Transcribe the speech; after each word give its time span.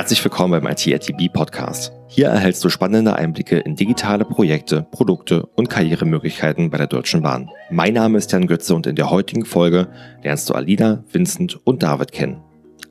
Herzlich 0.00 0.24
willkommen 0.24 0.62
beim 0.62 0.74
IT 0.74 1.32
Podcast. 1.34 1.92
Hier 2.08 2.28
erhältst 2.28 2.64
du 2.64 2.70
spannende 2.70 3.16
Einblicke 3.16 3.58
in 3.58 3.76
digitale 3.76 4.24
Projekte, 4.24 4.86
Produkte 4.90 5.42
und 5.56 5.68
Karrieremöglichkeiten 5.68 6.70
bei 6.70 6.78
der 6.78 6.86
Deutschen 6.86 7.20
Bahn. 7.20 7.50
Mein 7.70 7.92
Name 7.92 8.16
ist 8.16 8.32
Jan 8.32 8.46
Götze 8.46 8.74
und 8.74 8.86
in 8.86 8.96
der 8.96 9.10
heutigen 9.10 9.44
Folge 9.44 9.88
lernst 10.22 10.48
du 10.48 10.54
Alina, 10.54 11.04
Vincent 11.12 11.60
und 11.64 11.82
David 11.82 12.12
kennen. 12.12 12.40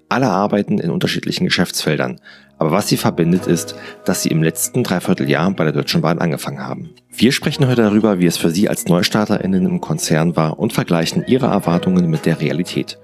Alle 0.07 0.27
arbeiten 0.27 0.77
in 0.77 0.91
unterschiedlichen 0.91 1.45
Geschäftsfeldern, 1.45 2.21
aber 2.59 2.69
was 2.69 2.89
sie 2.89 2.97
verbindet 2.97 3.47
ist, 3.47 3.73
dass 4.05 4.21
sie 4.21 4.29
im 4.29 4.43
letzten 4.43 4.83
Dreivierteljahr 4.83 5.49
bei 5.49 5.63
der 5.63 5.73
Deutschen 5.73 6.01
Bahn 6.01 6.19
angefangen 6.19 6.63
haben. 6.63 6.91
Wir 7.09 7.31
sprechen 7.31 7.67
heute 7.67 7.81
darüber, 7.81 8.19
wie 8.19 8.27
es 8.27 8.37
für 8.37 8.51
sie 8.51 8.69
als 8.69 8.85
NeustarterInnen 8.85 9.65
im 9.65 9.81
Konzern 9.81 10.35
war 10.35 10.59
und 10.59 10.73
vergleichen 10.73 11.23
ihre 11.25 11.47
Erwartungen 11.47 12.07
mit 12.07 12.27
der 12.27 12.39
Realität. 12.39 12.99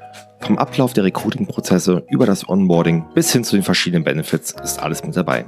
Vom 0.46 0.60
Ablauf 0.60 0.94
der 0.94 1.04
Recruiting-Prozesse 1.06 2.06
über 2.08 2.28
das 2.28 2.48
Onboarding 2.48 3.04
bis 3.16 3.32
hin 3.34 3.44
zu 3.44 3.56
den 3.56 3.64
verschiedenen 3.64 4.04
Benefits 4.04 4.54
ist 4.64 4.80
alles 4.80 5.04
mit 5.04 5.18
dabei. 5.18 5.46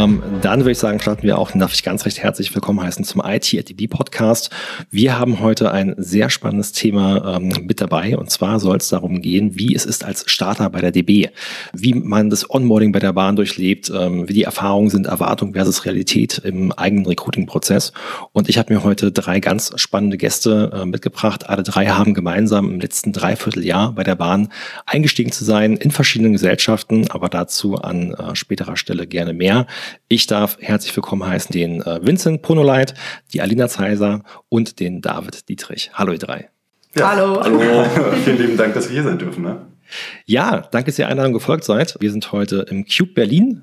Ähm, 0.00 0.22
dann 0.40 0.60
würde 0.60 0.72
ich 0.72 0.78
sagen, 0.78 0.98
starten 0.98 1.24
wir 1.24 1.38
auch, 1.38 1.50
darf 1.50 1.74
ich 1.74 1.82
ganz 1.82 2.06
recht 2.06 2.22
herzlich 2.22 2.54
willkommen 2.54 2.80
heißen 2.80 3.04
zum 3.04 3.22
IT-ATB 3.22 3.88
Podcast. 3.90 4.50
Wir 4.90 5.18
haben 5.18 5.40
heute 5.40 5.72
ein 5.72 5.94
sehr 5.98 6.30
spannendes 6.30 6.72
Thema 6.72 7.36
ähm, 7.36 7.52
mit 7.66 7.82
dabei 7.82 8.16
und 8.16 8.30
zwar 8.30 8.60
soll 8.60 8.78
es 8.78 8.88
darum 8.88 9.20
gehen, 9.20 9.58
wie 9.58 9.74
es 9.74 9.84
ist 9.84 10.04
als 10.04 10.24
Starter 10.30 10.70
bei 10.70 10.80
der 10.80 10.90
DB, 10.90 11.28
wie 11.74 11.92
man 11.92 12.30
das 12.30 12.48
Onboarding 12.48 12.92
bei 12.92 12.98
der 12.98 13.12
Bahn 13.12 13.36
durchlebt, 13.36 13.92
ähm, 13.94 14.26
wie 14.26 14.32
die 14.32 14.44
Erfahrungen 14.44 14.88
sind, 14.88 15.06
Erwartung 15.06 15.52
versus 15.52 15.84
Realität 15.84 16.38
im 16.38 16.72
eigenen 16.72 17.04
Recruiting-Prozess. 17.04 17.92
Und 18.32 18.48
ich 18.48 18.56
habe 18.56 18.72
mir 18.72 18.82
heute 18.82 19.12
drei 19.12 19.40
ganz 19.40 19.72
spannende 19.76 20.16
Gäste 20.16 20.70
äh, 20.74 20.86
mitgebracht. 20.86 21.50
Alle 21.50 21.62
drei 21.62 21.86
haben 21.88 22.14
gemeinsam 22.14 22.70
im 22.70 22.80
letzten 22.80 23.12
Dreivierteljahr 23.12 23.92
bei 23.92 24.04
der 24.04 24.14
Bahn 24.14 24.48
eingestiegen 24.86 25.32
zu 25.32 25.44
sein 25.44 25.76
in 25.76 25.90
verschiedenen 25.90 26.32
Gesellschaften, 26.32 27.10
aber 27.10 27.28
dazu 27.28 27.76
an 27.76 28.14
äh, 28.14 28.34
späterer 28.34 28.78
Stelle 28.78 29.06
gerne 29.06 29.34
mehr. 29.34 29.66
Ich 30.08 30.26
darf 30.26 30.58
herzlich 30.60 30.94
willkommen 30.96 31.26
heißen 31.26 31.52
den 31.52 31.82
äh, 31.82 32.04
Vincent 32.04 32.42
Ponoleit, 32.42 32.94
die 33.32 33.40
Alina 33.40 33.68
Zeiser 33.68 34.22
und 34.48 34.80
den 34.80 35.00
David 35.00 35.48
Dietrich. 35.48 35.90
Hallo 35.94 36.12
ihr 36.12 36.18
drei. 36.18 36.50
Ja, 36.96 37.10
hallo. 37.10 37.40
Hallo. 37.42 37.60
Vielen 38.24 38.38
lieben 38.38 38.56
Dank, 38.56 38.74
dass 38.74 38.88
wir 38.88 38.94
hier 38.94 39.04
sein 39.04 39.18
dürfen. 39.18 39.42
Ne? 39.42 39.66
Ja, 40.26 40.68
danke, 40.70 40.90
dass 40.90 40.98
ihr 40.98 41.08
Einladung 41.08 41.32
gefolgt 41.32 41.64
seid. 41.64 41.96
Wir 42.00 42.10
sind 42.10 42.32
heute 42.32 42.66
im 42.70 42.84
Cube 42.86 43.12
Berlin. 43.14 43.62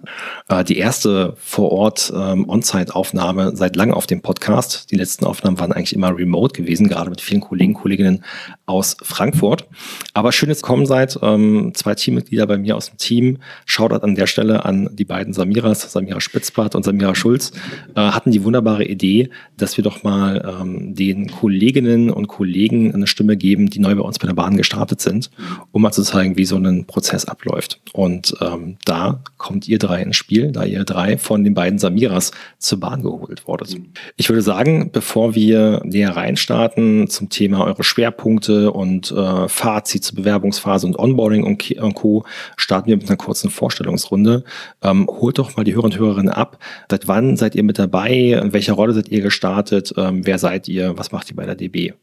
Äh, 0.50 0.64
die 0.64 0.78
erste 0.78 1.34
vor 1.38 1.72
Ort 1.72 2.12
ähm, 2.16 2.48
On-Site-Aufnahme 2.48 3.56
seit 3.56 3.76
langem 3.76 3.94
auf 3.94 4.08
dem 4.08 4.22
Podcast. 4.22 4.92
Die 4.92 4.96
letzten 4.96 5.26
Aufnahmen 5.26 5.60
waren 5.60 5.72
eigentlich 5.72 5.94
immer 5.94 6.18
remote 6.18 6.60
gewesen, 6.60 6.88
gerade 6.88 7.10
mit 7.10 7.22
vielen 7.22 7.42
Kollegen, 7.42 7.74
Kolleginnen 7.74 8.24
aus 8.66 8.98
Frankfurt. 9.02 9.68
Aber 10.14 10.32
schön, 10.32 10.50
dass 10.50 10.60
ihr 10.60 10.62
gekommen 10.62 10.86
seid. 10.86 11.18
Ähm, 11.22 11.72
zwei 11.74 11.96
Teammitglieder 11.96 12.48
bei 12.48 12.58
mir 12.58 12.76
aus 12.76 12.90
dem 12.90 12.98
Team. 12.98 13.38
Shoutout 13.66 14.04
an 14.04 14.16
der 14.16 14.28
Stelle 14.28 14.66
an 14.66 14.90
die 14.94 15.06
beiden 15.06 15.34
Samiras, 15.34 15.92
Samira 15.92 16.20
Spitzbart 16.20 16.76
und 16.76 16.84
Samira 16.84 17.16
Schulz, 17.16 17.52
äh, 17.96 18.02
hatten 18.02 18.32
die 18.32 18.44
wunderbare 18.44 18.86
Idee, 18.86 19.30
dass 19.58 19.78
wir 19.78 19.84
doch 19.84 20.04
mal 20.04 20.58
ähm, 20.62 20.96
den 20.96 21.30
Kolleginnen 21.30 22.10
und 22.10 22.28
Kollegen 22.28 22.94
eine 22.94 23.08
Stimme 23.08 23.38
geben, 23.38 23.70
die 23.70 23.80
neu 23.80 23.96
bei 23.96 24.02
uns 24.02 24.20
bei 24.20 24.28
der 24.28 24.34
Bahn 24.34 24.58
gestartet 24.58 25.02
sind, 25.02 25.30
um 25.72 25.82
mal 25.82 25.92
zu 25.92 26.02
sagen, 26.02 26.17
zeigen, 26.18 26.36
wie 26.36 26.46
so 26.46 26.58
ein 26.58 26.86
Prozess 26.86 27.26
abläuft. 27.26 27.80
Und 27.94 28.36
ähm, 28.42 28.78
da 28.86 29.20
kommt 29.38 29.68
ihr 29.68 29.78
drei 29.78 30.02
ins 30.02 30.16
Spiel, 30.16 30.52
da 30.52 30.64
ihr 30.64 30.84
drei 30.84 31.18
von 31.18 31.44
den 31.44 31.54
beiden 31.54 31.78
Samiras 31.78 32.32
zur 32.58 32.80
Bahn 32.80 33.04
geholt 33.04 33.48
wurdet. 33.48 33.76
Ich 34.16 34.28
würde 34.28 34.42
sagen, 34.42 34.90
bevor 34.92 35.36
wir 35.36 35.82
näher 35.84 36.16
reinstarten 36.16 37.08
zum 37.08 37.30
Thema 37.30 37.66
eure 37.66 37.84
Schwerpunkte 37.84 38.72
und 38.72 39.12
äh, 39.12 39.48
Fazit 39.48 40.06
zur 40.06 40.16
Bewerbungsphase 40.16 40.88
und 40.88 40.98
Onboarding 40.98 41.44
und, 41.44 41.72
und 41.72 41.94
Co., 41.94 42.26
starten 42.56 42.88
wir 42.88 42.98
mit 42.98 43.08
einer 43.08 43.18
kurzen 43.18 43.52
Vorstellungsrunde. 43.52 44.44
Ähm, 44.82 45.08
holt 45.08 45.38
doch 45.38 45.56
mal 45.56 45.64
die 45.64 45.76
Hörer 45.76 45.86
und 45.86 46.00
Hörerinnen 46.00 46.34
ab. 46.34 46.58
Seit 46.90 47.08
wann 47.08 47.38
seid 47.38 47.54
ihr 47.54 47.64
mit 47.64 47.78
dabei? 47.78 48.40
In 48.42 48.54
welcher 48.54 48.74
Rolle 48.74 48.94
seid 48.94 49.10
ihr 49.10 49.22
gestartet? 49.22 49.94
Ähm, 49.98 50.26
wer 50.26 50.40
seid 50.40 50.68
ihr? 50.68 50.98
Was 50.98 51.12
macht 51.12 51.30
ihr 51.30 51.36
bei 51.36 51.46
der 51.46 51.56
DB? 51.56 51.94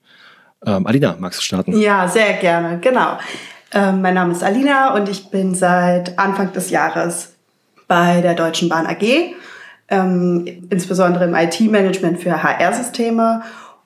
Ähm, 0.65 0.87
Alina, 0.87 1.17
magst 1.19 1.41
du 1.41 1.43
starten? 1.43 1.79
Ja, 1.79 2.07
sehr 2.07 2.35
gerne, 2.35 2.79
genau. 2.81 3.19
Ähm, 3.75 4.01
mein 4.03 4.15
Name 4.15 4.33
ist 4.33 4.45
Alina 4.45 4.95
und 4.95 5.09
ich 5.09 5.31
bin 5.31 5.57
seit 5.57 6.17
Anfang 6.17 6.53
des 6.53 6.71
Jahres 6.71 7.35
bei 7.89 8.21
der 8.21 8.35
Deutschen 8.35 8.69
Bahn 8.69 8.87
AG, 8.87 9.35
ähm, 9.89 10.47
insbesondere 10.71 11.25
im 11.25 11.35
IT-Management 11.35 12.21
für 12.21 12.41
HR-Systeme. 12.41 13.43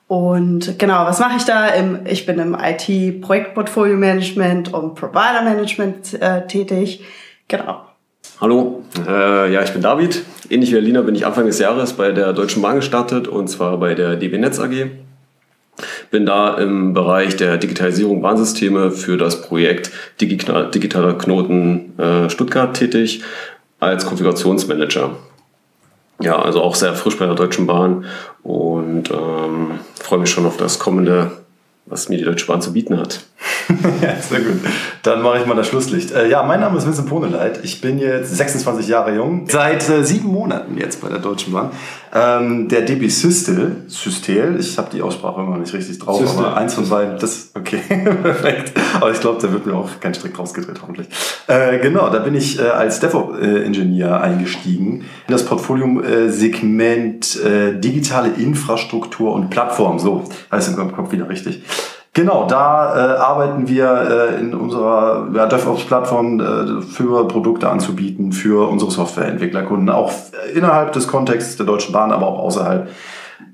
Und 0.06 0.78
genau, 0.78 1.06
was 1.06 1.20
mache 1.20 1.38
ich 1.38 1.44
da? 1.44 1.68
Im, 1.68 2.00
ich 2.04 2.26
bin 2.26 2.38
im 2.38 2.54
IT-Projektportfolio-Management 2.54 4.74
und 4.74 4.94
Provider-Management 4.94 6.20
äh, 6.20 6.46
tätig. 6.46 7.02
Genau. 7.48 7.80
Hallo, 8.42 8.82
äh, 9.06 9.50
ja, 9.50 9.62
ich 9.62 9.72
bin 9.72 9.80
David. 9.80 10.22
Ähnlich 10.50 10.70
wie 10.70 10.76
Alina 10.76 11.00
bin 11.00 11.14
ich 11.14 11.24
Anfang 11.24 11.46
des 11.46 11.58
Jahres 11.58 11.94
bei 11.94 12.12
der 12.12 12.34
Deutschen 12.34 12.60
Bahn 12.60 12.76
gestartet 12.76 13.26
und 13.26 13.48
zwar 13.48 13.78
bei 13.78 13.94
der 13.94 14.16
DB 14.16 14.36
Netz 14.36 14.60
AG. 14.60 14.90
Bin 16.10 16.26
da 16.26 16.56
im 16.56 16.94
Bereich 16.94 17.36
der 17.36 17.58
Digitalisierung 17.58 18.22
Bahnsysteme 18.22 18.90
für 18.90 19.16
das 19.16 19.42
Projekt 19.42 19.90
Digitaler 20.20 21.18
Knoten 21.18 21.98
äh, 21.98 22.30
Stuttgart 22.30 22.74
tätig 22.74 23.22
als 23.80 24.06
Konfigurationsmanager. 24.06 25.16
Ja, 26.20 26.40
also 26.40 26.62
auch 26.62 26.74
sehr 26.74 26.94
frisch 26.94 27.18
bei 27.18 27.26
der 27.26 27.34
Deutschen 27.34 27.66
Bahn 27.66 28.04
und 28.42 29.10
ähm, 29.10 29.78
freue 30.00 30.18
mich 30.18 30.30
schon 30.30 30.46
auf 30.46 30.56
das 30.56 30.78
kommende, 30.78 31.30
was 31.86 32.08
mir 32.08 32.18
die 32.18 32.24
Deutsche 32.24 32.46
Bahn 32.46 32.60
zu 32.60 32.72
bieten 32.72 32.98
hat. 32.98 33.20
ja, 34.02 34.16
sehr 34.16 34.40
gut. 34.40 34.60
Dann 35.08 35.22
mache 35.22 35.38
ich 35.38 35.46
mal 35.46 35.54
das 35.54 35.66
Schlusslicht. 35.66 36.10
Äh, 36.10 36.28
ja, 36.28 36.42
mein 36.42 36.60
Name 36.60 36.76
ist 36.76 36.84
Vincent 36.84 37.08
Poneleit. 37.08 37.60
Ich 37.62 37.80
bin 37.80 37.98
jetzt 37.98 38.36
26 38.36 38.88
Jahre 38.88 39.14
jung, 39.14 39.46
seit 39.48 39.88
äh, 39.88 40.04
sieben 40.04 40.28
Monaten 40.28 40.76
jetzt 40.76 41.00
bei 41.00 41.08
der 41.08 41.18
Deutschen 41.18 41.54
Bahn. 41.54 41.70
Ähm, 42.14 42.68
der 42.68 42.82
DB 42.82 43.08
Systel, 43.08 43.84
Systel, 43.86 44.56
ich 44.60 44.76
habe 44.76 44.90
die 44.92 45.00
Aussprache 45.00 45.40
immer 45.40 45.56
nicht 45.56 45.72
richtig 45.72 45.98
drauf, 45.98 46.20
Systel. 46.20 46.44
aber 46.44 46.58
eins 46.58 46.74
von 46.74 46.86
beiden, 46.86 47.18
das, 47.18 47.52
okay, 47.54 47.80
perfekt. 48.22 48.72
Aber 49.00 49.10
ich 49.10 49.18
glaube, 49.18 49.40
da 49.40 49.50
wird 49.50 49.64
mir 49.64 49.74
auch 49.76 49.88
kein 49.98 50.12
Strick 50.12 50.38
rausgedreht, 50.38 50.76
hoffentlich. 50.82 51.08
Äh, 51.46 51.78
genau, 51.78 52.10
da 52.10 52.18
bin 52.18 52.34
ich 52.34 52.58
äh, 52.58 52.64
als 52.64 53.00
DevOps-Ingenieur 53.00 54.20
eingestiegen 54.20 55.04
in 55.26 55.32
das 55.32 55.46
Portfolio-Segment 55.46 57.44
äh, 57.44 57.80
digitale 57.80 58.28
Infrastruktur 58.28 59.32
und 59.32 59.48
Plattform. 59.48 59.98
So, 59.98 60.24
heißt 60.52 60.76
im 60.76 60.92
Kopf 60.92 61.12
wieder 61.12 61.30
richtig. 61.30 61.62
Genau, 62.18 62.48
da 62.48 62.96
äh, 62.96 63.16
arbeiten 63.20 63.68
wir 63.68 64.32
äh, 64.34 64.40
in 64.40 64.52
unserer 64.52 65.28
ja, 65.32 65.46
DevOps-Plattform 65.46 66.40
äh, 66.40 66.82
für 66.82 67.28
Produkte 67.28 67.70
anzubieten, 67.70 68.32
für 68.32 68.68
unsere 68.68 68.90
Softwareentwicklerkunden, 68.90 69.88
auch 69.88 70.12
innerhalb 70.52 70.90
des 70.94 71.06
Kontexts 71.06 71.56
der 71.58 71.66
Deutschen 71.66 71.92
Bahn, 71.92 72.10
aber 72.10 72.26
auch 72.26 72.40
außerhalb. 72.40 72.88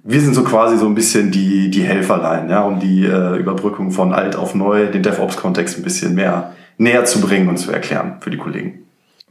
Wir 0.02 0.18
sind 0.18 0.32
so 0.32 0.44
quasi 0.44 0.78
so 0.78 0.86
ein 0.86 0.94
bisschen 0.94 1.30
die, 1.30 1.68
die 1.68 1.82
Helferlein, 1.82 2.48
ja, 2.48 2.62
um 2.62 2.80
die 2.80 3.04
äh, 3.04 3.36
Überbrückung 3.36 3.90
von 3.90 4.14
alt 4.14 4.34
auf 4.34 4.54
neu, 4.54 4.86
den 4.86 5.02
DevOps-Kontext 5.02 5.76
ein 5.76 5.82
bisschen 5.82 6.14
mehr 6.14 6.52
näher 6.78 7.04
zu 7.04 7.20
bringen 7.20 7.50
und 7.50 7.58
zu 7.58 7.70
erklären 7.70 8.16
für 8.20 8.30
die 8.30 8.38
Kollegen. 8.38 8.83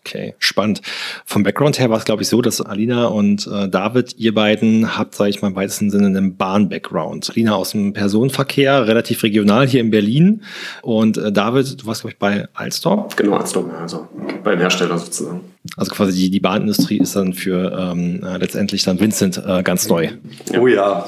Okay, 0.06 0.36
spannend. 0.38 0.82
Vom 1.26 1.44
Background 1.44 1.80
her 1.80 1.90
war 1.90 1.98
es, 1.98 2.04
glaube 2.04 2.24
ich, 2.24 2.28
so, 2.28 2.42
dass 2.42 2.60
Alina 2.60 3.06
und 3.06 3.48
äh, 3.48 3.70
David, 3.70 4.16
ihr 4.18 4.34
beiden 4.34 4.98
habt, 4.98 5.16
sage 5.16 5.30
ich 5.30 5.42
mal, 5.42 5.48
im 5.48 5.56
weitesten 5.56 5.90
Sinne 5.90 6.08
einen 6.08 6.36
Bahn-Background. 6.36 7.30
Alina 7.30 7.56
aus 7.56 7.72
dem 7.72 7.94
Personenverkehr, 7.94 8.86
relativ 8.86 9.24
regional 9.24 9.66
hier 9.66 9.80
in 9.80 9.92
Berlin. 9.92 10.44
Und 10.82 11.18
äh, 11.18 11.32
David, 11.32 11.82
du 11.82 11.86
warst, 11.86 12.02
glaube 12.02 12.14
ich, 12.14 12.20
bei 12.20 12.50
Alstom? 12.54 13.08
Genau, 13.16 13.38
Alstom, 13.38 13.72
also 13.72 14.10
beim 14.44 14.60
Hersteller 14.60 15.00
sozusagen. 15.00 15.53
Also 15.78 15.94
quasi 15.94 16.12
die, 16.12 16.30
die 16.30 16.42
Bahnindustrie 16.42 16.98
ist 16.98 17.16
dann 17.16 17.32
für 17.32 17.72
ähm, 17.72 18.22
äh, 18.22 18.38
letztendlich 18.38 18.84
dann 18.84 19.00
Vincent 19.00 19.42
äh, 19.46 19.64
ganz 19.64 19.88
neu. 19.88 20.10
Oh 20.60 20.68
ja. 20.68 21.06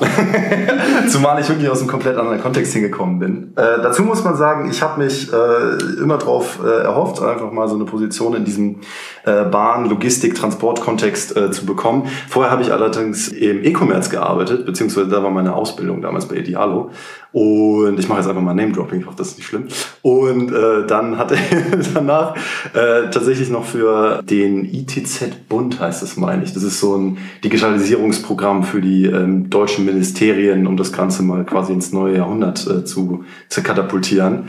Zumal 1.10 1.42
ich 1.42 1.50
wirklich 1.50 1.69
aus 1.69 1.81
einem 1.81 1.90
komplett 1.90 2.18
anderen 2.18 2.40
Kontext 2.40 2.72
hingekommen 2.72 3.19
bin. 3.19 3.54
Äh, 3.57 3.81
dazu 3.84 4.04
muss 4.04 4.24
man 4.24 4.38
sagen, 4.38 4.69
ich 4.72 4.81
habe 4.81 5.04
mich 5.04 5.31
äh, 5.31 6.02
immer 6.02 6.18
darauf 6.18 6.60
äh, 6.63 6.84
erhofft, 6.84 7.22
einfach 7.22 7.52
mal 7.52 7.68
so 7.68 7.75
eine 7.75 7.84
Position 7.84 8.34
in 8.34 8.46
diesem 8.46 8.78
äh, 9.25 9.44
Bahn-, 9.44 9.90
Logistik-, 9.90 10.36
Transport-Kontext 10.36 11.36
äh, 11.36 11.51
zu 11.51 11.66
bekommen. 11.66 12.08
Vorher 12.30 12.50
habe 12.50 12.62
ich 12.62 12.72
allerdings 12.72 13.28
im 13.28 13.62
E-Commerce 13.62 14.10
gearbeitet, 14.10 14.66
beziehungsweise 14.66 15.10
da 15.10 15.22
war 15.22 15.31
meine 15.31 15.54
Ausbildung 15.54 16.01
damals 16.01 16.28
bei 16.28 16.38
Idealo. 16.38 16.92
Und 17.36 18.00
ich 18.00 18.08
mache 18.08 18.20
jetzt 18.20 18.30
einfach 18.30 18.42
mal 18.42 18.54
Name-Dropping, 18.54 19.02
ich 19.02 19.06
hoffe, 19.06 19.18
das 19.18 19.32
ist 19.32 19.38
nicht 19.40 19.48
schlimm. 19.48 19.68
Und 20.02 20.54
äh, 20.54 20.88
dann 20.88 21.18
hatte 21.18 21.36
ich 21.36 21.88
danach 21.94 22.34
äh, 22.74 23.10
tatsächlich 23.12 23.50
noch 23.50 23.66
für 23.66 24.24
den 24.24 24.64
ITZ-Bund, 24.64 25.82
heißt 25.82 26.02
das, 26.02 26.16
meine 26.16 26.46
ich. 26.46 26.54
Das 26.54 26.64
ist 26.64 26.80
so 26.80 26.96
ein 26.96 27.18
Digitalisierungsprogramm 27.44 28.64
für 28.64 28.80
die 28.80 29.08
ähm, 29.08 29.50
deutschen 29.50 29.84
Ministerien, 29.84 30.66
um 30.66 30.78
das 30.78 30.94
Ganze 30.94 31.24
mal 31.24 31.44
quasi 31.44 31.74
ins 31.74 31.92
neue 31.92 32.16
Jahrhundert 32.16 32.66
äh, 32.68 32.86
zu, 32.86 33.26
zu 33.50 33.62
katapultieren. 33.62 34.46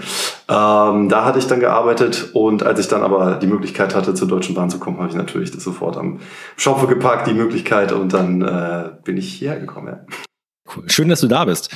Ähm, 0.48 1.08
da 1.08 1.24
hatte 1.24 1.40
ich 1.40 1.48
dann 1.48 1.58
gearbeitet 1.58 2.30
und 2.34 2.62
als 2.62 2.78
ich 2.78 2.86
dann 2.86 3.02
aber 3.02 3.40
die 3.42 3.48
Möglichkeit 3.48 3.96
hatte, 3.96 4.14
zur 4.14 4.28
Deutschen 4.28 4.54
Bahn 4.54 4.70
zu 4.70 4.78
kommen, 4.78 4.98
habe 4.98 5.08
ich 5.08 5.16
natürlich 5.16 5.50
das 5.50 5.64
sofort 5.64 5.96
am 5.96 6.20
Schopfe 6.56 6.86
gepackt, 6.86 7.26
die 7.26 7.34
Möglichkeit, 7.34 7.90
und 7.90 8.12
dann 8.12 8.42
äh, 8.42 8.90
bin 9.02 9.16
ich 9.16 9.32
hierher 9.32 9.58
gekommen. 9.58 9.88
Ja. 9.88 10.35
Cool. 10.74 10.84
Schön, 10.88 11.08
dass 11.08 11.20
du 11.20 11.28
da 11.28 11.44
bist. 11.44 11.70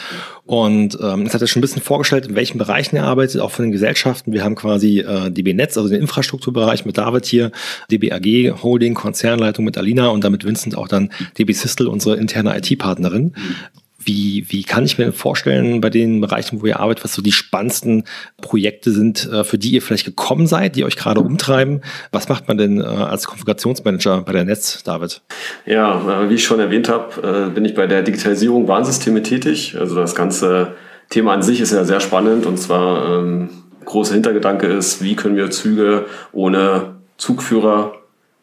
Und 0.45 0.99
ähm, 1.01 1.23
jetzt 1.23 1.35
hat 1.35 1.41
er 1.41 1.47
schon 1.47 1.61
ein 1.61 1.63
bisschen 1.63 1.83
vorgestellt, 1.83 2.27
in 2.27 2.35
welchen 2.35 2.59
Bereichen 2.59 2.97
er 2.97 3.05
arbeitet, 3.05 3.41
auch 3.41 3.51
von 3.51 3.65
den 3.65 3.73
Gesellschaften. 3.73 4.33
Wir 4.33 4.43
haben 4.43 4.55
quasi 4.55 5.01
äh, 5.01 5.31
DB 5.31 5.55
Netz, 5.55 5.77
also 5.77 5.89
den 5.89 6.01
Infrastrukturbereich 6.01 6.85
mit 6.85 6.99
David 6.99 7.27
hier, 7.27 7.53
DB 7.91 8.13
AG, 8.13 8.63
Holding, 8.63 8.95
Konzernleitung 8.95 9.65
mit 9.65 9.79
Alina 9.79 10.09
und 10.09 10.25
damit 10.25 10.45
Vincent 10.45 10.77
auch 10.77 10.89
dann 10.89 11.13
DB 11.39 11.53
Sistel, 11.53 11.87
unsere 11.87 12.17
interne 12.17 12.57
IT-Partnerin. 12.57 13.35
Wie, 14.03 14.47
wie 14.49 14.63
kann 14.63 14.85
ich 14.85 14.99
mir 14.99 15.13
vorstellen, 15.13 15.81
bei 15.81 15.91
den 15.91 16.21
Bereichen, 16.21 16.63
wo 16.63 16.67
ihr 16.67 16.81
arbeitet, 16.81 17.05
was 17.05 17.15
so 17.15 17.23
die 17.23 17.33
spannendsten 17.33 18.05
Projekte 18.41 18.91
sind, 18.91 19.31
äh, 19.31 19.45
für 19.45 19.59
die 19.59 19.73
ihr 19.73 19.83
vielleicht 19.83 20.07
gekommen 20.07 20.47
seid, 20.47 20.77
die 20.77 20.85
euch 20.85 20.97
gerade 20.97 21.21
umtreiben? 21.21 21.83
Was 22.11 22.29
macht 22.29 22.49
man 22.49 22.57
denn 22.57 22.81
äh, 22.81 22.85
als 22.85 23.27
Konfigurationsmanager 23.27 24.23
bei 24.23 24.33
der 24.33 24.45
Netz, 24.45 24.83
David? 24.83 25.21
Ja, 25.67 26.25
äh, 26.25 26.31
wie 26.31 26.35
ich 26.35 26.45
schon 26.45 26.61
erwähnt 26.61 26.89
habe, 26.89 27.51
bin 27.55 27.65
ich 27.65 27.75
bei 27.75 27.87
der 27.87 28.03
Digitalisierung 28.03 28.69
Warnsysteme 28.69 29.23
tätig. 29.23 29.77
Also 29.79 29.95
das 29.97 30.15
ganze 30.15 30.75
Thema 31.11 31.35
an 31.35 31.43
sich 31.43 31.61
ist 31.61 31.73
ja 31.73 31.85
sehr 31.85 32.01
spannend 32.01 32.47
und 32.47 32.59
zwar 32.59 33.21
ähm, 33.21 33.51
großer 33.85 34.15
Hintergedanke 34.15 34.67
ist, 34.69 35.03
wie 35.03 35.17
können 35.17 35.37
wir 35.37 35.51
Züge 35.51 36.07
ohne 36.33 36.97
Zugführer 37.17 38.00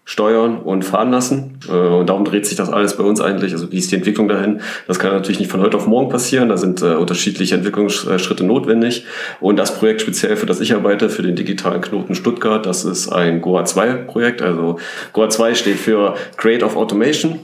steuern 0.08 0.60
und 0.60 0.86
fahren 0.86 1.12
lassen. 1.12 1.60
Äh, 1.68 1.74
und 1.74 2.08
darum 2.08 2.24
dreht 2.24 2.46
sich 2.46 2.58
das 2.58 2.70
alles 2.70 2.96
bei 2.96 3.04
uns 3.04 3.20
eigentlich. 3.20 3.52
Also 3.52 3.72
wie 3.74 3.78
ist 3.78 3.92
die 3.92 3.98
Entwicklung 3.98 4.30
dahin? 4.30 4.62
Das 4.88 5.00
kann 5.00 5.12
natürlich 5.12 5.40
nicht 5.40 5.52
von 5.52 5.60
heute 5.60 5.76
auf 5.76 5.86
morgen 5.86 6.10
passieren. 6.10 6.48
Da 6.48 6.56
sind 6.56 6.82
äh, 6.82 6.96
unterschiedliche 6.96 7.56
Entwicklungsschritte 7.56 8.46
notwendig. 8.46 9.06
Und 9.42 9.60
das 9.60 9.78
Projekt 9.78 10.00
speziell, 10.00 10.38
für 10.38 10.46
das 10.46 10.62
ich 10.62 10.74
arbeite, 10.74 11.10
für 11.10 11.24
den 11.24 11.36
digitalen 11.36 11.82
Knoten 11.82 12.16
Stuttgart, 12.16 12.66
das 12.66 12.86
ist 12.86 13.10
ein 13.10 13.42
GOA 13.42 13.66
2 13.66 13.94
Projekt. 13.94 14.42
Also 14.42 14.80
GOA 15.12 15.30
2 15.30 15.56
steht 15.56 15.78
für 15.78 16.16
Create 16.38 16.64
of 16.64 16.78
Automation. 16.78 17.42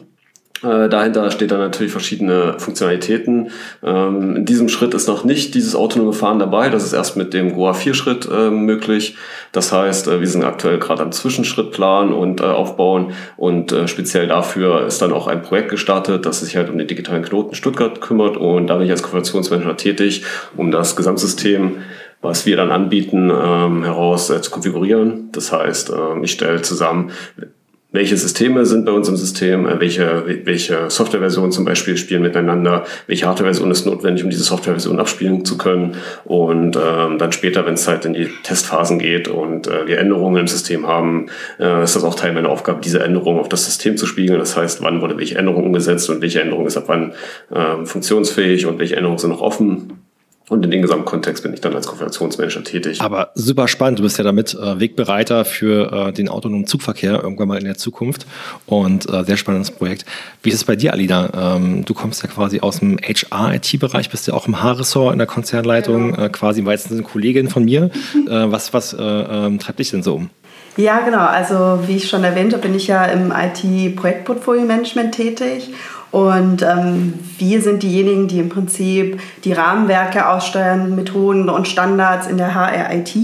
Äh, 0.63 0.87
dahinter 0.87 1.29
steht 1.29 1.51
dann 1.51 1.59
natürlich 1.59 1.91
verschiedene 1.91 2.57
Funktionalitäten. 2.57 3.49
Ähm, 3.83 4.37
in 4.37 4.45
diesem 4.45 4.69
Schritt 4.69 4.93
ist 4.93 5.07
noch 5.07 5.25
nicht 5.25 5.55
dieses 5.55 5.75
autonome 5.75 6.13
Fahren 6.13 6.39
dabei. 6.39 6.69
Das 6.69 6.83
ist 6.85 6.93
erst 6.93 7.17
mit 7.17 7.33
dem 7.33 7.53
GOA 7.53 7.73
4 7.73 7.93
Schritt 7.93 8.29
äh, 8.31 8.49
möglich. 8.49 9.15
Das 9.51 9.73
heißt, 9.73 10.07
äh, 10.07 10.21
wir 10.21 10.27
sind 10.27 10.43
aktuell 10.43 10.79
gerade 10.79 11.03
am 11.03 11.11
Zwischenschritt 11.11 11.71
planen 11.71 12.13
und 12.13 12.41
aufbauen 12.41 13.13
und 13.37 13.75
speziell 13.85 14.27
dafür 14.27 14.85
ist 14.85 15.01
dann 15.01 15.13
auch 15.13 15.27
ein 15.27 15.41
Projekt 15.41 15.69
gestartet, 15.69 16.25
das 16.25 16.39
sich 16.39 16.55
halt 16.55 16.69
um 16.69 16.77
den 16.77 16.87
digitalen 16.87 17.23
Knoten 17.23 17.55
Stuttgart 17.55 18.01
kümmert 18.01 18.37
und 18.37 18.67
da 18.67 18.75
bin 18.75 18.85
ich 18.85 18.91
als 18.91 19.01
Konfigurationsmanager 19.01 19.77
tätig, 19.77 20.23
um 20.55 20.71
das 20.71 20.95
Gesamtsystem 20.95 21.77
was 22.21 22.45
wir 22.45 22.55
dann 22.55 22.71
anbieten, 22.71 23.29
ähm, 23.29 23.83
heraus 23.83 24.27
zu 24.27 24.49
konfigurieren. 24.49 25.29
Das 25.33 25.51
heißt, 25.51 25.91
ich 26.21 26.31
stelle 26.31 26.61
zusammen, 26.61 27.11
welche 27.93 28.17
Systeme 28.17 28.65
sind 28.65 28.85
bei 28.85 28.91
uns 28.91 29.07
im 29.07 29.15
System, 29.15 29.65
äh, 29.67 29.79
welche, 29.79 30.41
welche 30.43 30.89
Softwareversionen 30.89 31.51
zum 31.51 31.63
Beispiel 31.63 31.95
spielen 31.95 32.23
miteinander, 32.23 32.83
welche 33.07 33.27
Hardwareversion 33.27 33.71
ist 33.71 33.85
notwendig, 33.85 34.23
um 34.23 34.29
diese 34.29 34.43
Softwareversion 34.43 34.99
abspielen 34.99 35.45
zu 35.45 35.57
können. 35.57 35.95
Und 36.25 36.75
ähm, 36.75 37.17
dann 37.19 37.31
später, 37.31 37.65
wenn 37.65 37.75
es 37.75 37.87
halt 37.87 38.03
in 38.05 38.13
die 38.13 38.27
Testphasen 38.43 38.99
geht 38.99 39.27
und 39.27 39.67
äh, 39.67 39.87
wir 39.87 39.99
Änderungen 39.99 40.41
im 40.41 40.47
System 40.47 40.87
haben, 40.87 41.27
äh, 41.59 41.83
ist 41.83 41.95
das 41.95 42.03
auch 42.03 42.15
Teil 42.15 42.33
meiner 42.33 42.49
Aufgabe, 42.49 42.81
diese 42.83 43.01
Änderungen 43.01 43.39
auf 43.39 43.47
das 43.47 43.65
System 43.65 43.95
zu 43.95 44.07
spiegeln. 44.07 44.39
Das 44.39 44.57
heißt, 44.57 44.81
wann 44.81 45.01
wurde 45.01 45.17
welche 45.17 45.37
Änderung 45.37 45.63
umgesetzt 45.63 46.09
und 46.09 46.21
welche 46.21 46.41
Änderung 46.41 46.65
ist 46.65 46.77
ab 46.77 46.85
wann 46.87 47.13
äh, 47.51 47.85
funktionsfähig 47.85 48.65
und 48.65 48.79
welche 48.79 48.95
Änderungen 48.95 49.19
sind 49.19 49.29
noch 49.29 49.41
offen. 49.41 50.02
Und 50.49 50.65
in 50.65 50.71
dem 50.71 50.81
Gesamtkontext 50.81 51.41
bin 51.41 51.53
ich 51.53 51.61
dann 51.61 51.73
als 51.73 51.87
Konfigurationsmanager 51.87 52.63
tätig. 52.63 52.99
Aber 52.99 53.31
super 53.33 53.69
spannend. 53.69 53.99
Du 53.99 54.03
bist 54.03 54.17
ja 54.17 54.25
damit 54.25 54.53
äh, 54.53 54.79
Wegbereiter 54.79 55.45
für 55.45 56.09
äh, 56.09 56.11
den 56.11 56.27
autonomen 56.27 56.67
Zugverkehr 56.67 57.23
irgendwann 57.23 57.47
mal 57.47 57.57
in 57.57 57.63
der 57.63 57.77
Zukunft. 57.77 58.25
Und 58.65 59.09
äh, 59.09 59.23
sehr 59.23 59.37
spannendes 59.37 59.71
Projekt. 59.71 60.05
Wie 60.41 60.49
ist 60.49 60.55
es 60.55 60.63
bei 60.65 60.75
dir, 60.75 60.91
Alida? 60.91 61.55
Ähm, 61.55 61.85
du 61.85 61.93
kommst 61.93 62.23
ja 62.23 62.29
quasi 62.29 62.59
aus 62.59 62.79
dem 62.79 62.97
HR-IT-Bereich, 62.97 64.09
bist 64.09 64.27
ja 64.27 64.33
auch 64.33 64.47
im 64.47 64.61
H-Ressort 64.61 65.13
in 65.13 65.19
der 65.19 65.27
Konzernleitung. 65.27 66.11
Genau. 66.11 66.25
Äh, 66.25 66.29
quasi 66.29 66.59
im 66.59 66.65
weitesten 66.65 66.95
Sinne 66.95 67.07
Kollegin 67.07 67.49
von 67.49 67.63
mir. 67.63 67.89
Äh, 68.13 68.51
was 68.51 68.73
was 68.73 68.93
äh, 68.93 69.01
ähm, 69.01 69.59
treibt 69.59 69.79
dich 69.79 69.91
denn 69.91 70.03
so 70.03 70.15
um? 70.15 70.29
Ja, 70.75 71.01
genau. 71.01 71.25
Also 71.25 71.79
wie 71.87 71.97
ich 71.97 72.09
schon 72.09 72.23
erwähnte, 72.23 72.57
bin 72.57 72.75
ich 72.75 72.87
ja 72.87 73.05
im 73.05 73.31
IT-Projektportfolio-Management 73.31 75.13
tätig 75.13 75.69
und 76.13 76.61
ähm, 76.61 77.15
wir 77.39 77.59
sind 77.63 77.81
diejenigen, 77.81 78.27
die 78.27 78.37
im 78.37 78.49
Prinzip 78.49 79.19
die 79.43 79.51
Rahmenwerke 79.51 80.29
aussteuern, 80.29 80.93
Methoden 80.93 81.49
und 81.49 81.67
Standards 81.67 82.27
in 82.27 82.37
der 82.37 82.53
HR-IT. 82.53 83.15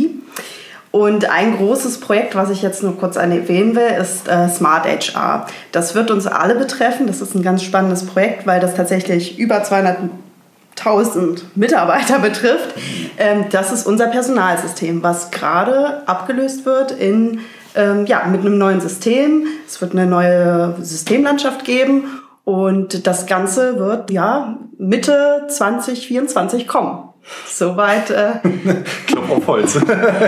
Und 0.89 1.29
ein 1.29 1.57
großes 1.57 1.99
Projekt, 1.99 2.33
was 2.33 2.49
ich 2.49 2.63
jetzt 2.63 2.81
nur 2.81 2.97
kurz 2.97 3.15
erwähnen 3.15 3.75
will, 3.75 3.95
ist 4.01 4.27
äh, 4.27 4.49
Smart 4.49 4.87
HR. 4.87 5.45
Das 5.71 5.93
wird 5.93 6.09
uns 6.09 6.25
alle 6.25 6.55
betreffen. 6.55 7.05
Das 7.05 7.21
ist 7.21 7.35
ein 7.35 7.43
ganz 7.43 7.61
spannendes 7.61 8.07
Projekt, 8.07 8.47
weil 8.47 8.59
das 8.59 8.73
tatsächlich 8.73 9.37
über 9.37 9.61
200.000 9.61 11.41
Mitarbeiter 11.53 12.17
betrifft. 12.23 12.73
Ähm, 13.19 13.45
das 13.51 13.71
ist 13.71 13.85
unser 13.85 14.07
Personalsystem, 14.07 15.03
was 15.03 15.29
gerade 15.29 16.07
abgelöst 16.07 16.65
wird 16.65 16.91
in, 16.91 17.41
ähm, 17.75 18.07
ja, 18.07 18.25
mit 18.25 18.41
einem 18.41 18.57
neuen 18.57 18.81
System. 18.81 19.45
Es 19.67 19.79
wird 19.79 19.91
eine 19.91 20.07
neue 20.07 20.75
Systemlandschaft 20.81 21.65
geben 21.65 22.05
und 22.49 23.05
das 23.05 23.27
Ganze 23.27 23.77
wird 23.77 24.09
ja 24.09 24.57
Mitte 24.79 25.45
2024 25.47 26.67
kommen. 26.67 27.09
Soweit. 27.45 28.09
Äh, 28.09 28.39
Klopf 29.05 29.29
auf 29.29 29.47
Holz. 29.47 29.79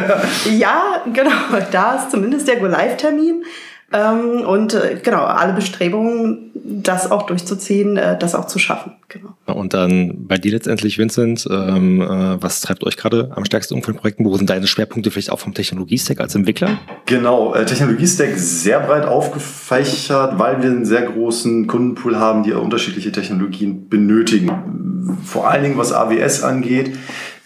ja, 0.51 1.01
genau. 1.11 1.31
Da 1.71 1.95
ist 1.95 2.11
zumindest 2.11 2.47
der 2.47 2.57
Go-Live-Termin. 2.57 3.43
Ähm, 3.93 4.41
und 4.45 4.73
äh, 4.73 4.99
genau, 5.03 5.23
alle 5.25 5.53
Bestrebungen, 5.53 6.51
das 6.53 7.11
auch 7.11 7.23
durchzuziehen, 7.23 7.97
äh, 7.97 8.17
das 8.17 8.35
auch 8.35 8.45
zu 8.45 8.57
schaffen. 8.57 8.93
Genau. 9.09 9.35
Und 9.45 9.73
dann 9.73 10.27
bei 10.27 10.37
dir 10.37 10.51
letztendlich, 10.51 10.97
Vincent, 10.97 11.47
ähm, 11.51 12.01
äh, 12.01 12.41
was 12.41 12.61
treibt 12.61 12.85
euch 12.85 12.95
gerade 12.95 13.31
am 13.35 13.43
stärksten 13.43 13.73
um 13.75 13.83
von 13.83 13.95
Projekten? 13.95 14.23
Wo 14.23 14.37
sind 14.37 14.49
deine 14.49 14.67
Schwerpunkte 14.67 15.11
vielleicht 15.11 15.31
auch 15.31 15.39
vom 15.39 15.53
Technologiestack 15.53 16.21
als 16.21 16.35
Entwickler? 16.35 16.79
Genau, 17.05 17.53
äh, 17.53 17.65
Technologiestack 17.65 18.37
sehr 18.37 18.79
breit 18.79 19.05
aufgefächert, 19.05 20.39
weil 20.39 20.61
wir 20.61 20.69
einen 20.69 20.85
sehr 20.85 21.01
großen 21.01 21.67
Kundenpool 21.67 22.17
haben, 22.17 22.43
die 22.43 22.53
unterschiedliche 22.53 23.11
Technologien 23.11 23.89
benötigen. 23.89 25.17
Vor 25.25 25.49
allen 25.49 25.63
Dingen 25.63 25.77
was 25.77 25.91
AWS 25.91 26.43
angeht 26.43 26.91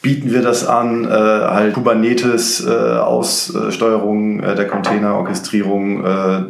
bieten 0.05 0.31
wir 0.31 0.43
das 0.43 0.67
an, 0.67 1.05
äh, 1.05 1.09
halt 1.09 1.73
Kubernetes, 1.73 2.63
äh, 2.63 2.69
Aussteuerung 2.69 4.39
äh, 4.39 4.53
der 4.53 4.67
Container, 4.67 5.15
Orchestrierung, 5.15 6.05
äh, 6.05 6.43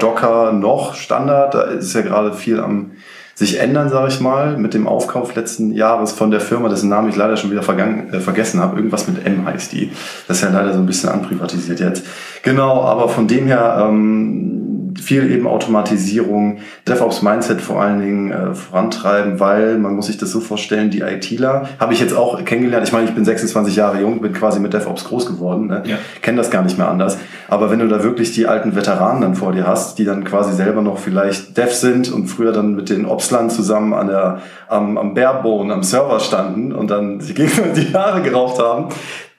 Docker 0.00 0.50
noch 0.50 0.96
Standard. 0.96 1.54
Da 1.54 1.62
ist 1.62 1.94
ja 1.94 2.00
gerade 2.00 2.32
viel 2.32 2.58
am 2.58 2.90
sich 3.36 3.60
ändern, 3.60 3.90
sage 3.90 4.08
ich 4.08 4.20
mal, 4.20 4.56
mit 4.56 4.74
dem 4.74 4.88
Aufkauf 4.88 5.36
letzten 5.36 5.72
Jahres 5.72 6.10
von 6.10 6.32
der 6.32 6.40
Firma, 6.40 6.68
dessen 6.68 6.88
Namen 6.88 7.08
ich 7.08 7.14
leider 7.14 7.36
schon 7.36 7.52
wieder 7.52 7.62
vergangen, 7.62 8.12
äh, 8.12 8.18
vergessen 8.18 8.60
habe. 8.60 8.76
Irgendwas 8.76 9.06
mit 9.06 9.24
M 9.24 9.46
heißt 9.46 9.70
die. 9.70 9.92
Das 10.26 10.38
ist 10.38 10.42
ja 10.42 10.50
leider 10.50 10.72
so 10.72 10.80
ein 10.80 10.86
bisschen 10.86 11.10
anprivatisiert 11.10 11.78
jetzt. 11.78 12.04
Genau, 12.42 12.82
aber 12.82 13.08
von 13.08 13.28
dem 13.28 13.46
her 13.46 13.86
ähm, 13.88 14.65
viel 15.00 15.30
eben 15.30 15.46
Automatisierung, 15.46 16.58
DevOps-Mindset 16.88 17.60
vor 17.60 17.80
allen 17.82 18.00
Dingen 18.00 18.30
äh, 18.30 18.54
vorantreiben, 18.54 19.40
weil 19.40 19.78
man 19.78 19.94
muss 19.94 20.06
sich 20.06 20.18
das 20.18 20.30
so 20.30 20.40
vorstellen, 20.40 20.90
die 20.90 21.00
ITler 21.00 21.68
habe 21.78 21.92
ich 21.92 22.00
jetzt 22.00 22.16
auch 22.16 22.44
kennengelernt. 22.44 22.86
Ich 22.86 22.92
meine, 22.92 23.06
ich 23.06 23.14
bin 23.14 23.24
26 23.24 23.76
Jahre 23.76 24.00
jung, 24.00 24.20
bin 24.20 24.32
quasi 24.32 24.60
mit 24.60 24.72
DevOps 24.72 25.04
groß 25.04 25.26
geworden, 25.26 25.68
ne? 25.68 25.82
ja. 25.86 25.96
kenne 26.22 26.38
das 26.38 26.50
gar 26.50 26.62
nicht 26.62 26.78
mehr 26.78 26.88
anders. 26.88 27.18
Aber 27.48 27.70
wenn 27.70 27.78
du 27.78 27.88
da 27.88 28.02
wirklich 28.02 28.32
die 28.32 28.46
alten 28.46 28.74
Veteranen 28.74 29.22
dann 29.22 29.34
vor 29.34 29.52
dir 29.52 29.66
hast, 29.66 29.98
die 29.98 30.04
dann 30.04 30.24
quasi 30.24 30.52
selber 30.52 30.82
noch 30.82 30.98
vielleicht 30.98 31.56
Dev 31.56 31.72
sind 31.72 32.12
und 32.12 32.26
früher 32.26 32.52
dann 32.52 32.74
mit 32.74 32.90
den 32.90 33.06
Opslern 33.06 33.50
zusammen 33.50 33.94
an 33.94 34.08
der, 34.08 34.40
am, 34.68 34.98
am 34.98 35.14
Barebone, 35.14 35.72
am 35.72 35.82
Server 35.82 36.20
standen 36.20 36.72
und 36.72 36.90
dann 36.90 37.20
sich 37.20 37.34
gegenseitig 37.34 37.88
die 37.88 37.94
Haare 37.94 38.22
geraucht 38.22 38.60
haben, 38.60 38.88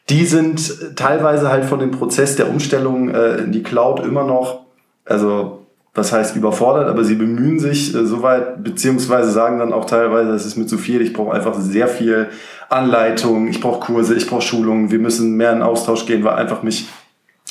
die 0.10 0.26
sind 0.26 0.96
teilweise 0.96 1.50
halt 1.50 1.66
von 1.66 1.80
dem 1.80 1.92
Prozess 1.92 2.36
der 2.36 2.50
Umstellung 2.50 3.10
äh, 3.10 3.38
in 3.38 3.52
die 3.52 3.64
Cloud 3.64 4.06
immer 4.06 4.24
noch 4.24 4.67
also 5.08 5.66
was 5.98 6.12
heißt 6.14 6.36
überfordert, 6.36 6.88
aber 6.88 7.04
sie 7.04 7.16
bemühen 7.16 7.60
sich 7.60 7.94
äh, 7.96 8.06
soweit, 8.06 8.64
beziehungsweise 8.64 9.32
sagen 9.32 9.60
dann 9.60 9.74
auch 9.74 9.86
teilweise, 9.86 10.32
es 10.32 10.46
ist 10.46 10.56
mir 10.56 10.68
zu 10.68 10.78
viel, 10.78 11.02
ich 11.02 11.12
brauche 11.12 11.34
einfach 11.34 11.56
sehr 11.60 11.88
viel 11.88 12.28
Anleitung, 12.70 13.48
ich 13.48 13.60
brauche 13.60 13.80
Kurse, 13.80 14.14
ich 14.14 14.28
brauche 14.28 14.44
Schulungen, 14.44 14.92
wir 14.92 15.00
müssen 15.00 15.36
mehr 15.36 15.52
in 15.54 15.64
Austausch 15.64 16.06
gehen, 16.06 16.24
weil 16.24 16.36
einfach 16.36 16.62
mich 16.62 16.88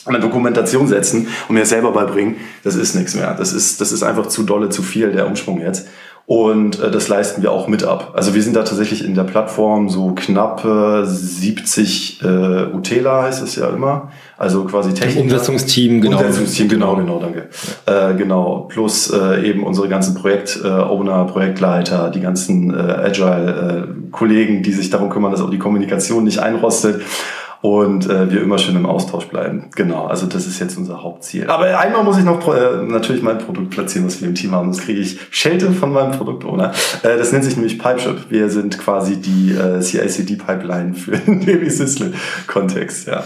an 0.04 0.14
eine 0.14 0.22
Dokumentation 0.22 0.86
setzen 0.86 1.26
und 1.48 1.56
mir 1.56 1.66
selber 1.66 1.90
beibringen, 1.90 2.36
das 2.62 2.76
ist 2.76 2.94
nichts 2.94 3.16
mehr. 3.16 3.34
Das 3.34 3.52
ist, 3.52 3.80
das 3.80 3.90
ist 3.90 4.04
einfach 4.04 4.26
zu 4.26 4.44
dolle, 4.44 4.68
zu 4.68 4.82
viel, 4.82 5.10
der 5.10 5.26
Umsprung 5.26 5.60
jetzt. 5.60 5.88
Und 6.26 6.80
äh, 6.80 6.90
das 6.90 7.06
leisten 7.06 7.42
wir 7.42 7.52
auch 7.52 7.68
mit 7.68 7.84
ab. 7.84 8.12
Also 8.14 8.34
wir 8.34 8.42
sind 8.42 8.56
da 8.56 8.64
tatsächlich 8.64 9.04
in 9.04 9.14
der 9.14 9.22
Plattform 9.22 9.88
so 9.88 10.12
knappe 10.12 11.04
70 11.06 12.20
äh, 12.20 12.26
UTELA 12.74 13.22
heißt 13.22 13.44
es 13.44 13.54
ja 13.54 13.68
immer. 13.68 14.10
Also 14.36 14.64
quasi 14.64 14.92
Technik. 14.92 15.22
Umsetzungsteam, 15.22 16.00
genau. 16.00 16.18
Umsetzungsteam, 16.18 16.68
genau, 16.68 16.96
genau, 16.96 17.20
danke. 17.20 17.48
Äh, 17.86 18.16
genau. 18.16 18.66
Plus 18.68 19.08
äh, 19.10 19.48
eben 19.48 19.62
unsere 19.62 19.88
ganzen 19.88 20.16
Projekt-Owner, 20.16 21.26
äh, 21.28 21.32
Projektleiter, 21.32 22.10
die 22.10 22.20
ganzen 22.20 22.74
äh, 22.74 22.76
Agile-Kollegen, 22.76 24.64
die 24.64 24.72
sich 24.72 24.90
darum 24.90 25.10
kümmern, 25.10 25.30
dass 25.30 25.40
auch 25.40 25.50
die 25.50 25.60
Kommunikation 25.60 26.24
nicht 26.24 26.40
einrostet. 26.40 27.02
Und 27.62 28.08
äh, 28.08 28.30
wir 28.30 28.42
immer 28.42 28.58
schön 28.58 28.76
im 28.76 28.86
Austausch 28.86 29.26
bleiben. 29.26 29.70
Genau, 29.74 30.06
also 30.06 30.26
das 30.26 30.46
ist 30.46 30.58
jetzt 30.58 30.76
unser 30.76 31.02
Hauptziel. 31.02 31.48
Aber 31.48 31.78
einmal 31.78 32.04
muss 32.04 32.18
ich 32.18 32.24
noch 32.24 32.46
äh, 32.54 32.82
natürlich 32.82 33.22
mein 33.22 33.38
Produkt 33.38 33.70
platzieren, 33.70 34.06
was 34.06 34.20
wir 34.20 34.28
im 34.28 34.34
Team 34.34 34.52
haben. 34.52 34.68
Das 34.68 34.80
kriege 34.80 35.00
ich 35.00 35.18
Schelte 35.30 35.70
von 35.72 35.92
meinem 35.92 36.12
Produktowner. 36.12 36.72
Äh, 37.02 37.16
das 37.16 37.32
nennt 37.32 37.44
sich 37.44 37.56
nämlich 37.56 37.78
Pipeship. 37.78 38.30
Wir 38.30 38.50
sind 38.50 38.78
quasi 38.78 39.16
die 39.16 39.52
äh, 39.52 39.80
CICD-Pipeline 39.80 40.94
für 40.94 41.16
den 41.16 41.40
Baby 41.46 41.70
Sisle-Kontext, 41.70 43.08
ja. 43.08 43.24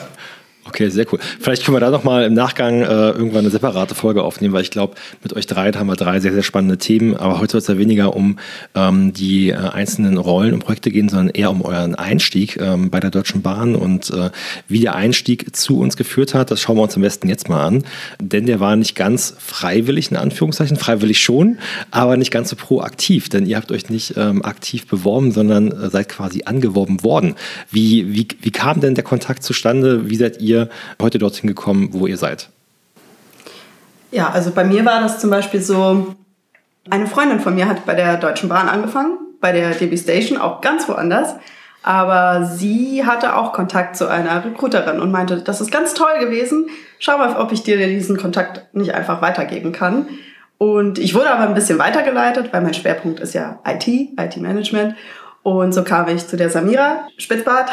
Okay, 0.70 0.88
sehr 0.88 1.04
cool. 1.12 1.18
Vielleicht 1.40 1.64
können 1.64 1.74
wir 1.74 1.80
da 1.80 1.90
nochmal 1.90 2.22
im 2.22 2.32
Nachgang 2.32 2.82
äh, 2.82 2.84
irgendwann 2.84 3.40
eine 3.40 3.50
separate 3.50 3.96
Folge 3.96 4.22
aufnehmen, 4.22 4.54
weil 4.54 4.62
ich 4.62 4.70
glaube, 4.70 4.94
mit 5.20 5.32
euch 5.32 5.48
drei 5.48 5.72
haben 5.72 5.88
wir 5.88 5.96
drei 5.96 6.20
sehr, 6.20 6.32
sehr 6.32 6.44
spannende 6.44 6.78
Themen. 6.78 7.16
Aber 7.16 7.40
heute 7.40 7.52
soll 7.52 7.58
es 7.58 7.66
ja 7.66 7.76
weniger 7.76 8.14
um 8.14 8.38
ähm, 8.76 9.12
die 9.12 9.50
äh, 9.50 9.56
einzelnen 9.56 10.16
Rollen 10.16 10.54
und 10.54 10.64
Projekte 10.64 10.92
gehen, 10.92 11.08
sondern 11.08 11.30
eher 11.30 11.50
um 11.50 11.62
euren 11.62 11.96
Einstieg 11.96 12.56
ähm, 12.60 12.88
bei 12.88 13.00
der 13.00 13.10
Deutschen 13.10 13.42
Bahn 13.42 13.74
und 13.74 14.10
äh, 14.10 14.30
wie 14.68 14.78
der 14.78 14.94
Einstieg 14.94 15.56
zu 15.56 15.80
uns 15.80 15.96
geführt 15.96 16.34
hat. 16.34 16.52
Das 16.52 16.60
schauen 16.60 16.76
wir 16.76 16.82
uns 16.82 16.94
am 16.94 17.02
besten 17.02 17.28
jetzt 17.28 17.48
mal 17.48 17.66
an. 17.66 17.82
Denn 18.20 18.46
der 18.46 18.60
war 18.60 18.76
nicht 18.76 18.94
ganz 18.94 19.34
freiwillig, 19.38 20.12
in 20.12 20.18
Anführungszeichen, 20.18 20.76
freiwillig 20.76 21.20
schon, 21.20 21.58
aber 21.90 22.16
nicht 22.16 22.30
ganz 22.30 22.48
so 22.48 22.54
proaktiv. 22.54 23.28
Denn 23.28 23.44
ihr 23.44 23.56
habt 23.56 23.72
euch 23.72 23.90
nicht 23.90 24.14
ähm, 24.16 24.44
aktiv 24.44 24.86
beworben, 24.86 25.32
sondern 25.32 25.72
äh, 25.72 25.90
seid 25.90 26.08
quasi 26.08 26.42
angeworben 26.44 27.02
worden. 27.02 27.34
Wie, 27.72 28.14
wie, 28.14 28.28
wie 28.40 28.52
kam 28.52 28.80
denn 28.80 28.94
der 28.94 29.02
Kontakt 29.02 29.42
zustande? 29.42 30.08
Wie 30.08 30.14
seid 30.14 30.40
ihr 30.40 30.59
heute 31.00 31.18
dorthin 31.18 31.48
gekommen, 31.48 31.90
wo 31.92 32.06
ihr 32.06 32.16
seid? 32.16 32.48
Ja, 34.10 34.30
also 34.30 34.50
bei 34.50 34.64
mir 34.64 34.84
war 34.84 35.00
das 35.00 35.20
zum 35.20 35.30
Beispiel 35.30 35.62
so, 35.62 36.14
eine 36.88 37.06
Freundin 37.06 37.40
von 37.40 37.54
mir 37.54 37.68
hat 37.68 37.86
bei 37.86 37.94
der 37.94 38.16
Deutschen 38.16 38.48
Bahn 38.48 38.68
angefangen, 38.68 39.18
bei 39.40 39.52
der 39.52 39.70
DB 39.70 39.96
Station, 39.96 40.38
auch 40.38 40.60
ganz 40.60 40.88
woanders. 40.88 41.36
Aber 41.82 42.44
sie 42.44 43.06
hatte 43.06 43.36
auch 43.36 43.52
Kontakt 43.52 43.96
zu 43.96 44.06
einer 44.06 44.44
Recruiterin 44.44 45.00
und 45.00 45.10
meinte, 45.10 45.38
das 45.38 45.60
ist 45.60 45.72
ganz 45.72 45.94
toll 45.94 46.18
gewesen. 46.18 46.68
Schau 46.98 47.16
mal, 47.16 47.36
ob 47.36 47.52
ich 47.52 47.62
dir 47.62 47.78
diesen 47.78 48.18
Kontakt 48.18 48.74
nicht 48.74 48.92
einfach 48.92 49.22
weitergeben 49.22 49.72
kann. 49.72 50.08
Und 50.58 50.98
ich 50.98 51.14
wurde 51.14 51.30
aber 51.30 51.48
ein 51.48 51.54
bisschen 51.54 51.78
weitergeleitet, 51.78 52.52
weil 52.52 52.60
mein 52.60 52.74
Schwerpunkt 52.74 53.18
ist 53.20 53.32
ja 53.32 53.60
IT, 53.66 53.86
IT-Management. 53.86 54.94
Und 55.58 55.72
so 55.72 55.82
kam 55.82 56.08
ich 56.08 56.26
zu 56.26 56.36
der 56.36 56.50
Samira 56.50 57.08
Spitzbart. 57.18 57.70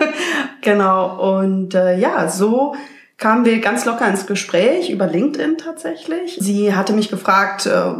genau. 0.60 1.36
Und 1.36 1.74
äh, 1.74 1.98
ja, 1.98 2.28
so 2.28 2.74
kamen 3.18 3.44
wir 3.44 3.60
ganz 3.60 3.84
locker 3.84 4.08
ins 4.08 4.26
Gespräch 4.26 4.90
über 4.90 5.06
LinkedIn 5.06 5.58
tatsächlich. 5.58 6.36
Sie 6.40 6.74
hatte 6.74 6.92
mich 6.92 7.08
gefragt, 7.08 7.66
äh, 7.66 7.92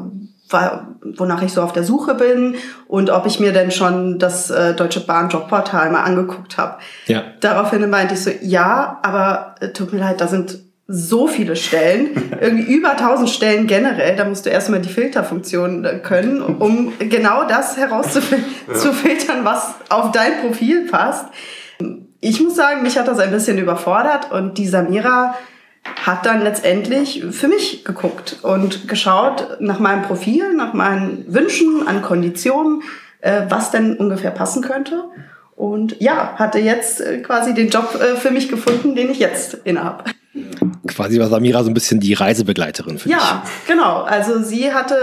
wonach 1.16 1.42
ich 1.42 1.52
so 1.52 1.62
auf 1.62 1.72
der 1.72 1.84
Suche 1.84 2.14
bin 2.14 2.56
und 2.86 3.10
ob 3.10 3.26
ich 3.26 3.40
mir 3.40 3.52
denn 3.52 3.70
schon 3.70 4.18
das 4.18 4.50
äh, 4.50 4.74
Deutsche 4.74 5.00
Bahn 5.00 5.28
Jobportal 5.28 5.90
mal 5.90 6.02
angeguckt 6.02 6.58
habe. 6.58 6.78
Ja. 7.06 7.22
Daraufhin 7.40 7.88
meinte 7.88 8.14
ich 8.14 8.22
so, 8.22 8.30
ja, 8.42 8.98
aber 9.02 9.54
äh, 9.60 9.68
tut 9.68 9.92
mir 9.92 10.00
leid, 10.00 10.20
da 10.20 10.26
sind 10.26 10.58
so 10.88 11.26
viele 11.26 11.56
Stellen, 11.56 12.10
irgendwie 12.40 12.72
über 12.72 12.92
1000 12.92 13.30
Stellen 13.30 13.66
generell. 13.66 14.16
Da 14.16 14.24
musst 14.24 14.46
du 14.46 14.50
erstmal 14.50 14.80
die 14.80 14.88
Filterfunktion 14.88 15.84
äh, 15.84 15.98
können, 15.98 16.42
um 16.42 16.92
genau 16.98 17.44
das 17.44 17.76
herauszufiltern, 17.76 19.38
ja. 19.38 19.44
was 19.44 19.74
auf 19.88 20.12
dein 20.12 20.40
Profil 20.40 20.86
passt. 20.88 21.26
Ich 22.20 22.40
muss 22.40 22.54
sagen, 22.54 22.82
mich 22.82 22.98
hat 22.98 23.08
das 23.08 23.18
ein 23.18 23.30
bisschen 23.30 23.58
überfordert 23.58 24.30
und 24.30 24.58
die 24.58 24.68
Samira 24.68 25.34
hat 26.06 26.26
dann 26.26 26.42
letztendlich 26.42 27.24
für 27.32 27.48
mich 27.48 27.84
geguckt 27.84 28.38
und 28.42 28.86
geschaut 28.86 29.56
nach 29.60 29.80
meinem 29.80 30.02
Profil, 30.02 30.52
nach 30.54 30.74
meinen 30.74 31.24
Wünschen 31.26 31.88
an 31.88 32.02
Konditionen, 32.02 32.82
äh, 33.20 33.42
was 33.48 33.70
denn 33.70 33.96
ungefähr 33.96 34.30
passen 34.30 34.62
könnte. 34.62 35.04
Und 35.56 36.00
ja, 36.00 36.34
hatte 36.36 36.58
jetzt 36.58 37.00
äh, 37.00 37.18
quasi 37.18 37.54
den 37.54 37.68
Job 37.68 37.88
für 38.16 38.30
mich 38.30 38.48
gefunden, 38.48 38.94
den 38.94 39.10
ich 39.10 39.18
jetzt 39.18 39.54
innehabe. 39.64 40.04
Quasi 40.86 41.20
war 41.20 41.28
Samira 41.28 41.62
so 41.62 41.70
ein 41.70 41.74
bisschen 41.74 42.00
die 42.00 42.14
Reisebegleiterin 42.14 42.98
für 42.98 43.10
ja, 43.10 43.16
dich. 43.16 43.26
Ja, 43.26 43.42
genau. 43.66 44.02
Also 44.02 44.42
sie 44.42 44.72
hatte 44.72 44.96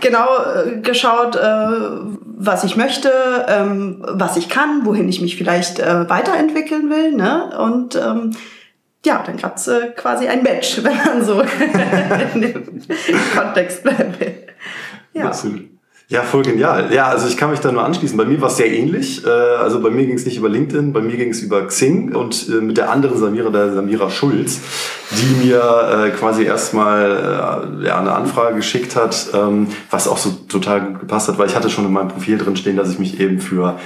genau 0.00 0.26
äh, 0.26 0.80
geschaut, 0.80 1.36
äh, 1.36 1.40
was 1.40 2.64
ich 2.64 2.76
möchte, 2.76 3.10
ähm, 3.48 4.04
was 4.08 4.36
ich 4.36 4.48
kann, 4.48 4.84
wohin 4.84 5.08
ich 5.08 5.20
mich 5.20 5.36
vielleicht 5.36 5.78
äh, 5.78 6.08
weiterentwickeln 6.08 6.90
will. 6.90 7.12
Ne? 7.12 7.56
Und 7.56 7.94
ähm, 7.94 8.32
ja, 9.06 9.22
dann 9.24 9.36
gab 9.36 9.58
es 9.58 9.68
äh, 9.68 9.92
quasi 9.94 10.26
ein 10.26 10.42
Match, 10.42 10.78
wenn 10.82 10.96
man 10.96 11.24
so 11.24 11.40
in 12.34 12.40
dem 12.40 12.80
Kontext 13.36 13.84
bleiben 13.84 14.14
will. 14.18 14.46
Ja. 15.12 15.26
Absolut. 15.26 15.73
Ja, 16.08 16.20
voll 16.20 16.42
genial. 16.42 16.92
Ja, 16.92 17.08
also 17.08 17.26
ich 17.26 17.36
kann 17.38 17.50
mich 17.50 17.60
da 17.60 17.72
nur 17.72 17.82
anschließen. 17.82 18.16
Bei 18.18 18.26
mir 18.26 18.38
war 18.42 18.48
es 18.48 18.58
sehr 18.58 18.70
ähnlich. 18.70 19.24
Äh, 19.24 19.28
also 19.30 19.80
bei 19.80 19.88
mir 19.88 20.04
ging 20.04 20.16
es 20.16 20.26
nicht 20.26 20.36
über 20.36 20.50
LinkedIn, 20.50 20.92
bei 20.92 21.00
mir 21.00 21.16
ging 21.16 21.30
es 21.30 21.40
über 21.40 21.66
Xing 21.66 22.14
und 22.14 22.46
äh, 22.50 22.60
mit 22.60 22.76
der 22.76 22.90
anderen 22.90 23.16
Samira, 23.16 23.48
der 23.48 23.72
Samira 23.72 24.10
Schulz, 24.10 24.60
die 25.12 25.46
mir 25.46 25.60
äh, 25.60 26.10
quasi 26.10 26.44
erstmal 26.44 27.80
eine 27.90 28.12
Anfrage 28.12 28.56
geschickt 28.56 28.96
hat, 28.96 29.28
ähm, 29.32 29.68
was 29.90 30.06
auch 30.06 30.18
so 30.18 30.30
total 30.48 30.92
gepasst 30.92 31.28
hat, 31.28 31.38
weil 31.38 31.48
ich 31.48 31.56
hatte 31.56 31.70
schon 31.70 31.86
in 31.86 31.92
meinem 31.92 32.08
Profil 32.08 32.36
drin 32.36 32.56
stehen, 32.56 32.76
dass 32.76 32.90
ich 32.90 32.98
mich 32.98 33.18
eben 33.18 33.40
für 33.40 33.78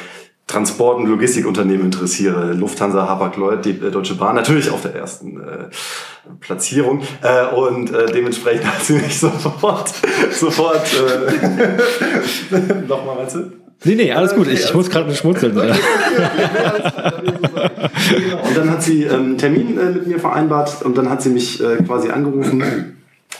Transport- 0.48 0.96
und 0.96 1.06
Logistikunternehmen 1.06 1.84
interessiere. 1.86 2.52
Lufthansa, 2.54 3.06
Hapag-Lloyd, 3.06 3.64
die 3.64 3.70
äh, 3.70 3.90
Deutsche 3.90 4.14
Bahn, 4.16 4.34
natürlich 4.34 4.70
auf 4.70 4.82
der 4.82 4.94
ersten 4.94 5.38
äh, 5.38 5.68
Platzierung. 6.40 7.02
Äh, 7.22 7.54
und 7.54 7.94
äh, 7.94 8.06
dementsprechend 8.06 8.66
hat 8.74 8.82
sie 8.82 8.94
mich 8.94 9.20
sofort, 9.20 9.92
sofort, 10.32 10.90
äh, 10.94 12.56
nochmal, 12.88 13.16
meinst 13.16 13.36
du? 13.36 13.52
Nee, 13.84 13.94
nee, 13.94 14.12
alles 14.12 14.34
gut. 14.34 14.48
Ich, 14.48 14.64
ich 14.64 14.74
muss 14.74 14.90
gerade 14.90 15.14
schmunzeln. 15.14 15.56
und 15.56 15.68
dann 18.56 18.70
hat 18.70 18.82
sie 18.82 19.08
einen 19.08 19.32
ähm, 19.32 19.38
Termin 19.38 19.78
äh, 19.78 19.90
mit 19.90 20.08
mir 20.08 20.18
vereinbart 20.18 20.82
und 20.82 20.98
dann 20.98 21.08
hat 21.08 21.22
sie 21.22 21.28
mich 21.30 21.62
äh, 21.62 21.76
quasi 21.84 22.08
angerufen 22.08 22.97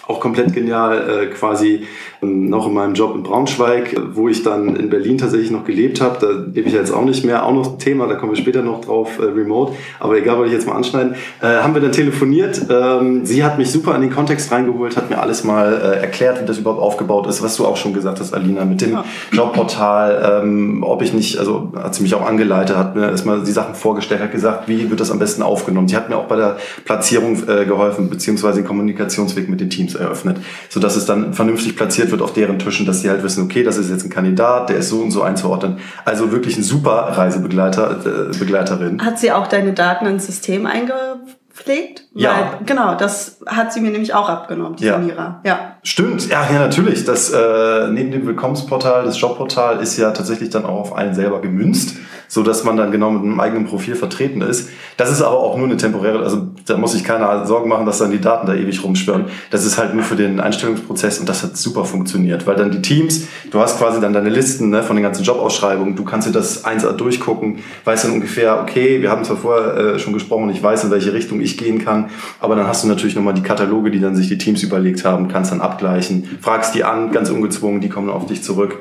auch 0.08 0.20
komplett 0.20 0.54
genial, 0.54 0.96
äh, 0.96 1.26
quasi 1.26 1.86
ähm, 2.22 2.48
noch 2.48 2.66
in 2.66 2.72
meinem 2.72 2.94
Job 2.94 3.14
in 3.14 3.22
Braunschweig, 3.22 3.94
wo 4.12 4.28
ich 4.28 4.42
dann 4.42 4.74
in 4.74 4.88
Berlin 4.88 5.18
tatsächlich 5.18 5.50
noch 5.50 5.64
gelebt 5.64 6.00
habe. 6.00 6.16
Da 6.18 6.30
lebe 6.30 6.66
ich 6.66 6.72
jetzt 6.72 6.92
auch 6.92 7.04
nicht 7.04 7.26
mehr. 7.26 7.44
Auch 7.44 7.52
noch 7.52 7.74
ein 7.74 7.78
Thema, 7.78 8.06
da 8.06 8.14
kommen 8.14 8.32
wir 8.32 8.36
später 8.36 8.62
noch 8.62 8.80
drauf, 8.80 9.18
äh, 9.18 9.24
remote. 9.24 9.74
Aber 10.00 10.16
egal, 10.16 10.38
wollte 10.38 10.48
ich 10.48 10.54
jetzt 10.54 10.66
mal 10.66 10.76
anschneiden. 10.76 11.14
Äh, 11.42 11.58
haben 11.58 11.74
wir 11.74 11.82
dann 11.82 11.92
telefoniert. 11.92 12.62
Ähm, 12.70 13.26
sie 13.26 13.44
hat 13.44 13.58
mich 13.58 13.70
super 13.70 13.94
in 13.94 14.00
den 14.00 14.10
Kontext 14.10 14.50
reingeholt, 14.50 14.96
hat 14.96 15.10
mir 15.10 15.20
alles 15.20 15.44
mal 15.44 15.74
äh, 15.74 16.00
erklärt, 16.00 16.40
wie 16.40 16.46
das 16.46 16.56
überhaupt 16.56 16.80
aufgebaut 16.80 17.26
ist, 17.26 17.42
was 17.42 17.56
du 17.56 17.66
auch 17.66 17.76
schon 17.76 17.92
gesagt 17.92 18.18
hast, 18.18 18.32
Alina, 18.32 18.64
mit 18.64 18.80
dem 18.80 18.92
ja. 18.92 19.04
Jobportal, 19.32 20.42
ähm, 20.42 20.82
ob 20.84 21.02
ich 21.02 21.12
nicht, 21.12 21.38
also 21.38 21.70
hat 21.76 21.94
sie 21.94 22.02
mich 22.02 22.14
auch 22.14 22.26
angeleitet, 22.26 22.78
hat 22.78 22.96
mir 22.96 23.10
erstmal 23.10 23.42
die 23.42 23.52
Sachen 23.52 23.74
vorgestellt, 23.74 24.22
hat 24.22 24.32
gesagt, 24.32 24.68
wie 24.68 24.88
wird 24.88 25.00
das 25.00 25.10
am 25.10 25.18
besten 25.18 25.42
aufgenommen. 25.42 25.86
Sie 25.86 25.96
hat 25.96 26.08
mir 26.08 26.16
auch 26.16 26.26
bei 26.26 26.36
der 26.36 26.56
Platzierung 26.86 27.36
äh, 27.46 27.66
geholfen, 27.66 28.08
beziehungsweise 28.08 28.62
den 28.62 28.66
Kommunikationsweg 28.66 29.50
mit 29.50 29.60
den 29.60 29.68
Teams 29.68 29.97
eröffnet, 29.98 30.38
sodass 30.68 30.96
es 30.96 31.06
dann 31.06 31.34
vernünftig 31.34 31.76
platziert 31.76 32.10
wird 32.10 32.22
auf 32.22 32.32
deren 32.32 32.58
Tischen, 32.58 32.86
dass 32.86 33.02
sie 33.02 33.10
halt 33.10 33.22
wissen, 33.22 33.44
okay, 33.44 33.62
das 33.62 33.76
ist 33.76 33.90
jetzt 33.90 34.04
ein 34.04 34.10
Kandidat, 34.10 34.68
der 34.68 34.76
ist 34.76 34.88
so 34.88 35.00
und 35.00 35.10
so 35.10 35.22
einzuordnen. 35.22 35.78
Also 36.04 36.32
wirklich 36.32 36.56
ein 36.56 36.62
super 36.62 37.12
Reisebegleiter, 37.16 38.30
äh, 38.32 38.38
Begleiterin. 38.38 39.04
Hat 39.04 39.18
sie 39.18 39.32
auch 39.32 39.46
deine 39.46 39.72
Daten 39.72 40.06
ins 40.06 40.26
System 40.26 40.66
eingepflegt? 40.66 42.04
Ja. 42.14 42.30
Weil, 42.30 42.66
genau, 42.66 42.94
das 42.94 43.40
hat 43.46 43.72
sie 43.72 43.80
mir 43.80 43.90
nämlich 43.90 44.14
auch 44.14 44.28
abgenommen, 44.28 44.76
die 44.76 44.84
ja. 44.84 44.94
Samira. 44.94 45.40
Ja. 45.44 45.76
Stimmt, 45.82 46.28
ja, 46.28 46.46
ja, 46.52 46.58
natürlich. 46.58 47.04
Das, 47.04 47.30
äh, 47.30 47.88
neben 47.90 48.10
dem 48.10 48.26
Willkommensportal, 48.26 49.04
das 49.04 49.20
Jobportal 49.20 49.80
ist 49.80 49.96
ja 49.96 50.10
tatsächlich 50.10 50.50
dann 50.50 50.64
auch 50.64 50.80
auf 50.80 50.92
einen 50.94 51.14
selber 51.14 51.40
gemünzt 51.40 51.96
so 52.28 52.42
dass 52.42 52.62
man 52.62 52.76
dann 52.76 52.92
genau 52.92 53.10
mit 53.10 53.22
einem 53.22 53.40
eigenen 53.40 53.64
Profil 53.64 53.96
vertreten 53.96 54.42
ist. 54.42 54.68
Das 54.96 55.10
ist 55.10 55.22
aber 55.22 55.38
auch 55.38 55.56
nur 55.56 55.66
eine 55.66 55.76
temporäre, 55.76 56.22
also 56.22 56.48
da 56.66 56.76
muss 56.76 56.92
sich 56.92 57.02
keiner 57.02 57.46
Sorgen 57.46 57.68
machen, 57.68 57.86
dass 57.86 57.98
dann 57.98 58.10
die 58.10 58.20
Daten 58.20 58.46
da 58.46 58.54
ewig 58.54 58.84
rumschwirren. 58.84 59.24
Das 59.50 59.64
ist 59.64 59.78
halt 59.78 59.94
nur 59.94 60.04
für 60.04 60.16
den 60.16 60.38
Einstellungsprozess 60.38 61.18
und 61.18 61.28
das 61.28 61.42
hat 61.42 61.56
super 61.56 61.84
funktioniert, 61.84 62.46
weil 62.46 62.56
dann 62.56 62.70
die 62.70 62.82
Teams, 62.82 63.26
du 63.50 63.60
hast 63.60 63.78
quasi 63.78 64.00
dann 64.00 64.12
deine 64.12 64.28
Listen 64.28 64.68
ne, 64.68 64.82
von 64.82 64.96
den 64.96 65.02
ganzen 65.02 65.24
Jobausschreibungen, 65.24 65.96
du 65.96 66.04
kannst 66.04 66.28
dir 66.28 66.32
das 66.32 66.64
1A 66.64 66.92
durchgucken, 66.92 67.60
weißt 67.84 68.04
dann 68.04 68.12
ungefähr, 68.12 68.60
okay, 68.60 69.00
wir 69.00 69.10
haben 69.10 69.24
zwar 69.24 69.36
vorher 69.36 69.76
äh, 69.76 69.98
schon 69.98 70.12
gesprochen, 70.12 70.50
ich 70.50 70.62
weiß, 70.62 70.84
in 70.84 70.90
welche 70.90 71.12
Richtung 71.12 71.40
ich 71.40 71.56
gehen 71.56 71.82
kann, 71.82 72.10
aber 72.40 72.54
dann 72.54 72.66
hast 72.66 72.84
du 72.84 72.88
natürlich 72.88 73.16
nochmal 73.16 73.34
die 73.34 73.42
Kataloge, 73.42 73.90
die 73.90 74.00
dann 74.00 74.14
sich 74.14 74.28
die 74.28 74.38
Teams 74.38 74.62
überlegt 74.62 75.04
haben, 75.04 75.28
kannst 75.28 75.50
dann 75.52 75.60
abgleichen, 75.60 76.38
fragst 76.40 76.74
die 76.74 76.84
an, 76.84 77.10
ganz 77.12 77.30
ungezwungen, 77.30 77.80
die 77.80 77.88
kommen 77.88 78.10
auf 78.10 78.26
dich 78.26 78.42
zurück. 78.42 78.78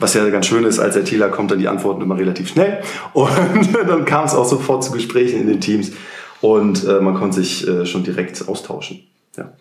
Was 0.00 0.14
ja 0.14 0.28
ganz 0.30 0.46
schön 0.46 0.64
ist, 0.64 0.78
als 0.78 0.96
ITler 0.96 1.28
kommt 1.28 1.50
dann 1.50 1.58
die 1.58 1.68
Antworten 1.68 2.02
immer 2.02 2.18
relativ 2.18 2.48
schnell. 2.48 2.80
Und 3.12 3.30
dann 3.88 4.04
kam 4.04 4.24
es 4.24 4.34
auch 4.34 4.46
sofort 4.46 4.82
zu 4.82 4.90
Gesprächen 4.92 5.42
in 5.42 5.46
den 5.46 5.60
Teams 5.60 5.92
und 6.40 6.84
äh, 6.84 7.00
man 7.00 7.14
konnte 7.14 7.36
sich 7.36 7.68
äh, 7.68 7.86
schon 7.86 8.02
direkt 8.02 8.48
austauschen. 8.48 9.04
Ja. 9.36 9.52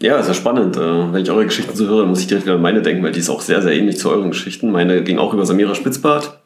Ja, 0.00 0.18
ist 0.18 0.28
ja 0.28 0.34
spannend. 0.34 0.76
Äh, 0.76 1.12
wenn 1.12 1.22
ich 1.22 1.30
eure 1.30 1.44
Geschichten 1.44 1.76
so 1.76 1.86
höre, 1.86 2.06
muss 2.06 2.20
ich 2.20 2.28
direkt 2.28 2.48
an 2.48 2.62
meine 2.62 2.82
denken, 2.82 3.02
weil 3.02 3.12
die 3.12 3.20
ist 3.20 3.30
auch 3.30 3.40
sehr, 3.40 3.62
sehr 3.62 3.72
ähnlich 3.72 3.98
zu 3.98 4.10
euren 4.10 4.30
Geschichten. 4.30 4.70
Meine 4.70 5.02
ging 5.02 5.18
auch 5.18 5.34
über 5.34 5.44
Samira 5.44 5.74
Spitzbart. 5.74 6.40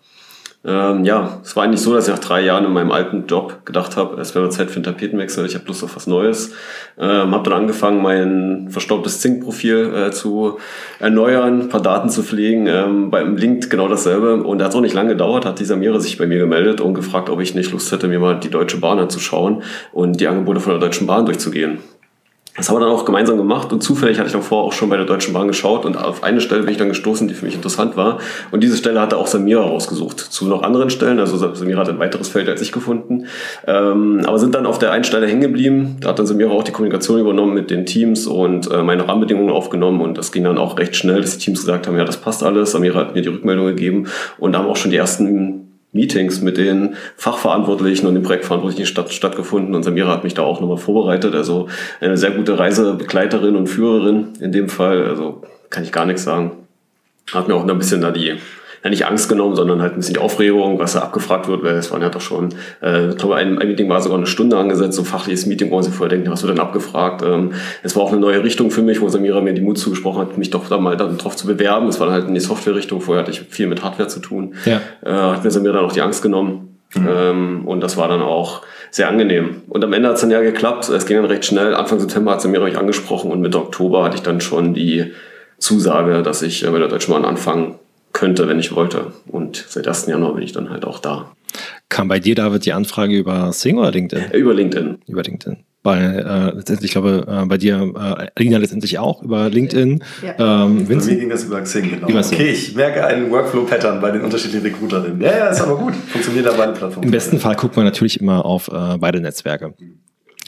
Ähm, 0.64 1.04
ja, 1.04 1.40
es 1.42 1.56
war 1.56 1.64
eigentlich 1.64 1.80
so, 1.80 1.92
dass 1.92 2.06
ich 2.06 2.14
nach 2.14 2.20
drei 2.20 2.40
Jahren 2.42 2.64
in 2.64 2.72
meinem 2.72 2.92
alten 2.92 3.26
Job 3.26 3.66
gedacht 3.66 3.96
habe, 3.96 4.20
es 4.20 4.34
wäre 4.36 4.48
Zeit 4.48 4.70
für 4.70 4.76
einen 4.76 4.84
Tapetenwechsel, 4.84 5.44
ich 5.44 5.56
habe 5.56 5.64
Lust 5.66 5.82
auf 5.82 5.96
was 5.96 6.06
Neues. 6.06 6.52
Ähm, 6.98 7.32
habe 7.32 7.50
dann 7.50 7.62
angefangen, 7.62 8.00
mein 8.00 8.68
verstaubtes 8.70 9.20
Zink-Profil 9.20 9.92
äh, 9.94 10.10
zu 10.12 10.58
erneuern, 11.00 11.62
ein 11.62 11.68
paar 11.68 11.82
Daten 11.82 12.10
zu 12.10 12.22
pflegen. 12.22 12.68
Ähm, 12.68 13.10
beim 13.10 13.36
Link 13.36 13.70
genau 13.70 13.88
dasselbe. 13.88 14.36
Und 14.44 14.58
da 14.58 14.66
hat 14.66 14.70
es 14.70 14.76
auch 14.76 14.82
nicht 14.82 14.94
lange 14.94 15.10
gedauert, 15.10 15.44
hat 15.44 15.58
dieser 15.58 15.76
Mire 15.76 16.00
sich 16.00 16.16
bei 16.16 16.26
mir 16.26 16.38
gemeldet 16.38 16.80
und 16.80 16.94
gefragt, 16.94 17.28
ob 17.28 17.40
ich 17.40 17.56
nicht 17.56 17.72
Lust 17.72 17.90
hätte, 17.90 18.06
mir 18.06 18.20
mal 18.20 18.38
die 18.38 18.50
Deutsche 18.50 18.76
Bahn 18.76 19.00
anzuschauen 19.00 19.62
und 19.92 20.20
die 20.20 20.28
Angebote 20.28 20.60
von 20.60 20.72
der 20.72 20.80
Deutschen 20.80 21.08
Bahn 21.08 21.26
durchzugehen. 21.26 21.78
Das 22.54 22.68
haben 22.68 22.76
wir 22.76 22.80
dann 22.80 22.90
auch 22.90 23.06
gemeinsam 23.06 23.38
gemacht 23.38 23.72
und 23.72 23.82
zufällig 23.82 24.18
hatte 24.18 24.26
ich 24.26 24.34
davor 24.34 24.64
auch 24.64 24.74
schon 24.74 24.90
bei 24.90 24.98
der 24.98 25.06
Deutschen 25.06 25.32
Bahn 25.32 25.48
geschaut 25.48 25.86
und 25.86 25.96
auf 25.96 26.22
eine 26.22 26.42
Stelle 26.42 26.62
bin 26.62 26.72
ich 26.72 26.76
dann 26.76 26.90
gestoßen, 26.90 27.26
die 27.26 27.32
für 27.32 27.46
mich 27.46 27.54
interessant 27.54 27.96
war. 27.96 28.18
Und 28.50 28.62
diese 28.62 28.76
Stelle 28.76 29.00
hatte 29.00 29.16
auch 29.16 29.26
Samira 29.26 29.62
rausgesucht. 29.62 30.20
Zu 30.20 30.46
noch 30.46 30.62
anderen 30.62 30.90
Stellen, 30.90 31.18
also 31.18 31.38
Samira 31.54 31.80
hat 31.80 31.88
ein 31.88 31.98
weiteres 31.98 32.28
Feld 32.28 32.50
als 32.50 32.60
ich 32.60 32.70
gefunden. 32.70 33.26
Ähm, 33.66 34.20
aber 34.26 34.38
sind 34.38 34.54
dann 34.54 34.66
auf 34.66 34.78
der 34.78 34.92
einen 34.92 35.04
Stelle 35.04 35.26
hängen 35.26 35.40
geblieben. 35.40 35.96
Da 36.00 36.10
hat 36.10 36.18
dann 36.18 36.26
Samira 36.26 36.50
auch 36.50 36.62
die 36.62 36.72
Kommunikation 36.72 37.20
übernommen 37.20 37.54
mit 37.54 37.70
den 37.70 37.86
Teams 37.86 38.26
und 38.26 38.70
äh, 38.70 38.82
meine 38.82 39.08
Rahmenbedingungen 39.08 39.50
aufgenommen 39.50 40.02
und 40.02 40.18
das 40.18 40.30
ging 40.30 40.44
dann 40.44 40.58
auch 40.58 40.78
recht 40.78 40.94
schnell, 40.94 41.22
dass 41.22 41.38
die 41.38 41.44
Teams 41.44 41.60
gesagt 41.60 41.86
haben, 41.86 41.96
ja, 41.96 42.04
das 42.04 42.18
passt 42.18 42.42
alles. 42.42 42.72
Samira 42.72 43.00
hat 43.00 43.14
mir 43.14 43.22
die 43.22 43.30
Rückmeldung 43.30 43.66
gegeben 43.66 44.08
und 44.38 44.56
haben 44.58 44.66
auch 44.66 44.76
schon 44.76 44.90
die 44.90 44.98
ersten 44.98 45.71
Meetings 45.92 46.40
mit 46.40 46.56
den 46.56 46.96
Fachverantwortlichen 47.16 48.06
und 48.06 48.14
den 48.14 48.22
Projektverantwortlichen 48.22 48.86
statt, 48.86 49.12
stattgefunden 49.12 49.74
und 49.74 49.82
Samira 49.82 50.10
hat 50.10 50.24
mich 50.24 50.34
da 50.34 50.42
auch 50.42 50.60
nochmal 50.60 50.78
vorbereitet. 50.78 51.34
Also 51.34 51.68
eine 52.00 52.16
sehr 52.16 52.30
gute 52.30 52.58
Reisebegleiterin 52.58 53.56
und 53.56 53.66
Führerin 53.66 54.28
in 54.40 54.52
dem 54.52 54.68
Fall. 54.68 55.06
Also 55.06 55.42
kann 55.68 55.84
ich 55.84 55.92
gar 55.92 56.06
nichts 56.06 56.24
sagen. 56.24 56.52
Hat 57.32 57.48
mir 57.48 57.54
auch 57.54 57.66
ein 57.66 57.78
bisschen 57.78 58.00
da 58.00 58.10
die 58.10 58.36
ja, 58.82 58.90
nicht 58.90 59.06
Angst 59.06 59.28
genommen, 59.28 59.54
sondern 59.54 59.80
halt 59.80 59.92
ein 59.92 59.96
bisschen 59.96 60.14
die 60.14 60.20
Aufregung, 60.20 60.78
was 60.78 60.94
da 60.94 61.00
abgefragt 61.00 61.46
wird, 61.46 61.62
weil 61.62 61.74
es 61.76 61.90
waren 61.92 62.02
ja 62.02 62.08
doch 62.08 62.20
schon, 62.20 62.48
äh, 62.82 63.10
ich 63.10 63.16
glaube, 63.16 63.36
ein, 63.36 63.58
ein 63.58 63.68
Meeting 63.68 63.88
war 63.88 64.00
sogar 64.00 64.18
eine 64.18 64.26
Stunde 64.26 64.56
angesetzt, 64.56 64.96
so 64.96 65.04
fachliches 65.04 65.46
Meeting, 65.46 65.70
wo 65.70 65.76
man 65.76 65.84
sich 65.84 65.94
vorher 65.94 66.10
denkt, 66.10 66.28
was 66.30 66.42
wird 66.42 66.56
denn 66.56 66.60
abgefragt? 66.60 67.22
Ähm, 67.22 67.52
es 67.82 67.94
war 67.94 68.02
auch 68.02 68.10
eine 68.10 68.20
neue 68.20 68.42
Richtung 68.42 68.70
für 68.70 68.82
mich, 68.82 69.00
wo 69.00 69.08
Samira 69.08 69.40
mir 69.40 69.52
die 69.52 69.60
Mut 69.60 69.78
zugesprochen 69.78 70.22
hat, 70.22 70.38
mich 70.38 70.50
doch 70.50 70.68
da 70.68 70.78
mal 70.78 70.96
dann 70.96 71.16
drauf 71.16 71.36
zu 71.36 71.46
bewerben. 71.46 71.88
Es 71.88 72.00
war 72.00 72.08
dann 72.08 72.14
halt 72.14 72.28
in 72.28 72.34
die 72.34 72.40
Software-Richtung, 72.40 73.00
vorher 73.00 73.22
hatte 73.22 73.30
ich 73.30 73.40
viel 73.40 73.68
mit 73.68 73.84
Hardware 73.84 74.08
zu 74.08 74.18
tun. 74.18 74.54
Ja. 74.64 74.80
Äh, 75.04 75.12
hat 75.12 75.44
mir 75.44 75.50
Samira 75.50 75.74
dann 75.74 75.84
auch 75.84 75.92
die 75.92 76.02
Angst 76.02 76.22
genommen. 76.22 76.78
Mhm. 76.94 77.08
Ähm, 77.08 77.62
und 77.66 77.80
das 77.82 77.96
war 77.96 78.08
dann 78.08 78.20
auch 78.20 78.62
sehr 78.90 79.08
angenehm. 79.08 79.62
Und 79.68 79.84
am 79.84 79.92
Ende 79.92 80.08
hat 80.08 80.16
es 80.16 80.22
dann 80.22 80.30
ja 80.30 80.40
geklappt. 80.40 80.88
Es 80.88 81.06
ging 81.06 81.16
dann 81.16 81.26
recht 81.26 81.44
schnell. 81.44 81.74
Anfang 81.74 82.00
September 82.00 82.32
hat 82.32 82.42
Samira 82.42 82.64
mich 82.64 82.76
angesprochen 82.76 83.30
und 83.30 83.40
Mitte 83.40 83.58
Oktober 83.58 84.04
hatte 84.04 84.16
ich 84.16 84.22
dann 84.22 84.40
schon 84.40 84.74
die 84.74 85.12
Zusage, 85.58 86.22
dass 86.22 86.42
ich 86.42 86.66
äh, 86.66 86.70
bei 86.70 86.78
der 86.78 86.88
Deutschen 86.88 87.14
Bahn 87.14 87.24
anfangen 87.24 87.76
könnte, 88.12 88.48
wenn 88.48 88.58
ich 88.58 88.74
wollte. 88.74 89.12
Und 89.26 89.64
seit 89.68 89.88
1. 89.88 90.06
Januar 90.06 90.34
bin 90.34 90.42
ich 90.42 90.52
dann 90.52 90.70
halt 90.70 90.84
auch 90.84 90.98
da. 90.98 91.32
Kam 91.88 92.08
bei 92.08 92.20
dir, 92.20 92.34
David, 92.34 92.64
die 92.64 92.72
Anfrage 92.72 93.16
über 93.16 93.52
Sing 93.52 93.78
oder 93.78 93.90
LinkedIn? 93.90 94.32
Über 94.32 94.54
LinkedIn. 94.54 94.98
Über 95.06 95.22
LinkedIn. 95.22 95.58
Bei, 95.82 95.98
äh, 95.98 96.54
letztendlich, 96.54 96.90
ich 96.90 96.92
glaube, 96.92 97.26
äh, 97.28 97.44
bei 97.44 97.58
dir, 97.58 97.92
äh, 97.94 98.28
Alina 98.36 98.58
letztendlich 98.58 99.00
auch 99.00 99.20
über 99.22 99.50
LinkedIn. 99.50 100.02
Ja. 100.22 100.64
Ähm, 100.64 100.86
bei 100.86 100.94
mir 100.94 101.16
ging 101.16 101.28
das 101.28 101.44
über 101.44 101.60
Xing, 101.60 101.90
genau. 101.90 102.08
Über 102.08 102.20
Xing. 102.20 102.38
Okay, 102.38 102.50
ich 102.50 102.76
merke 102.76 103.04
einen 103.04 103.30
Workflow-Pattern 103.32 104.00
bei 104.00 104.12
den 104.12 104.22
unterschiedlichen 104.22 104.64
Recruiterinnen. 104.64 105.20
Ja, 105.20 105.36
ja, 105.36 105.48
ist 105.48 105.60
aber 105.60 105.76
gut. 105.76 105.94
Funktioniert 105.94 106.46
da 106.46 106.52
beide 106.52 106.72
Plattformen. 106.72 107.04
Im 107.04 107.10
besten 107.10 107.40
Fall 107.40 107.56
guckt 107.56 107.74
man 107.74 107.84
natürlich 107.84 108.20
immer 108.20 108.44
auf 108.46 108.68
äh, 108.68 108.96
beide 108.98 109.20
Netzwerke. 109.20 109.74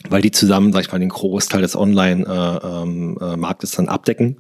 Weil 0.08 0.20
die 0.20 0.30
zusammen, 0.30 0.72
sag 0.72 0.82
ich 0.82 0.92
mal, 0.92 0.98
den 0.98 1.08
Großteil 1.08 1.62
des 1.62 1.76
Online-Marktes 1.76 3.72
äh, 3.72 3.76
ähm, 3.76 3.84
äh, 3.84 3.86
dann 3.86 3.88
abdecken. 3.88 4.36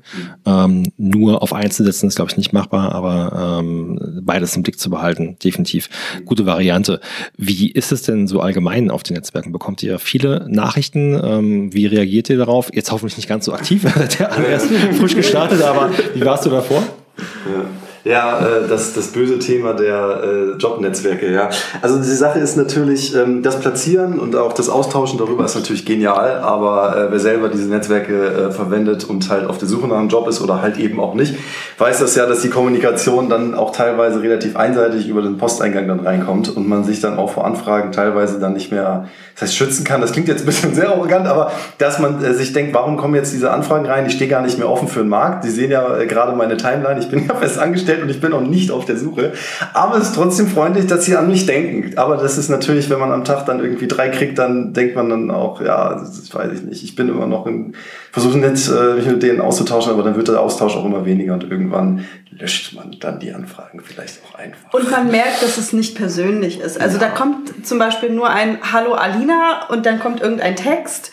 Mhm. 0.46 0.92
Nur 0.96 1.42
auf 1.42 1.52
einzeln 1.52 1.86
setzen 1.86 2.08
ist, 2.08 2.16
glaube 2.16 2.30
ich, 2.30 2.36
nicht 2.36 2.52
machbar, 2.52 2.92
aber 2.92 3.60
ähm, 3.60 4.20
beides 4.22 4.54
im 4.56 4.62
Blick 4.62 4.78
zu 4.78 4.90
behalten, 4.90 5.36
definitiv 5.42 5.88
gute 6.24 6.46
Variante. 6.46 7.00
Wie 7.36 7.70
ist 7.70 7.92
es 7.92 8.02
denn 8.02 8.26
so 8.26 8.40
allgemein 8.40 8.90
auf 8.90 9.02
den 9.02 9.14
Netzwerken? 9.14 9.52
Bekommt 9.52 9.82
ihr 9.82 9.98
viele 9.98 10.46
Nachrichten? 10.48 11.18
Ähm, 11.22 11.72
wie 11.72 11.86
reagiert 11.86 12.28
ihr 12.28 12.38
darauf? 12.38 12.70
Jetzt 12.72 12.92
hoffentlich 12.92 13.16
nicht 13.16 13.28
ganz 13.28 13.46
so 13.46 13.52
aktiv, 13.52 13.82
der 14.18 14.32
alle 14.32 14.48
erst 14.48 14.66
frisch 14.66 15.14
gestartet, 15.14 15.62
aber 15.62 15.90
wie 16.14 16.24
warst 16.24 16.44
du 16.44 16.50
davor? 16.50 16.82
Ja. 17.18 17.83
Ja, 18.04 18.38
äh, 18.38 18.68
das, 18.68 18.92
das 18.92 19.08
böse 19.08 19.38
Thema 19.38 19.72
der 19.72 20.22
äh, 20.22 20.56
Jobnetzwerke, 20.58 21.32
ja. 21.32 21.48
Also 21.80 21.96
die 21.96 22.04
Sache 22.04 22.38
ist 22.38 22.54
natürlich, 22.56 23.14
ähm, 23.16 23.42
das 23.42 23.58
Platzieren 23.58 24.18
und 24.18 24.36
auch 24.36 24.52
das 24.52 24.68
Austauschen 24.68 25.18
darüber 25.18 25.46
ist 25.46 25.54
natürlich 25.54 25.86
genial, 25.86 26.40
aber 26.42 26.96
äh, 26.96 27.10
wer 27.10 27.18
selber 27.18 27.48
diese 27.48 27.70
Netzwerke 27.70 28.26
äh, 28.26 28.50
verwendet 28.50 29.04
und 29.04 29.30
halt 29.30 29.46
auf 29.46 29.56
der 29.56 29.68
Suche 29.68 29.88
nach 29.88 29.96
einem 29.96 30.10
Job 30.10 30.28
ist 30.28 30.42
oder 30.42 30.60
halt 30.60 30.76
eben 30.76 31.00
auch 31.00 31.14
nicht, 31.14 31.34
weiß 31.78 32.00
das 32.00 32.14
ja, 32.14 32.26
dass 32.26 32.42
die 32.42 32.50
Kommunikation 32.50 33.30
dann 33.30 33.54
auch 33.54 33.72
teilweise 33.72 34.20
relativ 34.20 34.54
einseitig 34.54 35.08
über 35.08 35.22
den 35.22 35.38
Posteingang 35.38 35.88
dann 35.88 36.00
reinkommt 36.00 36.54
und 36.54 36.68
man 36.68 36.84
sich 36.84 37.00
dann 37.00 37.18
auch 37.18 37.30
vor 37.30 37.46
Anfragen 37.46 37.90
teilweise 37.90 38.38
dann 38.38 38.52
nicht 38.52 38.70
mehr 38.70 39.08
das 39.34 39.42
heißt, 39.42 39.56
schützen 39.56 39.84
kann. 39.84 40.00
Das 40.00 40.12
klingt 40.12 40.28
jetzt 40.28 40.42
ein 40.42 40.46
bisschen 40.46 40.74
sehr 40.74 40.90
arrogant, 40.90 41.26
aber 41.26 41.52
dass 41.78 41.98
man 41.98 42.22
äh, 42.22 42.34
sich 42.34 42.52
denkt, 42.52 42.74
warum 42.74 42.96
kommen 42.96 43.14
jetzt 43.14 43.32
diese 43.32 43.50
Anfragen 43.50 43.86
rein? 43.86 44.06
Ich 44.06 44.12
stehe 44.12 44.30
gar 44.30 44.42
nicht 44.42 44.58
mehr 44.58 44.70
offen 44.70 44.88
für 44.88 45.00
den 45.00 45.08
Markt. 45.08 45.44
Sie 45.44 45.50
sehen 45.50 45.70
ja 45.70 45.98
äh, 45.98 46.06
gerade 46.06 46.36
meine 46.36 46.56
Timeline. 46.56 47.00
Ich 47.00 47.08
bin 47.08 47.26
ja 47.26 47.34
fest 47.34 47.58
angestellt 47.58 47.93
und 48.02 48.10
ich 48.10 48.20
bin 48.20 48.32
auch 48.32 48.40
nicht 48.40 48.70
auf 48.70 48.84
der 48.84 48.96
Suche. 48.96 49.32
Aber 49.72 49.96
es 49.96 50.08
ist 50.08 50.14
trotzdem 50.14 50.48
freundlich, 50.48 50.86
dass 50.86 51.04
sie 51.04 51.16
an 51.16 51.28
mich 51.28 51.46
denken. 51.46 51.96
Aber 51.96 52.16
das 52.16 52.38
ist 52.38 52.48
natürlich, 52.48 52.90
wenn 52.90 52.98
man 52.98 53.12
am 53.12 53.24
Tag 53.24 53.46
dann 53.46 53.60
irgendwie 53.60 53.88
drei 53.88 54.08
kriegt, 54.08 54.38
dann 54.38 54.72
denkt 54.72 54.96
man 54.96 55.08
dann 55.08 55.30
auch, 55.30 55.60
ja, 55.60 55.94
das 55.94 56.34
weiß 56.34 56.52
ich 56.52 56.62
nicht. 56.62 56.82
Ich 56.82 56.94
bin 56.94 57.08
immer 57.08 57.26
noch 57.26 57.46
in, 57.46 57.74
versuche 58.12 58.38
nicht, 58.38 58.68
äh, 58.68 58.94
mich 58.94 59.06
mit 59.06 59.22
denen 59.22 59.40
auszutauschen, 59.40 59.92
aber 59.92 60.02
dann 60.02 60.16
wird 60.16 60.28
der 60.28 60.40
Austausch 60.40 60.76
auch 60.76 60.84
immer 60.84 61.04
weniger 61.04 61.34
und 61.34 61.44
irgendwann 61.50 62.04
löscht 62.38 62.74
man 62.74 62.96
dann 63.00 63.20
die 63.20 63.32
Anfragen 63.32 63.80
vielleicht 63.82 64.20
auch 64.24 64.38
einfach. 64.38 64.72
Und 64.72 64.90
man 64.90 65.10
merkt, 65.10 65.42
dass 65.42 65.58
es 65.58 65.72
nicht 65.72 65.96
persönlich 65.96 66.60
ist. 66.60 66.80
Also 66.80 66.98
ja. 66.98 67.04
da 67.04 67.10
kommt 67.10 67.66
zum 67.66 67.78
Beispiel 67.78 68.10
nur 68.10 68.28
ein 68.28 68.58
Hallo 68.72 68.92
Alina 68.92 69.68
und 69.68 69.86
dann 69.86 70.00
kommt 70.00 70.20
irgendein 70.20 70.56
Text 70.56 71.12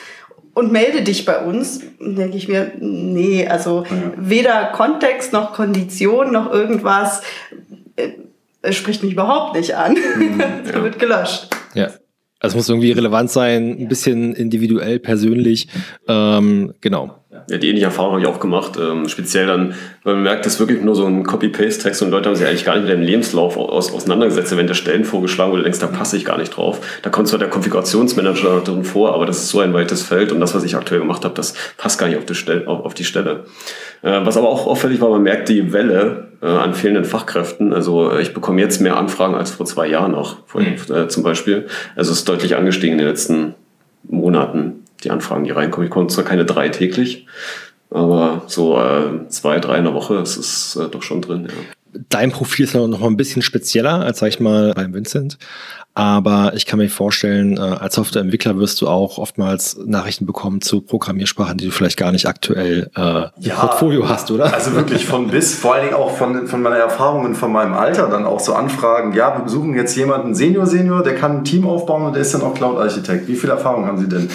und 0.53 0.71
melde 0.71 1.01
dich 1.01 1.25
bei 1.25 1.43
uns, 1.43 1.81
denke 1.99 2.37
ich 2.37 2.47
mir, 2.47 2.71
nee, 2.79 3.47
also 3.47 3.83
ja. 3.89 4.13
weder 4.17 4.65
Kontext 4.73 5.33
noch 5.33 5.53
Kondition 5.53 6.31
noch 6.31 6.51
irgendwas 6.51 7.21
äh, 7.95 8.73
spricht 8.73 9.03
mich 9.03 9.13
überhaupt 9.13 9.55
nicht 9.55 9.75
an. 9.75 9.93
Mhm, 9.93 10.39
ja. 10.73 10.83
wird 10.83 10.99
gelöscht. 10.99 11.47
Ja. 11.73 11.89
Also 12.39 12.53
es 12.53 12.55
muss 12.55 12.69
irgendwie 12.69 12.91
relevant 12.91 13.29
sein, 13.29 13.77
ein 13.79 13.87
bisschen 13.87 14.33
individuell, 14.33 14.99
persönlich. 14.99 15.67
Ähm, 16.07 16.73
genau. 16.81 17.20
Ja, 17.49 17.57
die 17.57 17.69
ähnliche 17.69 17.85
Erfahrung 17.85 18.11
habe 18.11 18.21
ich 18.21 18.27
auch 18.27 18.39
gemacht. 18.39 18.77
Ähm, 18.79 19.07
speziell 19.07 19.47
dann, 19.47 19.73
weil 20.03 20.15
man 20.15 20.23
merkt, 20.23 20.45
das 20.45 20.53
ist 20.53 20.59
wirklich 20.59 20.81
nur 20.81 20.95
so 20.95 21.05
ein 21.05 21.23
Copy-Paste-Text 21.23 22.01
und 22.01 22.11
Leute 22.11 22.29
haben 22.29 22.35
sich 22.35 22.47
eigentlich 22.47 22.65
gar 22.65 22.75
nicht 22.75 22.83
mit 22.83 22.93
dem 22.93 23.01
Lebenslauf 23.01 23.57
aus, 23.57 23.93
auseinandergesetzt. 23.93 24.55
wenn 24.55 24.67
der 24.67 24.73
Stellen 24.73 25.05
vorgeschlagen, 25.05 25.53
du 25.55 25.61
denkst, 25.61 25.79
da 25.79 25.87
passe 25.87 26.17
ich 26.17 26.25
gar 26.25 26.37
nicht 26.37 26.55
drauf. 26.55 26.79
Da 27.01 27.09
kommt 27.09 27.27
zwar 27.27 27.39
der 27.39 27.49
Konfigurationsmanager 27.49 28.61
drin 28.61 28.83
vor, 28.83 29.13
aber 29.13 29.25
das 29.25 29.37
ist 29.37 29.49
so 29.49 29.59
ein 29.59 29.73
weites 29.73 30.03
Feld 30.03 30.31
und 30.31 30.39
das, 30.39 30.53
was 30.55 30.63
ich 30.63 30.75
aktuell 30.75 31.01
gemacht 31.01 31.23
habe, 31.25 31.33
das 31.33 31.53
passt 31.77 31.99
gar 31.99 32.07
nicht 32.07 32.17
auf 32.17 32.25
die 32.25 32.35
Stelle. 32.35 32.67
Auf, 32.67 32.85
auf 32.85 32.93
die 32.93 33.03
Stelle. 33.03 33.45
Äh, 34.01 34.21
was 34.23 34.37
aber 34.37 34.49
auch 34.49 34.67
auffällig 34.67 35.01
war, 35.01 35.09
man 35.09 35.23
merkt 35.23 35.49
die 35.49 35.73
Welle 35.73 36.29
äh, 36.41 36.47
an 36.47 36.73
fehlenden 36.73 37.05
Fachkräften. 37.05 37.73
Also 37.73 38.11
äh, 38.11 38.21
ich 38.21 38.33
bekomme 38.33 38.61
jetzt 38.61 38.81
mehr 38.81 38.97
Anfragen 38.97 39.35
als 39.35 39.51
vor 39.51 39.65
zwei 39.65 39.87
Jahren 39.87 40.11
noch, 40.11 40.47
vor, 40.47 40.61
mhm. 40.61 40.75
äh, 40.93 41.07
zum 41.07 41.23
Beispiel. 41.23 41.67
Also 41.95 42.11
es 42.11 42.19
ist 42.19 42.29
deutlich 42.29 42.55
angestiegen 42.55 42.93
in 42.93 42.99
den 42.99 43.07
letzten 43.07 43.55
Monaten 44.03 44.80
die 45.03 45.11
Anfragen, 45.11 45.43
die 45.43 45.51
reinkommen. 45.51 45.87
Ich 45.87 45.93
komme 45.93 46.07
zwar 46.07 46.23
keine 46.23 46.45
drei 46.45 46.69
täglich, 46.69 47.27
aber 47.89 48.43
so 48.47 48.79
äh, 48.79 49.27
zwei, 49.27 49.59
drei 49.59 49.77
in 49.77 49.85
der 49.85 49.93
Woche 49.93 50.15
ist 50.15 50.37
es 50.37 50.75
äh, 50.75 50.87
doch 50.89 51.03
schon 51.03 51.21
drin. 51.21 51.47
Ja. 51.49 51.80
Dein 52.09 52.31
Profil 52.31 52.65
ist 52.65 52.73
noch 52.73 52.87
mal 52.87 53.07
ein 53.07 53.17
bisschen 53.17 53.41
spezieller 53.41 54.01
als, 54.01 54.19
sag 54.19 54.29
ich 54.29 54.39
mal, 54.39 54.73
beim 54.73 54.93
Vincent. 54.93 55.37
Aber 55.93 56.53
ich 56.55 56.65
kann 56.65 56.79
mir 56.79 56.89
vorstellen, 56.89 57.57
äh, 57.57 57.59
als 57.59 57.95
Softwareentwickler 57.95 58.57
wirst 58.57 58.79
du 58.79 58.87
auch 58.87 59.17
oftmals 59.17 59.77
Nachrichten 59.85 60.25
bekommen 60.25 60.61
zu 60.61 60.79
Programmiersprachen, 60.79 61.57
die 61.57 61.65
du 61.65 61.71
vielleicht 61.71 61.97
gar 61.97 62.13
nicht 62.13 62.27
aktuell 62.27 62.89
äh, 62.95 63.01
ja, 63.01 63.31
im 63.39 63.51
Portfolio 63.51 64.07
hast, 64.07 64.31
oder? 64.31 64.53
Also 64.53 64.73
wirklich 64.73 65.05
von 65.05 65.27
bis, 65.27 65.53
vor 65.53 65.75
allen 65.75 65.87
Dingen 65.87 65.95
auch 65.95 66.15
von, 66.15 66.47
von 66.47 66.61
meiner 66.61 66.77
Erfahrung 66.77 67.25
und 67.25 67.35
von 67.35 67.51
meinem 67.51 67.73
Alter 67.73 68.07
dann 68.07 68.25
auch 68.25 68.39
so 68.39 68.53
Anfragen. 68.53 69.13
Ja, 69.13 69.37
wir 69.37 69.43
besuchen 69.43 69.73
jetzt 69.75 69.97
jemanden 69.97 70.33
Senior, 70.33 70.65
Senior, 70.65 71.03
der 71.03 71.15
kann 71.15 71.39
ein 71.39 71.43
Team 71.43 71.67
aufbauen 71.67 72.03
und 72.03 72.13
der 72.13 72.21
ist 72.21 72.33
dann 72.33 72.41
auch 72.41 72.53
Cloud-Architekt. 72.53 73.27
Wie 73.27 73.35
viel 73.35 73.49
Erfahrung 73.49 73.85
haben 73.85 73.97
Sie 73.97 74.07
denn? 74.07 74.29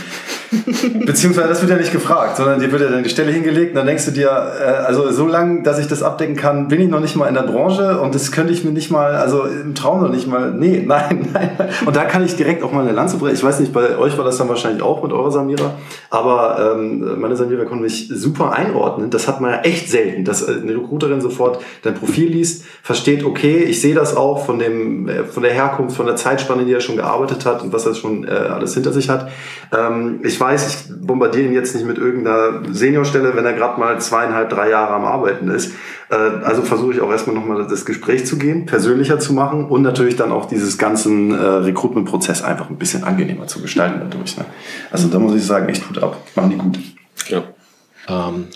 Beziehungsweise 1.06 1.48
das 1.48 1.60
wird 1.62 1.70
ja 1.70 1.78
nicht 1.78 1.92
gefragt, 1.92 2.36
sondern 2.36 2.60
dir 2.60 2.70
wird 2.70 2.82
ja 2.82 2.88
dann 2.90 3.02
die 3.02 3.08
Stelle 3.08 3.32
hingelegt 3.32 3.70
und 3.70 3.76
dann 3.76 3.86
denkst 3.86 4.04
du 4.04 4.10
dir, 4.10 4.28
äh, 4.28 4.64
also 4.64 5.10
so 5.10 5.26
lange, 5.26 5.62
dass 5.62 5.78
ich 5.78 5.88
das 5.88 6.02
abdecken 6.02 6.36
kann, 6.36 6.68
bin 6.68 6.80
ich 6.82 6.88
noch 6.88 7.00
nicht 7.00 7.16
mal 7.16 7.28
in 7.28 7.34
der 7.34 7.44
Branche 7.46 8.00
und 8.00 8.14
das 8.14 8.32
könnte 8.32 8.52
ich 8.52 8.64
mir 8.64 8.70
nicht 8.70 8.90
mal, 8.90 9.14
also 9.14 9.44
im 9.44 9.74
Traum 9.74 10.02
noch 10.02 10.10
nicht 10.10 10.26
mal, 10.26 10.52
nee, 10.52 10.82
nein, 10.86 11.28
nein. 11.32 11.50
Und 11.84 11.96
da 11.96 12.04
kann 12.04 12.24
ich 12.24 12.36
direkt 12.36 12.62
auch 12.62 12.72
mal 12.72 12.82
eine 12.82 12.92
Lanze 12.92 13.16
brechen. 13.16 13.34
Ich 13.34 13.44
weiß 13.44 13.60
nicht, 13.60 13.72
bei 13.72 13.96
euch 13.98 14.16
war 14.18 14.24
das 14.24 14.38
dann 14.38 14.48
wahrscheinlich 14.48 14.82
auch 14.82 15.02
mit 15.02 15.12
eurer 15.12 15.30
Samira, 15.30 15.74
aber 16.10 16.74
ähm, 16.76 17.20
meine 17.20 17.36
Samira 17.36 17.64
konnte 17.64 17.84
mich 17.84 18.08
super 18.08 18.52
einordnen. 18.52 19.10
Das 19.10 19.28
hat 19.28 19.40
man 19.40 19.52
ja 19.52 19.60
echt 19.60 19.90
selten, 19.90 20.24
dass 20.24 20.46
eine 20.46 20.72
Recruiterin 20.72 21.20
sofort 21.20 21.60
dein 21.82 21.94
Profil 21.94 22.28
liest, 22.30 22.64
versteht, 22.82 23.24
okay, 23.24 23.64
ich 23.64 23.80
sehe 23.80 23.94
das 23.94 24.16
auch 24.16 24.44
von, 24.44 24.58
dem, 24.58 25.08
äh, 25.08 25.24
von 25.24 25.42
der 25.42 25.52
Herkunft, 25.52 25.96
von 25.96 26.06
der 26.06 26.16
Zeitspanne, 26.16 26.64
die 26.64 26.72
er 26.72 26.80
schon 26.80 26.96
gearbeitet 26.96 27.46
hat 27.46 27.62
und 27.62 27.72
was 27.72 27.86
er 27.86 27.94
schon 27.94 28.26
äh, 28.26 28.30
alles 28.30 28.74
hinter 28.74 28.92
sich 28.92 29.08
hat. 29.08 29.28
Ähm, 29.76 30.20
ich 30.22 30.40
weiß, 30.40 30.68
ich 30.68 31.06
bombardiere 31.06 31.46
ihn 31.46 31.52
jetzt 31.52 31.74
nicht 31.74 31.86
mit 31.86 31.98
irgendeiner 31.98 32.62
Seniorstelle, 32.70 33.34
wenn 33.34 33.44
er 33.44 33.52
gerade 33.52 33.80
mal 33.80 34.00
zweieinhalb, 34.00 34.50
drei 34.50 34.70
Jahre 34.70 34.94
am 34.94 35.04
Arbeiten 35.04 35.50
ist. 35.50 35.72
Äh, 36.10 36.14
also 36.14 36.62
versuche 36.62 36.94
ich 36.94 37.00
auch 37.00 37.10
erstmal 37.10 37.36
nochmal 37.36 37.66
das 37.68 37.84
Gespräch 37.84 38.26
zu 38.26 38.38
gehen, 38.38 38.66
persönlicher 38.66 39.18
zu 39.18 39.32
machen 39.32 39.66
und 39.66 39.82
natürlich 39.82 40.16
dann 40.16 40.32
auch 40.32 40.46
dieses 40.46 40.78
ganzen 40.78 41.32
äh, 41.32 41.36
Recruitment-Prozess 41.36 42.42
einfach 42.42 42.70
ein 42.70 42.76
bisschen 42.76 43.04
angenehmer 43.04 43.46
zu 43.46 43.60
gestalten 43.60 44.00
dadurch. 44.00 44.36
Ne? 44.36 44.44
Also 44.90 45.08
da 45.08 45.18
muss 45.18 45.34
ich 45.34 45.44
sagen, 45.44 45.68
echt 45.68 45.86
gut 45.86 46.02
ab. 46.02 46.22
Machen 46.34 46.50
die 46.50 46.56
gut. 46.56 46.78
Ja. 47.28 47.42
Ähm, 48.08 48.46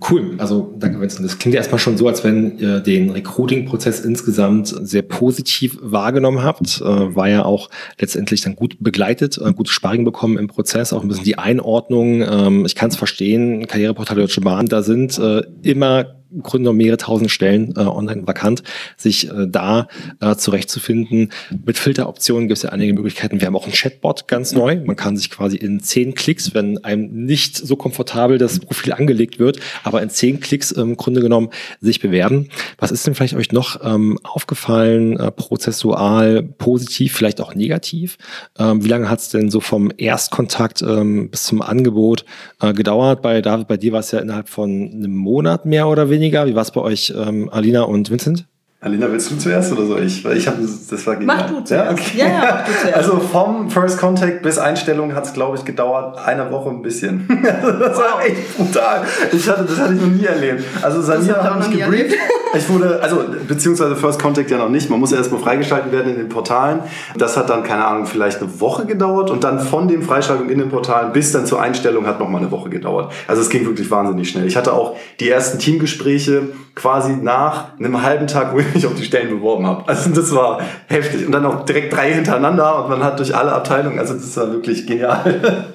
Cool, 0.00 0.36
also 0.38 0.76
danke 0.78 1.00
Vincent. 1.00 1.24
Das 1.24 1.38
klingt 1.38 1.54
ja 1.54 1.58
erstmal 1.58 1.80
schon 1.80 1.96
so, 1.96 2.06
als 2.06 2.22
wenn 2.22 2.56
ihr 2.58 2.78
den 2.78 3.10
Recruiting-Prozess 3.10 3.98
insgesamt 4.00 4.68
sehr 4.68 5.02
positiv 5.02 5.76
wahrgenommen 5.82 6.44
habt. 6.44 6.80
Äh, 6.80 7.16
war 7.16 7.28
ja 7.28 7.44
auch 7.44 7.68
letztendlich 7.98 8.40
dann 8.42 8.54
gut 8.54 8.76
begleitet, 8.78 9.38
äh, 9.38 9.52
gutes 9.52 9.74
Sparring 9.74 10.04
bekommen 10.04 10.38
im 10.38 10.46
Prozess, 10.46 10.92
auch 10.92 11.02
ein 11.02 11.08
bisschen 11.08 11.24
die 11.24 11.36
Einordnung. 11.36 12.22
Ähm, 12.22 12.64
ich 12.64 12.76
kann 12.76 12.90
es 12.90 12.96
verstehen, 12.96 13.66
Karriereportal 13.66 14.16
Deutsche 14.16 14.40
Bahn, 14.40 14.66
da 14.66 14.82
sind 14.82 15.18
äh, 15.18 15.42
immer 15.62 16.17
im 16.30 16.42
Grunde 16.42 16.66
noch 16.66 16.74
mehrere 16.74 16.98
tausend 16.98 17.30
Stellen 17.30 17.74
äh, 17.76 17.80
online 17.80 18.26
vakant, 18.26 18.62
sich 18.96 19.30
äh, 19.30 19.46
da 19.48 19.88
äh, 20.20 20.34
zurechtzufinden. 20.36 21.30
Mit 21.64 21.78
Filteroptionen 21.78 22.48
gibt 22.48 22.58
es 22.58 22.62
ja 22.62 22.70
einige 22.70 22.92
Möglichkeiten. 22.92 23.40
Wir 23.40 23.46
haben 23.46 23.56
auch 23.56 23.64
einen 23.64 23.72
Chatbot 23.72 24.28
ganz 24.28 24.52
neu. 24.52 24.80
Man 24.84 24.96
kann 24.96 25.16
sich 25.16 25.30
quasi 25.30 25.56
in 25.56 25.80
zehn 25.80 26.14
Klicks, 26.14 26.54
wenn 26.54 26.84
einem 26.84 27.24
nicht 27.24 27.56
so 27.56 27.76
komfortabel 27.76 28.38
das 28.38 28.60
Profil 28.60 28.92
angelegt 28.92 29.38
wird, 29.38 29.60
aber 29.84 30.02
in 30.02 30.10
zehn 30.10 30.40
Klicks 30.40 30.70
im 30.70 30.96
Grunde 30.96 31.20
genommen 31.20 31.48
sich 31.80 32.00
bewerben. 32.00 32.48
Was 32.78 32.90
ist 32.90 33.06
denn 33.06 33.14
vielleicht 33.14 33.34
euch 33.34 33.52
noch 33.52 33.80
ähm, 33.82 34.18
aufgefallen, 34.22 35.18
äh, 35.18 35.30
prozessual, 35.30 36.42
positiv, 36.42 37.14
vielleicht 37.14 37.40
auch 37.40 37.54
negativ? 37.54 38.18
Ähm, 38.58 38.84
wie 38.84 38.88
lange 38.88 39.08
hat 39.08 39.20
es 39.20 39.30
denn 39.30 39.50
so 39.50 39.60
vom 39.60 39.90
Erstkontakt 39.96 40.82
ähm, 40.82 41.30
bis 41.30 41.44
zum 41.44 41.62
Angebot 41.62 42.24
äh, 42.60 42.74
gedauert? 42.74 43.22
Bei 43.22 43.40
David, 43.40 43.68
bei 43.68 43.76
dir 43.76 43.92
war 43.92 44.00
es 44.00 44.10
ja 44.10 44.18
innerhalb 44.18 44.48
von 44.48 44.68
einem 44.70 45.14
Monat 45.14 45.64
mehr 45.64 45.88
oder 45.88 46.10
weniger 46.10 46.17
weniger. 46.18 46.46
Wie 46.46 46.54
war 46.54 46.62
es 46.62 46.72
bei 46.72 46.80
euch, 46.80 47.12
ähm, 47.16 47.48
Alina 47.50 47.82
und 47.82 48.10
Vincent? 48.10 48.46
Alina, 48.80 49.10
willst 49.10 49.28
du 49.28 49.36
zuerst 49.36 49.72
oder 49.72 49.86
soll 49.86 50.04
ich? 50.04 50.24
Weil 50.24 50.36
ich 50.36 50.46
habe 50.46 50.58
das 50.62 51.04
war 51.04 51.16
genial. 51.16 51.36
Mach 51.36 51.50
du 51.50 51.64
zuerst. 51.64 51.72
Ja, 51.72 51.90
okay. 51.90 52.18
ja, 52.18 52.26
ja, 52.26 52.64
du 52.64 52.72
zuerst. 52.80 52.96
Also 52.96 53.18
vom 53.18 53.68
First 53.68 53.98
Contact 53.98 54.42
bis 54.42 54.56
Einstellung 54.56 55.16
hat 55.16 55.26
es, 55.26 55.32
glaube 55.32 55.56
ich, 55.56 55.64
gedauert 55.64 56.16
eine 56.24 56.48
Woche 56.52 56.70
ein 56.70 56.80
bisschen. 56.80 57.26
das 57.42 57.98
war 57.98 58.24
echt 58.24 58.56
brutal. 58.56 59.02
Ich 59.32 59.48
hatte, 59.48 59.64
das 59.64 59.80
hatte 59.80 59.94
ich 59.94 60.00
noch 60.00 60.06
nie 60.06 60.24
erlebt. 60.24 60.62
Also 60.80 61.02
Samira 61.02 61.42
hat 61.42 61.68
mich 61.68 61.76
gebrieft. 61.76 62.14
Ich 62.54 62.68
wurde, 62.68 63.02
also 63.02 63.24
beziehungsweise 63.48 63.96
First 63.96 64.22
Contact 64.22 64.48
ja 64.48 64.58
noch 64.58 64.70
nicht. 64.70 64.88
Man 64.88 65.00
muss 65.00 65.10
erstmal 65.10 65.40
freigeschalten 65.40 65.90
werden 65.90 66.12
in 66.12 66.16
den 66.16 66.28
Portalen. 66.28 66.78
Das 67.16 67.36
hat 67.36 67.50
dann, 67.50 67.64
keine 67.64 67.84
Ahnung, 67.84 68.06
vielleicht 68.06 68.40
eine 68.40 68.60
Woche 68.60 68.86
gedauert 68.86 69.30
und 69.30 69.42
dann 69.42 69.58
von 69.58 69.88
dem 69.88 70.02
Freischaltung 70.02 70.48
in 70.50 70.58
den 70.60 70.68
Portalen 70.68 71.12
bis 71.12 71.32
dann 71.32 71.46
zur 71.46 71.60
Einstellung 71.60 72.06
hat 72.06 72.20
nochmal 72.20 72.42
eine 72.42 72.52
Woche 72.52 72.70
gedauert. 72.70 73.12
Also 73.26 73.42
es 73.42 73.50
ging 73.50 73.66
wirklich 73.66 73.90
wahnsinnig 73.90 74.30
schnell. 74.30 74.46
Ich 74.46 74.56
hatte 74.56 74.72
auch 74.72 74.96
die 75.18 75.28
ersten 75.28 75.58
Teamgespräche 75.58 76.48
quasi 76.78 77.16
nach 77.16 77.76
einem 77.78 78.02
halben 78.02 78.28
Tag, 78.28 78.54
mich 78.74 78.86
auf 78.86 78.94
die 78.94 79.04
Stellen 79.04 79.30
beworben 79.30 79.66
habe. 79.66 79.88
Also 79.88 80.10
das 80.10 80.34
war 80.34 80.60
heftig. 80.86 81.26
Und 81.26 81.32
dann 81.32 81.44
auch 81.46 81.64
direkt 81.64 81.94
drei 81.94 82.12
hintereinander 82.12 82.84
und 82.84 82.90
man 82.90 83.04
hat 83.04 83.18
durch 83.18 83.34
alle 83.34 83.52
Abteilungen, 83.52 83.98
also 83.98 84.14
das 84.14 84.36
war 84.36 84.52
wirklich 84.52 84.86
genial. 84.86 85.64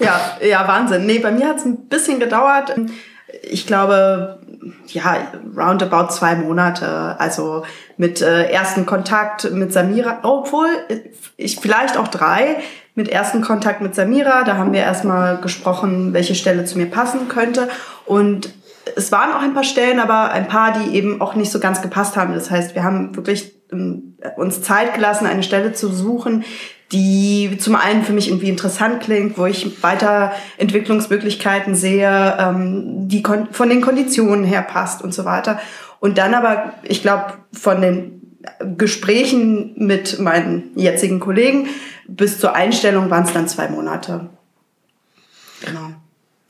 Ja, 0.00 0.18
ja, 0.42 0.66
Wahnsinn. 0.66 1.04
Nee, 1.04 1.18
bei 1.18 1.30
mir 1.30 1.46
hat 1.46 1.58
es 1.58 1.66
ein 1.66 1.88
bisschen 1.88 2.20
gedauert. 2.20 2.74
Ich 3.42 3.66
glaube, 3.66 4.38
ja, 4.86 5.18
roundabout 5.56 6.08
zwei 6.08 6.34
Monate. 6.34 7.16
Also 7.18 7.64
mit 7.96 8.22
äh, 8.22 8.50
ersten 8.50 8.86
Kontakt 8.86 9.50
mit 9.52 9.72
Samira, 9.72 10.20
obwohl 10.22 10.68
ich 11.36 11.56
vielleicht 11.60 11.96
auch 11.96 12.08
drei. 12.08 12.56
Mit 12.96 13.08
ersten 13.08 13.40
Kontakt 13.40 13.82
mit 13.82 13.94
Samira, 13.94 14.42
da 14.42 14.56
haben 14.56 14.72
wir 14.72 14.80
erstmal 14.80 15.36
gesprochen, 15.40 16.12
welche 16.12 16.34
Stelle 16.34 16.64
zu 16.64 16.76
mir 16.76 16.86
passen 16.86 17.28
könnte. 17.28 17.68
Und 18.04 18.52
es 18.96 19.12
waren 19.12 19.32
auch 19.32 19.42
ein 19.42 19.54
paar 19.54 19.64
Stellen, 19.64 20.00
aber 20.00 20.30
ein 20.32 20.48
paar, 20.48 20.72
die 20.72 20.94
eben 20.96 21.20
auch 21.20 21.34
nicht 21.34 21.50
so 21.50 21.60
ganz 21.60 21.82
gepasst 21.82 22.16
haben. 22.16 22.34
Das 22.34 22.50
heißt, 22.50 22.74
wir 22.74 22.82
haben 22.82 23.14
wirklich 23.16 23.54
ähm, 23.72 24.16
uns 24.36 24.62
Zeit 24.62 24.94
gelassen, 24.94 25.26
eine 25.26 25.42
Stelle 25.42 25.72
zu 25.72 25.88
suchen, 25.88 26.44
die 26.92 27.56
zum 27.58 27.76
einen 27.76 28.02
für 28.02 28.12
mich 28.12 28.28
irgendwie 28.28 28.48
interessant 28.48 29.00
klingt, 29.00 29.38
wo 29.38 29.46
ich 29.46 29.82
weiter 29.82 30.32
Entwicklungsmöglichkeiten 30.58 31.74
sehe, 31.74 32.36
ähm, 32.38 33.08
die 33.08 33.22
von 33.52 33.68
den 33.68 33.80
Konditionen 33.80 34.44
her 34.44 34.62
passt 34.62 35.02
und 35.02 35.14
so 35.14 35.24
weiter. 35.24 35.60
Und 36.00 36.18
dann 36.18 36.34
aber, 36.34 36.74
ich 36.82 37.02
glaube, 37.02 37.34
von 37.52 37.80
den 37.80 38.20
Gesprächen 38.76 39.74
mit 39.76 40.18
meinen 40.18 40.70
jetzigen 40.74 41.20
Kollegen 41.20 41.68
bis 42.08 42.40
zur 42.40 42.54
Einstellung 42.54 43.10
waren 43.10 43.24
es 43.24 43.32
dann 43.32 43.46
zwei 43.46 43.68
Monate. 43.68 44.30
Genau. 45.64 45.90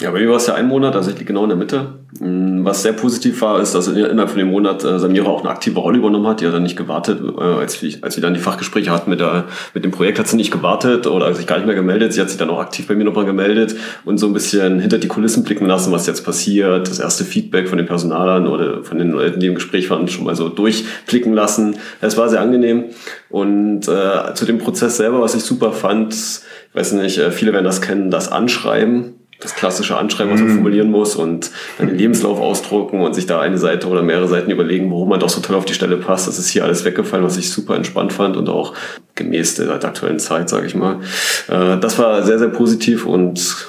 Ja, 0.00 0.10
bei 0.12 0.20
mir 0.20 0.30
war 0.30 0.36
es 0.36 0.46
ja 0.46 0.54
ein 0.54 0.66
Monat, 0.66 0.96
also 0.96 1.10
ich 1.10 1.16
liege 1.16 1.26
genau 1.26 1.42
in 1.42 1.50
der 1.50 1.58
Mitte. 1.58 1.98
Mm, 2.20 2.64
was 2.64 2.82
sehr 2.82 2.94
positiv 2.94 3.42
war, 3.42 3.60
ist, 3.60 3.74
dass 3.74 3.86
innerhalb 3.86 4.30
von 4.30 4.38
dem 4.38 4.48
Monat 4.48 4.82
äh, 4.82 4.98
Samira 4.98 5.28
auch 5.28 5.40
eine 5.40 5.50
aktive 5.50 5.78
Rolle 5.78 5.98
übernommen 5.98 6.26
hat. 6.26 6.40
Die 6.40 6.46
hat 6.46 6.54
dann 6.54 6.62
nicht 6.62 6.76
gewartet, 6.76 7.20
äh, 7.20 7.42
als, 7.42 7.82
wir, 7.82 7.92
als 8.00 8.16
wir 8.16 8.22
dann 8.22 8.32
die 8.32 8.40
Fachgespräche 8.40 8.90
hatten 8.90 9.10
mit, 9.10 9.20
der, 9.20 9.44
mit 9.74 9.84
dem 9.84 9.90
Projekt, 9.90 10.18
hat 10.18 10.26
sie 10.26 10.36
nicht 10.36 10.50
gewartet 10.50 11.06
oder 11.06 11.34
sich 11.34 11.46
gar 11.46 11.58
nicht 11.58 11.66
mehr 11.66 11.74
gemeldet. 11.74 12.14
Sie 12.14 12.20
hat 12.22 12.30
sich 12.30 12.38
dann 12.38 12.48
auch 12.48 12.60
aktiv 12.60 12.88
bei 12.88 12.94
mir 12.94 13.04
nochmal 13.04 13.26
gemeldet 13.26 13.76
und 14.06 14.16
so 14.16 14.26
ein 14.26 14.32
bisschen 14.32 14.80
hinter 14.80 14.96
die 14.96 15.08
Kulissen 15.08 15.44
blicken 15.44 15.66
lassen, 15.66 15.92
was 15.92 16.06
jetzt 16.06 16.24
passiert. 16.24 16.88
Das 16.88 16.98
erste 16.98 17.24
Feedback 17.24 17.68
von 17.68 17.76
den 17.76 17.86
Personalern 17.86 18.46
oder 18.46 18.82
von 18.82 18.96
den 18.96 19.10
Leuten, 19.10 19.38
die 19.38 19.48
im 19.48 19.54
Gespräch 19.54 19.90
waren, 19.90 20.08
schon 20.08 20.24
mal 20.24 20.34
so 20.34 20.48
durchblicken 20.48 21.34
lassen. 21.34 21.76
Es 22.00 22.16
war 22.16 22.30
sehr 22.30 22.40
angenehm. 22.40 22.86
Und 23.28 23.86
äh, 23.86 24.32
zu 24.32 24.46
dem 24.46 24.56
Prozess 24.56 24.96
selber, 24.96 25.20
was 25.20 25.34
ich 25.34 25.42
super 25.42 25.72
fand, 25.72 26.14
ich 26.14 26.40
weiß 26.72 26.92
nicht, 26.92 27.18
äh, 27.18 27.30
viele 27.32 27.52
werden 27.52 27.66
das 27.66 27.82
kennen, 27.82 28.10
das 28.10 28.32
Anschreiben 28.32 29.19
das 29.40 29.54
klassische 29.54 29.96
Anschreiben, 29.96 30.32
was 30.32 30.40
man 30.40 30.50
mhm. 30.50 30.54
formulieren 30.54 30.90
muss 30.90 31.16
und 31.16 31.50
dann 31.78 31.88
den 31.88 31.96
Lebenslauf 31.96 32.38
ausdrucken 32.38 33.00
und 33.00 33.14
sich 33.14 33.26
da 33.26 33.40
eine 33.40 33.58
Seite 33.58 33.88
oder 33.88 34.02
mehrere 34.02 34.28
Seiten 34.28 34.50
überlegen, 34.50 34.90
warum 34.90 35.08
man 35.08 35.20
doch 35.20 35.30
so 35.30 35.40
toll 35.40 35.56
auf 35.56 35.64
die 35.64 35.74
Stelle 35.74 35.96
passt. 35.96 36.28
Das 36.28 36.38
ist 36.38 36.48
hier 36.48 36.64
alles 36.64 36.84
weggefallen, 36.84 37.24
was 37.24 37.36
ich 37.36 37.50
super 37.50 37.74
entspannt 37.74 38.12
fand 38.12 38.36
und 38.36 38.48
auch 38.48 38.74
gemäß 39.14 39.54
der 39.54 39.70
aktuellen 39.70 40.18
Zeit, 40.18 40.48
sage 40.48 40.66
ich 40.66 40.74
mal. 40.74 41.00
Äh, 41.48 41.78
das 41.78 41.98
war 41.98 42.22
sehr, 42.22 42.38
sehr 42.38 42.48
positiv 42.48 43.06
und 43.06 43.68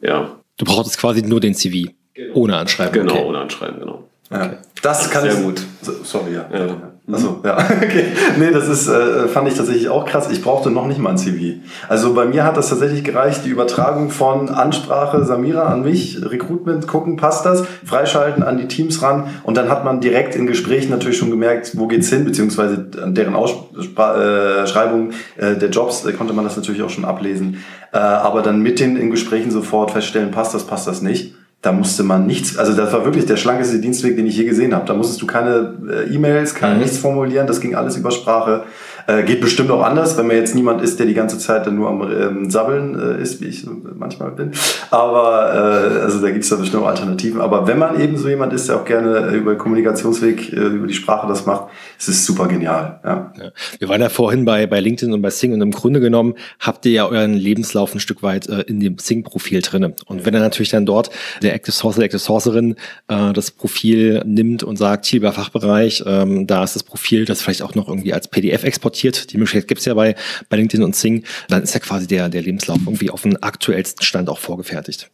ja. 0.00 0.36
Du 0.56 0.64
brauchtest 0.64 0.98
quasi 0.98 1.22
nur 1.22 1.40
den 1.40 1.54
CV. 1.54 1.90
Genau. 2.14 2.34
Ohne 2.34 2.56
Anschreiben. 2.56 2.92
Genau, 2.92 3.14
okay. 3.14 3.24
ohne 3.24 3.38
Anschreiben, 3.38 3.80
genau. 3.80 4.08
Ja. 4.30 4.46
Okay. 4.46 4.56
Das 4.82 5.10
kann 5.10 5.22
sehr 5.22 5.34
ich. 5.34 5.42
gut. 5.42 5.62
Sorry, 6.04 6.34
ja. 6.34 6.48
ja. 6.52 6.91
Achso, 7.10 7.40
ja. 7.44 7.58
Okay. 7.82 8.04
Nee, 8.38 8.52
das 8.52 8.68
ist, 8.68 8.86
äh, 8.88 9.26
fand 9.26 9.48
ich 9.48 9.54
tatsächlich 9.54 9.88
auch 9.88 10.04
krass. 10.06 10.28
Ich 10.30 10.40
brauchte 10.40 10.70
noch 10.70 10.86
nicht 10.86 11.00
mal 11.00 11.10
ein 11.10 11.18
CV. 11.18 11.60
Also 11.88 12.14
bei 12.14 12.26
mir 12.26 12.44
hat 12.44 12.56
das 12.56 12.68
tatsächlich 12.68 13.02
gereicht, 13.02 13.44
die 13.44 13.48
Übertragung 13.48 14.10
von 14.10 14.48
Ansprache 14.48 15.24
Samira 15.24 15.64
an 15.64 15.82
mich, 15.82 16.22
Recruitment 16.24 16.86
gucken, 16.86 17.16
passt 17.16 17.44
das, 17.44 17.64
freischalten 17.84 18.44
an 18.44 18.56
die 18.56 18.68
Teams 18.68 19.02
ran 19.02 19.30
und 19.42 19.56
dann 19.56 19.68
hat 19.68 19.84
man 19.84 20.00
direkt 20.00 20.36
in 20.36 20.46
Gesprächen 20.46 20.90
natürlich 20.90 21.18
schon 21.18 21.30
gemerkt, 21.30 21.76
wo 21.76 21.88
geht's 21.88 22.08
hin, 22.08 22.24
beziehungsweise 22.24 22.86
an 23.02 23.14
deren 23.14 23.34
Ausschreibung 23.34 25.10
äh, 25.36 25.56
der 25.56 25.70
Jobs 25.70 26.04
äh, 26.06 26.12
konnte 26.12 26.34
man 26.34 26.44
das 26.44 26.56
natürlich 26.56 26.82
auch 26.82 26.90
schon 26.90 27.04
ablesen. 27.04 27.64
Äh, 27.92 27.98
aber 27.98 28.42
dann 28.42 28.62
mit 28.62 28.78
den 28.78 28.96
in 28.96 29.10
Gesprächen 29.10 29.50
sofort 29.50 29.90
feststellen, 29.90 30.30
passt 30.30 30.54
das, 30.54 30.64
passt 30.64 30.86
das 30.86 31.02
nicht 31.02 31.34
da 31.62 31.70
musste 31.70 32.02
man 32.02 32.26
nichts, 32.26 32.58
also 32.58 32.74
das 32.74 32.92
war 32.92 33.04
wirklich 33.04 33.24
der 33.24 33.36
schlankeste 33.36 33.78
Dienstweg, 33.78 34.16
den 34.16 34.26
ich 34.26 34.36
je 34.36 34.44
gesehen 34.44 34.74
habe. 34.74 34.84
Da 34.84 34.94
musstest 34.94 35.22
du 35.22 35.26
keine 35.28 35.74
äh, 35.88 36.12
E-Mails, 36.12 36.56
kein 36.56 36.74
mhm. 36.74 36.82
nichts 36.82 36.98
formulieren, 36.98 37.46
das 37.46 37.60
ging 37.60 37.76
alles 37.76 37.96
über 37.96 38.10
Sprache. 38.10 38.64
Äh, 39.06 39.24
geht 39.24 39.40
bestimmt 39.40 39.70
auch 39.70 39.82
anders, 39.82 40.16
wenn 40.16 40.26
man 40.26 40.36
jetzt 40.36 40.54
niemand 40.54 40.82
ist, 40.82 40.98
der 40.98 41.06
die 41.06 41.14
ganze 41.14 41.38
Zeit 41.38 41.66
dann 41.66 41.76
nur 41.76 41.88
am 41.88 42.02
ähm, 42.02 42.50
Sabbeln 42.50 42.98
äh, 42.98 43.20
ist, 43.20 43.40
wie 43.40 43.46
ich 43.46 43.66
manchmal 43.94 44.30
bin. 44.30 44.52
Aber 44.90 45.52
äh, 45.52 46.02
also 46.02 46.20
da 46.20 46.30
gibt 46.30 46.44
es 46.44 46.50
da 46.50 46.56
bestimmt 46.56 46.82
auch 46.84 46.88
Alternativen. 46.88 47.40
Aber 47.40 47.66
wenn 47.66 47.78
man 47.78 48.00
eben 48.00 48.16
so 48.16 48.28
jemand 48.28 48.52
ist, 48.52 48.68
der 48.68 48.76
auch 48.76 48.84
gerne 48.84 49.32
äh, 49.32 49.36
über 49.36 49.56
Kommunikationsweg, 49.56 50.52
äh, 50.52 50.56
über 50.56 50.86
die 50.86 50.94
Sprache 50.94 51.26
das 51.26 51.46
macht, 51.46 51.68
ist 51.98 52.08
es 52.08 52.24
super 52.24 52.46
genial. 52.46 53.00
Ja. 53.04 53.32
ja. 53.38 53.50
Wir 53.78 53.88
waren 53.88 54.00
ja 54.00 54.08
vorhin 54.08 54.44
bei, 54.44 54.66
bei 54.66 54.80
LinkedIn 54.80 55.12
und 55.12 55.22
bei 55.22 55.30
Sing 55.30 55.52
und 55.52 55.60
im 55.60 55.72
Grunde 55.72 56.00
genommen 56.00 56.34
habt 56.60 56.86
ihr 56.86 56.92
ja 56.92 57.06
euren 57.06 57.34
Lebenslauf 57.34 57.94
ein 57.94 58.00
Stück 58.00 58.22
weit 58.22 58.48
äh, 58.48 58.60
in 58.62 58.80
dem 58.80 58.98
Sing-Profil 58.98 59.62
drinne. 59.62 59.94
Und 60.06 60.24
wenn 60.24 60.34
er 60.34 60.40
natürlich 60.40 60.70
dann 60.70 60.86
dort 60.86 61.10
der 61.42 61.54
Active 61.54 61.72
Sourcer, 61.72 62.00
der 62.00 62.06
Active 62.06 62.20
Sourcerin 62.20 62.76
das 63.08 63.50
Profil 63.50 64.22
nimmt 64.24 64.62
und 64.62 64.76
sagt, 64.76 65.06
hier 65.06 65.18
über 65.18 65.32
Fachbereich, 65.32 66.02
ähm, 66.06 66.46
da 66.46 66.64
ist 66.64 66.74
das 66.74 66.82
Profil, 66.82 67.24
das 67.24 67.42
vielleicht 67.42 67.62
auch 67.62 67.74
noch 67.74 67.88
irgendwie 67.88 68.12
als 68.12 68.28
PDF 68.28 68.64
exportiert 68.64 68.91
exportiert. 68.92 69.32
Die 69.32 69.38
Möglichkeit 69.38 69.68
gibt 69.68 69.80
es 69.80 69.86
ja 69.86 69.94
bei, 69.94 70.14
bei 70.48 70.56
LinkedIn 70.56 70.84
und 70.84 70.94
Sing. 70.94 71.24
Dann 71.48 71.62
ist 71.62 71.74
ja 71.74 71.80
quasi 71.80 72.06
der, 72.06 72.28
der 72.28 72.42
Lebenslauf 72.42 72.78
irgendwie 72.84 73.10
auf 73.10 73.22
den 73.22 73.42
aktuellsten 73.42 74.04
Stand 74.04 74.28
auch 74.28 74.38
vorgefertigt. 74.38 75.10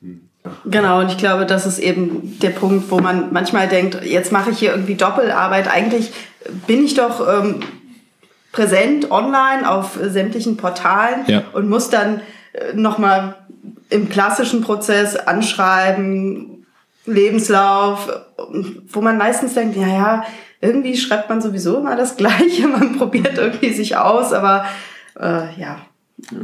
Genau, 0.65 1.01
und 1.01 1.11
ich 1.11 1.19
glaube, 1.19 1.47
das 1.47 1.67
ist 1.67 1.79
eben 1.79 2.39
der 2.41 2.51
Punkt, 2.51 2.91
wo 2.91 3.01
man 3.01 3.33
manchmal 3.33 3.69
denkt, 3.69 4.05
jetzt 4.05 4.33
mache 4.33 4.51
ich 4.51 4.59
hier 4.59 4.71
irgendwie 4.71 4.95
Doppelarbeit. 4.95 5.69
Eigentlich 5.69 6.11
bin 6.67 6.85
ich 6.85 6.95
doch 6.95 7.27
ähm, 7.27 7.61
präsent 8.53 9.11
online 9.11 9.69
auf 9.71 9.99
sämtlichen 10.01 10.57
Portalen 10.57 11.25
ja. 11.27 11.43
und 11.53 11.69
muss 11.69 11.91
dann 11.91 12.21
äh, 12.53 12.75
nochmal 12.75 13.37
im 13.91 14.09
klassischen 14.09 14.63
Prozess 14.63 15.17
anschreiben, 15.17 16.58
Lebenslauf, 17.13 18.09
wo 18.89 19.01
man 19.01 19.19
meistens 19.19 19.55
denkt, 19.55 19.77
ja, 19.77 19.87
ja, 19.87 20.25
irgendwie 20.61 20.97
schreibt 20.97 21.29
man 21.29 21.41
sowieso 21.41 21.79
immer 21.79 21.97
das 21.97 22.17
Gleiche, 22.19 22.69
man 22.69 22.97
probiert 22.97 23.39
irgendwie 23.39 23.73
sich 23.73 23.97
aus, 23.97 24.33
aber 24.33 24.67
äh, 25.19 25.61
ja, 25.61 25.79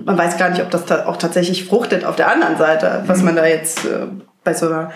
man 0.04 0.16
weiß 0.16 0.38
gar 0.38 0.50
nicht, 0.50 0.62
ob 0.62 0.70
das 0.70 0.90
auch 0.90 1.16
tatsächlich 1.16 1.64
fruchtet 1.64 2.04
auf 2.04 2.16
der 2.16 2.30
anderen 2.30 2.56
Seite, 2.56 3.02
was 3.06 3.18
mhm. 3.18 3.24
man 3.26 3.36
da 3.36 3.46
jetzt 3.46 3.84
äh, 3.84 4.06
bei 4.44 4.54
so 4.54 4.66
einer 4.66 4.92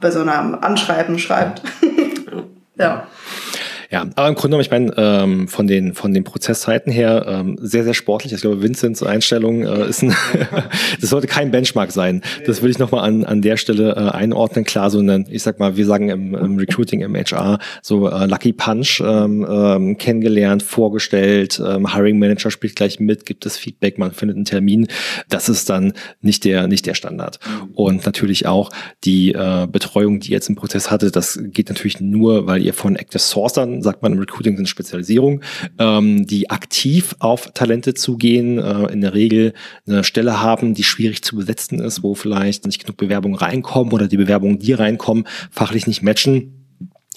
bei 0.00 0.10
so 0.10 0.20
einem 0.20 0.56
Anschreiben 0.60 1.18
schreibt. 1.18 1.62
Ja. 2.76 3.06
Ja, 3.90 4.02
aber 4.16 4.28
im 4.28 4.34
Grunde 4.34 4.56
genommen, 4.56 4.62
ich 4.62 4.70
meine, 4.70 4.92
ähm, 4.96 5.48
von, 5.48 5.66
den, 5.66 5.94
von 5.94 6.12
den 6.12 6.24
Prozesszeiten 6.24 6.92
her 6.92 7.24
ähm, 7.28 7.56
sehr, 7.60 7.84
sehr 7.84 7.94
sportlich. 7.94 8.32
Ich 8.32 8.40
glaube, 8.40 8.62
Vincents 8.62 9.02
Einstellung 9.02 9.62
äh, 9.64 9.88
ist 9.88 10.02
ein, 10.02 10.14
das 11.00 11.10
sollte 11.10 11.26
kein 11.26 11.50
Benchmark 11.50 11.92
sein. 11.92 12.22
Das 12.46 12.62
will 12.62 12.70
ich 12.70 12.78
nochmal 12.78 13.04
an, 13.04 13.24
an 13.24 13.42
der 13.42 13.56
Stelle 13.56 13.92
äh, 13.92 14.10
einordnen. 14.10 14.64
Klar, 14.64 14.90
so 14.90 14.98
ein, 14.98 15.26
ich 15.30 15.42
sag 15.42 15.58
mal, 15.58 15.76
wir 15.76 15.86
sagen 15.86 16.08
im, 16.08 16.34
im 16.34 16.56
Recruiting, 16.56 17.00
im 17.00 17.14
HR, 17.14 17.58
so 17.82 18.08
äh, 18.08 18.26
Lucky 18.26 18.52
Punch 18.52 19.00
ähm, 19.04 19.46
ähm, 19.48 19.98
kennengelernt, 19.98 20.62
vorgestellt, 20.62 21.62
ähm, 21.64 21.92
Hiring 21.94 22.18
Manager 22.18 22.50
spielt 22.50 22.76
gleich 22.76 22.98
mit, 22.98 23.24
gibt 23.26 23.46
es 23.46 23.56
Feedback, 23.56 23.98
man 23.98 24.12
findet 24.12 24.36
einen 24.36 24.44
Termin. 24.44 24.88
Das 25.28 25.48
ist 25.48 25.70
dann 25.70 25.92
nicht 26.20 26.44
der, 26.44 26.66
nicht 26.66 26.86
der 26.86 26.94
Standard. 26.94 27.38
Und 27.74 28.04
natürlich 28.04 28.46
auch 28.46 28.70
die 29.04 29.32
äh, 29.32 29.66
Betreuung, 29.70 30.20
die 30.20 30.30
ihr 30.30 30.36
jetzt 30.36 30.48
im 30.48 30.56
Prozess 30.56 30.90
hattet, 30.90 31.14
das 31.14 31.38
geht 31.40 31.68
natürlich 31.68 32.00
nur, 32.00 32.46
weil 32.46 32.62
ihr 32.62 32.74
von 32.74 32.96
Active 32.96 33.20
Source 33.20 33.52
dann 33.52 33.75
sagt 33.82 34.02
man 34.02 34.12
im 34.12 34.18
Recruiting 34.18 34.56
sind 34.56 34.68
Spezialisierung, 34.68 35.42
ähm, 35.78 36.26
die 36.26 36.50
aktiv 36.50 37.14
auf 37.18 37.52
Talente 37.52 37.94
zugehen, 37.94 38.58
äh, 38.58 38.92
in 38.92 39.00
der 39.00 39.14
Regel 39.14 39.52
eine 39.86 40.04
Stelle 40.04 40.40
haben, 40.40 40.74
die 40.74 40.84
schwierig 40.84 41.22
zu 41.22 41.36
besetzen 41.36 41.80
ist, 41.80 42.02
wo 42.02 42.14
vielleicht 42.14 42.66
nicht 42.66 42.80
genug 42.80 42.96
Bewerbungen 42.96 43.36
reinkommen 43.36 43.92
oder 43.92 44.08
die 44.08 44.16
Bewerbungen, 44.16 44.58
die 44.58 44.72
reinkommen, 44.72 45.26
fachlich 45.50 45.86
nicht 45.86 46.02
matchen 46.02 46.56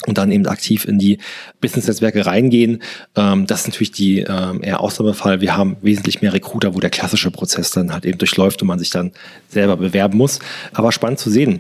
und 0.08 0.18
dann 0.18 0.32
eben 0.32 0.48
aktiv 0.48 0.86
in 0.86 0.98
die 0.98 1.18
Business-Netzwerke 1.60 2.26
reingehen. 2.26 2.82
Ähm, 3.16 3.46
das 3.48 3.62
ist 3.62 3.68
natürlich 3.68 3.92
die 3.92 4.20
ähm, 4.22 4.64
eher 4.64 4.80
Ausnahmefall. 4.80 5.42
Wir 5.42 5.58
haben 5.58 5.78
wesentlich 5.82 6.22
mehr 6.22 6.34
Recruiter, 6.34 6.74
wo 6.74 6.80
der 6.80 6.90
klassische 6.90 7.32
Prozess 7.32 7.72
dann 7.72 7.92
halt 7.92 8.06
eben 8.06 8.18
durchläuft 8.18 8.62
und 8.62 8.70
man 8.70 8.80
sich 8.80 8.90
dann 8.90 9.12
selber 9.50 9.76
bewerben 9.76 10.18
muss. 10.18 10.40
Aber 10.74 10.92
spannend 10.92 11.20
zu 11.20 11.30
sehen. 11.30 11.60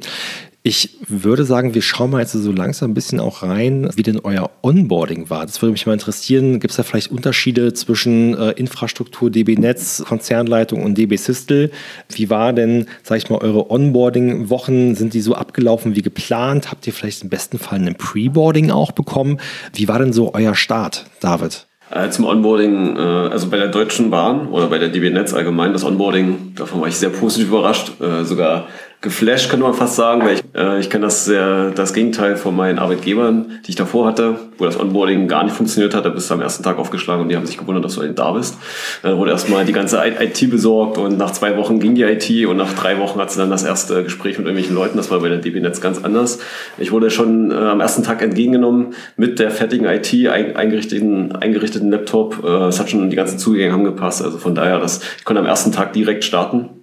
Ich 0.61 0.97
würde 1.07 1.45
sagen, 1.45 1.73
wir 1.73 1.81
schauen 1.81 2.11
mal 2.11 2.19
jetzt 2.19 2.33
so 2.33 2.51
langsam 2.51 2.91
ein 2.91 2.93
bisschen 2.93 3.21
auch 3.21 3.43
rein, 3.43 3.89
wie 3.95 4.03
denn 4.03 4.19
euer 4.19 4.49
Onboarding 4.61 5.29
war. 5.29 5.45
Das 5.45 5.61
würde 5.61 5.71
mich 5.71 5.85
mal 5.85 5.93
interessieren. 5.93 6.59
Gibt 6.59 6.71
es 6.71 6.77
da 6.77 6.83
vielleicht 6.83 7.11
Unterschiede 7.11 7.73
zwischen 7.73 8.37
äh, 8.37 8.51
Infrastruktur, 8.51 9.29
DB 9.29 9.55
Netz, 9.55 10.03
Konzernleitung 10.05 10.83
und 10.83 10.97
DB 10.97 11.15
Systel? 11.15 11.71
Wie 12.09 12.29
war 12.29 12.51
denn, 12.51 12.87
sage 13.03 13.19
ich 13.19 13.29
mal, 13.29 13.37
eure 13.37 13.71
Onboarding-Wochen? 13.71 14.95
Sind 14.95 15.13
die 15.13 15.21
so 15.21 15.33
abgelaufen 15.33 15.95
wie 15.95 16.01
geplant? 16.01 16.71
Habt 16.71 16.85
ihr 16.87 16.93
vielleicht 16.93 17.23
im 17.23 17.29
besten 17.29 17.57
Fall 17.57 17.79
ein 17.79 17.95
Preboarding 17.95 18.69
auch 18.69 18.91
bekommen? 18.91 19.39
Wie 19.73 19.87
war 19.87 19.99
denn 19.99 20.11
so 20.11 20.33
euer 20.33 20.55
Start, 20.55 21.05
David? 21.21 21.67
Äh, 21.91 22.09
zum 22.09 22.25
Onboarding, 22.25 22.97
äh, 22.97 22.99
also 22.99 23.49
bei 23.49 23.57
der 23.57 23.69
Deutschen 23.69 24.11
Bahn 24.11 24.49
oder 24.49 24.67
bei 24.67 24.77
der 24.77 24.89
DB 24.89 25.09
Netz 25.09 25.33
allgemein, 25.33 25.71
das 25.71 25.85
Onboarding, 25.85 26.53
davon 26.55 26.81
war 26.81 26.87
ich 26.89 26.97
sehr 26.97 27.09
positiv 27.09 27.47
überrascht. 27.47 27.93
Äh, 28.01 28.25
sogar 28.25 28.67
geflasht, 29.01 29.49
könnte 29.49 29.65
man 29.65 29.73
fast 29.73 29.95
sagen, 29.95 30.21
weil 30.23 30.35
ich, 30.35 30.43
äh, 30.53 30.79
ich 30.79 30.89
kenne 30.89 31.05
das 31.05 31.23
sehr, 31.23 31.71
das 31.71 31.93
Gegenteil 31.93 32.35
von 32.35 32.53
meinen 32.53 32.79
Arbeitgebern, 32.79 33.59
die 33.65 33.69
ich 33.69 33.77
davor 33.77 34.05
hatte, 34.05 34.35
wo 34.57 34.65
das 34.65 34.77
Onboarding 34.77 35.29
gar 35.29 35.45
nicht 35.45 35.55
funktioniert 35.55 35.95
hat. 35.95 36.03
Da 36.03 36.09
bist 36.09 36.29
du 36.29 36.33
am 36.33 36.41
ersten 36.41 36.63
Tag 36.63 36.77
aufgeschlagen 36.77 37.21
und 37.21 37.29
die 37.29 37.37
haben 37.37 37.45
sich 37.45 37.57
gewundert, 37.57 37.85
dass 37.85 37.95
du 37.95 38.03
eben 38.03 38.15
da 38.15 38.33
bist. 38.33 38.57
Dann 39.01 39.17
wurde 39.17 39.31
erstmal 39.31 39.63
die 39.63 39.71
ganze 39.71 40.01
IT 40.05 40.49
besorgt 40.49 40.97
und 40.97 41.17
nach 41.17 41.31
zwei 41.31 41.55
Wochen 41.55 41.79
ging 41.79 41.95
die 41.95 42.03
IT 42.03 42.45
und 42.45 42.57
nach 42.57 42.73
drei 42.73 42.99
Wochen 42.99 43.19
hat 43.19 43.31
sie 43.31 43.39
dann 43.39 43.49
das 43.49 43.63
erste 43.63 44.03
Gespräch 44.03 44.37
mit 44.37 44.45
irgendwelchen 44.47 44.75
Leuten. 44.75 44.97
Das 44.97 45.09
war 45.09 45.21
bei 45.21 45.29
der 45.29 45.37
DB 45.37 45.61
Netz 45.61 45.79
ganz 45.79 46.03
anders. 46.03 46.39
Ich 46.77 46.91
wurde 46.91 47.09
schon 47.09 47.51
äh, 47.51 47.55
am 47.55 47.79
ersten 47.79 48.03
Tag 48.03 48.21
entgegengenommen 48.21 48.95
mit 49.15 49.39
der 49.39 49.51
fertigen 49.51 49.85
IT, 49.85 50.13
eingerichteten, 50.27 51.37
eingerichteten 51.37 51.89
Laptop. 51.89 52.43
Äh, 52.43 52.67
es 52.67 52.81
hat 52.81 52.89
schon 52.89 53.09
die 53.09 53.15
ganzen 53.15 53.39
Zugänge 53.39 53.71
haben 53.71 53.85
gepasst. 53.85 54.21
Also 54.21 54.39
von 54.39 54.55
daher, 54.55 54.79
das, 54.79 54.99
ich 55.17 55.23
konnte 55.23 55.39
am 55.39 55.47
ersten 55.47 55.71
Tag 55.71 55.93
direkt 55.93 56.25
starten. 56.25 56.78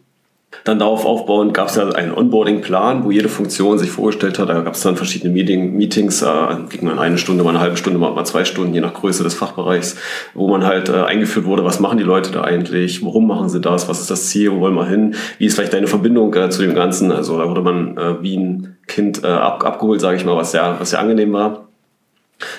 Dann 0.64 0.78
darauf 0.78 1.04
aufbauend 1.04 1.54
gab 1.54 1.68
es 1.68 1.76
ja 1.76 1.88
einen 1.88 2.12
Onboarding-Plan, 2.12 3.04
wo 3.04 3.10
jede 3.10 3.28
Funktion 3.28 3.78
sich 3.78 3.90
vorgestellt 3.90 4.38
hat. 4.38 4.48
Da 4.48 4.60
gab 4.60 4.74
es 4.74 4.80
dann 4.80 4.96
verschiedene 4.96 5.32
Meeting, 5.32 5.76
Meetings, 5.76 6.22
äh, 6.22 6.26
ging 6.68 6.84
man 6.84 6.98
eine 6.98 7.18
Stunde, 7.18 7.44
mal 7.44 7.50
eine 7.50 7.60
halbe 7.60 7.76
Stunde, 7.76 7.98
mal 7.98 8.24
zwei 8.24 8.44
Stunden, 8.44 8.74
je 8.74 8.80
nach 8.80 8.94
Größe 8.94 9.22
des 9.22 9.34
Fachbereichs, 9.34 9.96
wo 10.34 10.48
man 10.48 10.64
halt 10.64 10.88
äh, 10.88 11.02
eingeführt 11.02 11.46
wurde, 11.46 11.64
was 11.64 11.80
machen 11.80 11.98
die 11.98 12.04
Leute 12.04 12.32
da 12.32 12.42
eigentlich, 12.42 13.04
warum 13.04 13.26
machen 13.26 13.48
sie 13.48 13.60
das, 13.60 13.88
was 13.88 14.00
ist 14.00 14.10
das 14.10 14.26
Ziel, 14.26 14.52
wo 14.52 14.60
wollen 14.60 14.74
wir 14.74 14.86
hin, 14.86 15.14
wie 15.38 15.46
ist 15.46 15.54
vielleicht 15.54 15.72
deine 15.72 15.86
Verbindung 15.86 16.34
äh, 16.34 16.50
zu 16.50 16.62
dem 16.62 16.74
Ganzen. 16.74 17.12
Also 17.12 17.38
da 17.38 17.48
wurde 17.48 17.62
man 17.62 17.96
äh, 17.96 18.22
wie 18.22 18.36
ein 18.36 18.76
Kind 18.86 19.24
äh, 19.24 19.28
ab, 19.28 19.64
abgeholt, 19.64 20.00
sage 20.00 20.16
ich 20.16 20.24
mal, 20.24 20.36
was 20.36 20.52
sehr, 20.52 20.76
was 20.78 20.90
sehr 20.90 21.00
angenehm 21.00 21.32
war. 21.32 21.66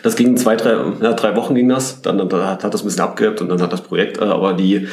Das 0.03 0.15
ging 0.15 0.35
zwei, 0.37 0.55
drei, 0.55 0.75
ja, 1.01 1.13
drei 1.13 1.35
Wochen 1.35 1.53
ging 1.53 1.69
das. 1.69 2.01
Dann, 2.01 2.17
dann 2.17 2.45
hat, 2.45 2.63
das 2.63 2.81
ein 2.81 2.85
bisschen 2.85 3.03
abgehabt 3.03 3.41
und 3.41 3.49
dann 3.49 3.61
hat 3.61 3.71
das 3.71 3.81
Projekt 3.81 4.19
äh, 4.19 4.25
aber 4.25 4.53
die 4.53 4.87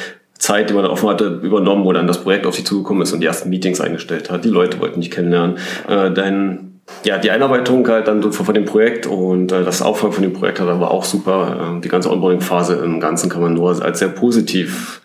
Zeit, 0.45 0.69
die 0.69 0.73
man 0.73 0.85
offen 0.85 1.09
hatte, 1.09 1.39
übernommen, 1.41 1.85
wo 1.85 1.91
dann 1.91 2.05
das 2.05 2.21
Projekt 2.21 2.45
auf 2.45 2.55
sich 2.55 2.65
zugekommen 2.65 3.01
ist 3.01 3.11
und 3.13 3.19
die 3.19 3.25
ersten 3.25 3.49
Meetings 3.49 3.81
eingestellt 3.81 4.29
hat. 4.29 4.45
Die 4.45 4.49
Leute 4.49 4.79
wollten 4.79 5.01
dich 5.01 5.09
kennenlernen. 5.09 5.57
Äh, 5.87 6.11
dein, 6.11 6.81
ja, 7.03 7.17
die 7.17 7.31
Einarbeitung 7.31 7.87
halt 7.87 8.07
dann 8.07 8.31
von 8.31 8.53
dem 8.53 8.65
Projekt 8.65 9.07
und 9.07 9.51
äh, 9.51 9.63
das 9.63 9.81
Auffangen 9.81 10.13
von 10.13 10.23
dem 10.23 10.33
Projekt 10.33 10.59
hat 10.59 10.67
aber 10.67 10.91
auch 10.91 11.03
super. 11.03 11.77
Äh, 11.77 11.81
die 11.81 11.89
ganze 11.89 12.11
Onboarding-Phase 12.11 12.75
im 12.75 12.99
Ganzen 12.99 13.29
kann 13.29 13.41
man 13.41 13.55
nur 13.55 13.81
als 13.83 13.99
sehr 13.99 14.09
positiv 14.09 15.01
ähm, 15.01 15.04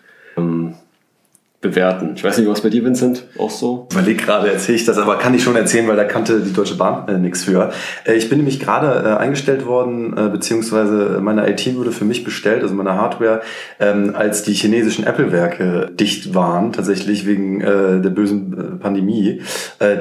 bewerten. 1.61 2.13
Ich 2.15 2.23
weiß 2.23 2.39
nicht, 2.39 2.49
was 2.49 2.61
bei 2.61 2.69
dir, 2.69 2.83
Vincent, 2.83 3.23
auch 3.37 3.51
so? 3.51 3.87
Ich 3.91 3.95
überlege 3.95 4.23
gerade, 4.23 4.51
erzähle 4.51 4.77
ich 4.77 4.85
das, 4.85 4.97
aber 4.97 5.17
kann 5.17 5.35
ich 5.35 5.43
schon 5.43 5.55
erzählen, 5.55 5.87
weil 5.87 5.95
da 5.95 6.05
kannte 6.05 6.39
die 6.39 6.53
Deutsche 6.53 6.75
Bahn 6.75 7.07
äh, 7.07 7.19
nichts 7.19 7.43
für. 7.43 7.71
Äh, 8.03 8.15
ich 8.15 8.29
bin 8.29 8.39
nämlich 8.39 8.59
gerade 8.59 9.07
äh, 9.07 9.17
eingestellt 9.17 9.67
worden, 9.67 10.17
äh, 10.17 10.29
beziehungsweise 10.29 11.19
meine 11.21 11.47
IT 11.47 11.75
wurde 11.75 11.91
für 11.91 12.03
mich 12.03 12.23
bestellt, 12.23 12.63
also 12.63 12.73
meine 12.73 12.95
Hardware, 12.95 13.41
ähm, 13.79 14.15
als 14.15 14.41
die 14.41 14.53
chinesischen 14.53 15.05
Apple-Werke 15.05 15.91
dicht 15.93 16.33
waren, 16.33 16.73
tatsächlich 16.73 17.27
wegen 17.27 17.61
äh, 17.61 18.01
der 18.01 18.09
bösen 18.09 18.53
äh, 18.57 18.81
Pandemie, 18.81 19.41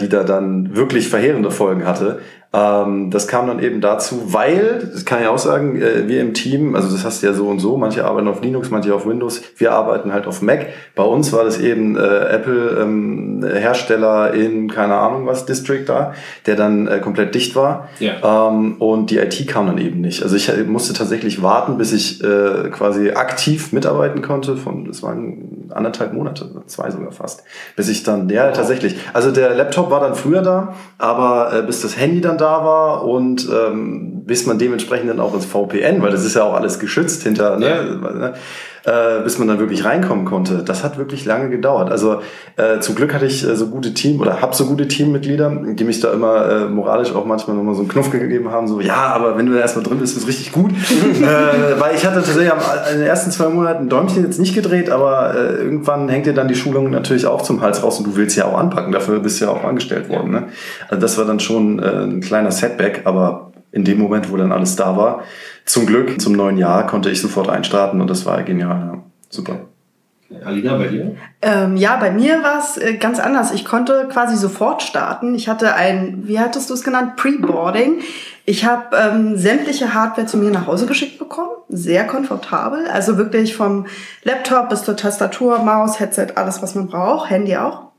die 0.01 0.09
da 0.09 0.25
dann 0.25 0.77
wirklich 0.77 1.09
verheerende 1.09 1.51
Folgen 1.51 1.87
hatte. 1.87 2.21
Ähm, 2.53 3.11
das 3.11 3.29
kam 3.29 3.47
dann 3.47 3.63
eben 3.63 3.81
dazu, 3.81 4.33
weil, 4.33 4.91
das 4.93 5.05
kann 5.05 5.23
ich 5.23 5.29
auch 5.29 5.39
sagen, 5.39 5.81
äh, 5.81 6.09
wir 6.09 6.21
im 6.21 6.35
Team, 6.35 6.75
also 6.75 6.91
das 6.91 7.05
hast 7.05 7.23
du 7.23 7.29
ja 7.29 7.33
so 7.33 7.47
und 7.47 7.61
so, 7.61 7.77
manche 7.77 8.05
arbeiten 8.05 8.27
auf 8.27 8.43
Linux, 8.43 8.71
manche 8.71 8.93
auf 8.93 9.07
Windows, 9.07 9.41
wir 9.57 9.73
arbeiten 9.73 10.13
halt 10.13 10.27
auf 10.27 10.43
Mac. 10.43 10.67
Bei 10.97 11.05
uns 11.05 11.33
war 11.33 11.45
das 11.45 11.61
eben 11.61 11.97
äh, 11.97 12.01
Apple 12.01 12.79
ähm, 12.81 13.45
Hersteller 13.47 14.35
in, 14.35 14.69
keine 14.69 14.97
Ahnung 14.97 15.27
was, 15.27 15.47
District 15.47 15.85
da, 15.87 16.13
der 16.47 16.57
dann 16.57 16.89
äh, 16.89 16.99
komplett 16.99 17.37
dicht 17.37 17.55
war. 17.55 17.89
Ja. 18.01 18.49
Ähm, 18.49 18.77
und 18.81 19.11
die 19.11 19.19
IT 19.19 19.47
kam 19.47 19.69
dann 19.69 19.79
eben 19.79 20.01
nicht. 20.01 20.25
Also 20.25 20.35
ich 20.35 20.49
äh, 20.49 20.65
musste 20.65 20.93
tatsächlich 20.93 21.43
warten, 21.43 21.79
bis 21.79 21.93
ich 21.93 22.21
äh, 22.25 22.69
quasi 22.71 23.13
aktiv 23.13 23.73
mitarbeiten 23.73 24.23
konnte. 24.23 24.57
Von, 24.57 24.87
das 24.87 25.05
waren 25.05 25.71
anderthalb 25.71 26.15
Monate, 26.15 26.51
zwei 26.67 26.91
sogar 26.91 27.13
fast. 27.13 27.45
Bis 27.77 27.89
ich 27.89 28.03
dann, 28.03 28.29
ja, 28.29 28.49
wow. 28.49 28.57
tatsächlich. 28.57 28.97
Also 29.13 29.31
der 29.31 29.55
Laptop 29.55 29.89
war 29.91 30.01
dann 30.01 30.17
früher 30.17 30.43
da, 30.43 30.75
aber 30.99 31.53
äh, 31.57 31.63
bis 31.63 31.83
das 31.83 31.97
Handy 31.97 32.21
dann 32.21 32.40
da 32.41 32.65
war 32.65 33.05
und 33.05 33.49
ähm, 33.53 34.25
bis 34.25 34.47
man 34.47 34.59
dementsprechend 34.59 35.11
dann 35.11 35.21
auch 35.21 35.35
ins 35.35 35.47
VPN, 35.47 36.03
weil 36.03 36.11
das 36.11 36.25
ist 36.25 36.35
ja 36.35 36.45
auch 36.45 36.55
alles 36.55 36.79
geschützt 36.79 37.23
hinter, 37.23 37.59
ne, 37.59 38.01
ja. 38.21 38.33
Äh, 38.85 39.23
bis 39.23 39.39
man 39.39 39.49
dann 39.49 39.59
wirklich 39.59 39.85
reinkommen 39.85 40.25
konnte. 40.25 40.63
Das 40.65 40.85
hat 40.85 40.99
wirklich 40.99 41.25
lange 41.25 41.51
gedauert. 41.51 41.91
Also 41.91 42.21
äh, 42.57 42.81
zum 42.81 42.95
Glück 42.95 43.13
hatte 43.15 43.27
ich 43.27 43.47
äh, 43.47 43.57
so 43.57 43.67
gute 43.67 43.95
Team 43.95 44.21
oder 44.21 44.41
habe 44.41 44.55
so 44.55 44.67
gute 44.67 44.89
Teammitglieder, 44.89 45.51
die 45.75 45.85
mich 45.85 46.01
da 46.01 46.13
immer 46.13 46.49
äh, 46.49 46.65
moralisch 46.67 47.15
auch 47.15 47.25
manchmal 47.25 47.57
nochmal 47.57 47.75
so 47.75 47.81
einen 47.81 47.89
Knuff 47.89 48.11
gegeben 48.11 48.51
haben, 48.51 48.69
so 48.69 48.81
ja, 48.81 49.13
aber 49.15 49.37
wenn 49.37 49.47
du 49.47 49.53
da 49.53 49.61
erstmal 49.61 49.85
drin 49.85 49.99
bist, 49.99 50.17
ist 50.17 50.23
es 50.23 50.29
richtig 50.29 50.53
gut. 50.53 50.71
äh, 51.21 51.81
weil 51.81 51.95
ich 51.95 52.05
hatte 52.05 52.17
tatsächlich 52.17 52.51
am, 52.51 52.59
in 52.93 52.99
den 52.99 53.07
ersten 53.07 53.31
zwei 53.31 53.49
Monaten 53.49 53.85
ein 53.85 53.89
Däumchen 53.89 54.25
jetzt 54.25 54.39
nicht 54.39 54.55
gedreht, 54.55 54.91
aber 54.91 55.35
äh, 55.35 55.63
irgendwann 55.63 56.09
hängt 56.09 56.27
dir 56.27 56.35
dann 56.35 56.49
die 56.49 56.55
Schulung 56.55 56.91
natürlich 56.91 57.27
auch 57.27 57.43
zum 57.43 57.61
Hals 57.61 57.83
raus 57.83 57.99
und 57.99 58.07
du 58.07 58.17
willst 58.17 58.37
ja 58.37 58.47
auch 58.47 58.59
anpacken. 58.59 58.93
Dafür 58.93 59.21
bist 59.21 59.41
du 59.41 59.47
ja 59.47 59.51
auch 59.51 59.65
angestellt 59.65 60.09
worden. 60.09 60.31
Ne? 60.31 60.45
Also 60.89 61.01
das 61.01 61.19
war 61.19 61.25
dann 61.25 61.41
schon 61.41 61.79
äh, 61.79 62.05
ein 62.05 62.21
kleiner 62.21 62.51
Setback, 62.51 63.03
aber 63.05 63.50
in 63.73 63.85
dem 63.85 63.99
Moment, 63.99 64.31
wo 64.31 64.37
dann 64.37 64.53
alles 64.53 64.77
da 64.77 64.97
war, 64.97 65.23
zum 65.65 65.87
Glück 65.87 66.21
zum 66.21 66.33
neuen 66.33 66.59
Jahr 66.59 66.87
konnte 66.87 67.11
ich 67.11 67.21
sofort 67.21 67.49
einstarten 67.49 68.01
und 68.01 68.11
das 68.11 68.27
war 68.27 68.43
genial. 68.43 68.91
Ja. 68.93 69.03
Super. 69.29 69.61
Alina, 70.45 70.77
bei 70.77 70.87
dir? 70.87 71.17
Ähm, 71.43 71.77
ja, 71.77 71.97
bei 71.97 72.13
mir 72.13 72.43
war 72.45 72.61
es 72.61 72.77
äh, 72.77 72.95
ganz 72.95 73.19
anders. 73.19 73.53
Ich 73.53 73.65
konnte 73.65 74.09
quasi 74.13 74.37
sofort 74.37 74.83
starten. 74.83 75.35
Ich 75.35 75.49
hatte 75.49 75.75
ein, 75.75 76.23
wie 76.27 76.39
hattest 76.39 76.71
du 76.71 76.75
es 76.75 76.85
genannt, 76.85 77.17
Pre-Boarding. 77.17 78.01
Ich 78.45 78.65
habe 78.65 78.97
ähm, 78.97 79.37
sämtliche 79.37 79.93
Hardware 79.93 80.29
zu 80.29 80.37
mir 80.39 80.51
nach 80.51 80.69
Hause 80.69 80.87
geschickt 80.87 81.19
bekommen. 81.19 81.51
Sehr 81.69 82.07
komfortabel. 82.07 82.87
Also 82.87 83.19
wirklich 83.19 83.57
vom 83.57 83.87
Laptop 84.23 84.69
bis 84.69 84.85
zur 84.85 84.97
Tastatur, 84.97 85.59
Maus, 85.61 85.99
Headset, 85.99 86.29
alles, 86.37 86.63
was 86.63 86.77
man 86.77 86.87
braucht. 86.87 87.29
Handy 87.29 87.57
auch 87.57 87.90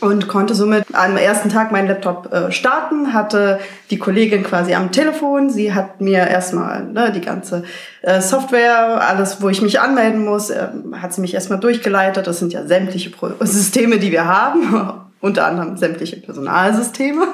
und 0.00 0.28
konnte 0.28 0.54
somit 0.54 0.84
am 0.92 1.16
ersten 1.16 1.48
Tag 1.48 1.72
meinen 1.72 1.88
Laptop 1.88 2.32
äh, 2.32 2.52
starten, 2.52 3.14
hatte 3.14 3.60
die 3.90 3.98
Kollegin 3.98 4.42
quasi 4.42 4.74
am 4.74 4.92
Telefon. 4.92 5.48
Sie 5.48 5.72
hat 5.72 6.02
mir 6.02 6.26
erstmal 6.26 6.84
ne, 6.84 7.12
die 7.12 7.22
ganze 7.22 7.64
äh, 8.02 8.20
Software, 8.20 9.00
alles, 9.08 9.40
wo 9.40 9.48
ich 9.48 9.62
mich 9.62 9.80
anmelden 9.80 10.24
muss, 10.24 10.50
äh, 10.50 10.68
hat 11.00 11.14
sie 11.14 11.22
mich 11.22 11.32
erstmal 11.32 11.60
durchgeleitet. 11.60 12.26
Das 12.26 12.38
sind 12.38 12.52
ja 12.52 12.66
sämtliche 12.66 13.10
Pro 13.10 13.30
Systeme, 13.40 13.98
die 13.98 14.12
wir 14.12 14.26
haben, 14.26 14.92
unter 15.20 15.46
anderem 15.46 15.78
sämtliche 15.78 16.16
Personalsysteme. 16.16 17.26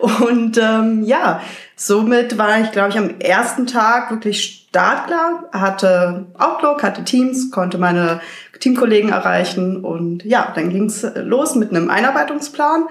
Und 0.00 0.58
ähm, 0.58 1.04
ja, 1.04 1.40
somit 1.76 2.36
war 2.36 2.60
ich, 2.60 2.72
glaube 2.72 2.88
ich, 2.88 2.98
am 2.98 3.20
ersten 3.20 3.68
Tag 3.68 4.10
wirklich 4.10 4.66
startklar, 4.68 5.44
hatte 5.52 6.24
Outlook, 6.38 6.82
hatte 6.82 7.04
Teams, 7.04 7.50
konnte 7.50 7.78
meine 7.78 8.20
Teamkollegen 8.62 9.10
erreichen. 9.10 9.84
Und 9.84 10.24
ja, 10.24 10.52
dann 10.54 10.70
ging 10.70 10.84
es 10.84 11.04
los 11.16 11.56
mit 11.56 11.70
einem 11.70 11.90
Einarbeitungsplan. 11.90 12.84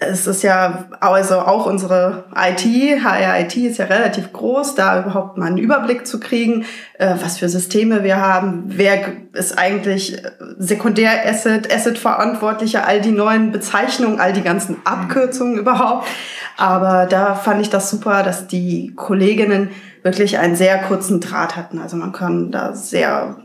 Es 0.00 0.26
ist 0.26 0.42
ja 0.42 0.86
also 0.98 1.38
auch 1.38 1.66
unsere 1.66 2.24
IT, 2.34 2.64
HR 3.04 3.40
IT 3.40 3.56
ist 3.56 3.78
ja 3.78 3.84
relativ 3.84 4.32
groß, 4.32 4.74
da 4.74 5.00
überhaupt 5.00 5.38
mal 5.38 5.46
einen 5.46 5.58
Überblick 5.58 6.08
zu 6.08 6.18
kriegen, 6.18 6.64
äh, 6.98 7.14
was 7.20 7.38
für 7.38 7.48
Systeme 7.48 8.02
wir 8.02 8.20
haben, 8.20 8.64
wer 8.66 9.12
ist 9.32 9.56
eigentlich 9.56 10.20
Sekundär-Asset, 10.58 11.72
Asset-Verantwortlicher, 11.72 12.84
all 12.84 13.00
die 13.00 13.12
neuen 13.12 13.52
Bezeichnungen, 13.52 14.18
all 14.18 14.32
die 14.32 14.42
ganzen 14.42 14.78
Abkürzungen 14.84 15.56
überhaupt. 15.56 16.08
Aber 16.56 17.06
da 17.06 17.36
fand 17.36 17.60
ich 17.60 17.70
das 17.70 17.90
super, 17.90 18.24
dass 18.24 18.48
die 18.48 18.92
Kolleginnen 18.96 19.70
wirklich 20.04 20.38
einen 20.38 20.54
sehr 20.54 20.78
kurzen 20.78 21.20
Draht 21.20 21.56
hatten. 21.56 21.78
Also 21.78 21.96
man 21.96 22.12
kann 22.12 22.50
da 22.50 22.74
sehr 22.74 23.36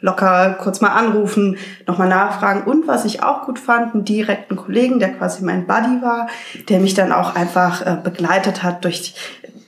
locker 0.00 0.56
kurz 0.60 0.80
mal 0.80 0.90
anrufen, 0.90 1.56
nochmal 1.86 2.08
nachfragen. 2.08 2.70
Und 2.70 2.88
was 2.88 3.04
ich 3.04 3.22
auch 3.22 3.46
gut 3.46 3.58
fand, 3.58 3.94
einen 3.94 4.04
direkten 4.04 4.56
Kollegen, 4.56 4.98
der 4.98 5.12
quasi 5.12 5.44
mein 5.44 5.66
Buddy 5.66 6.02
war, 6.02 6.28
der 6.68 6.80
mich 6.80 6.94
dann 6.94 7.12
auch 7.12 7.34
einfach 7.34 7.84
äh, 7.84 7.96
begleitet 8.02 8.62
hat 8.62 8.84
durch 8.84 9.14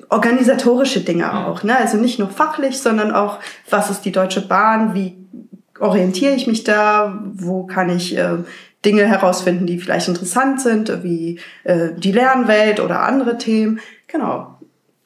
organisatorische 0.08 1.00
Dinge 1.00 1.46
auch. 1.46 1.62
Ne? 1.62 1.76
Also 1.76 1.96
nicht 1.96 2.18
nur 2.18 2.28
fachlich, 2.28 2.78
sondern 2.78 3.12
auch, 3.12 3.38
was 3.70 3.90
ist 3.90 4.04
die 4.04 4.12
Deutsche 4.12 4.46
Bahn, 4.46 4.94
wie 4.94 5.16
orientiere 5.80 6.34
ich 6.34 6.46
mich 6.46 6.64
da, 6.64 7.18
wo 7.34 7.64
kann 7.64 7.88
ich 7.88 8.16
äh, 8.16 8.38
Dinge 8.84 9.06
herausfinden, 9.06 9.66
die 9.66 9.78
vielleicht 9.78 10.08
interessant 10.08 10.60
sind, 10.60 11.02
wie 11.02 11.40
äh, 11.64 11.88
die 11.96 12.12
Lernwelt 12.12 12.80
oder 12.80 13.02
andere 13.02 13.38
Themen. 13.38 13.80
Genau. 14.06 14.58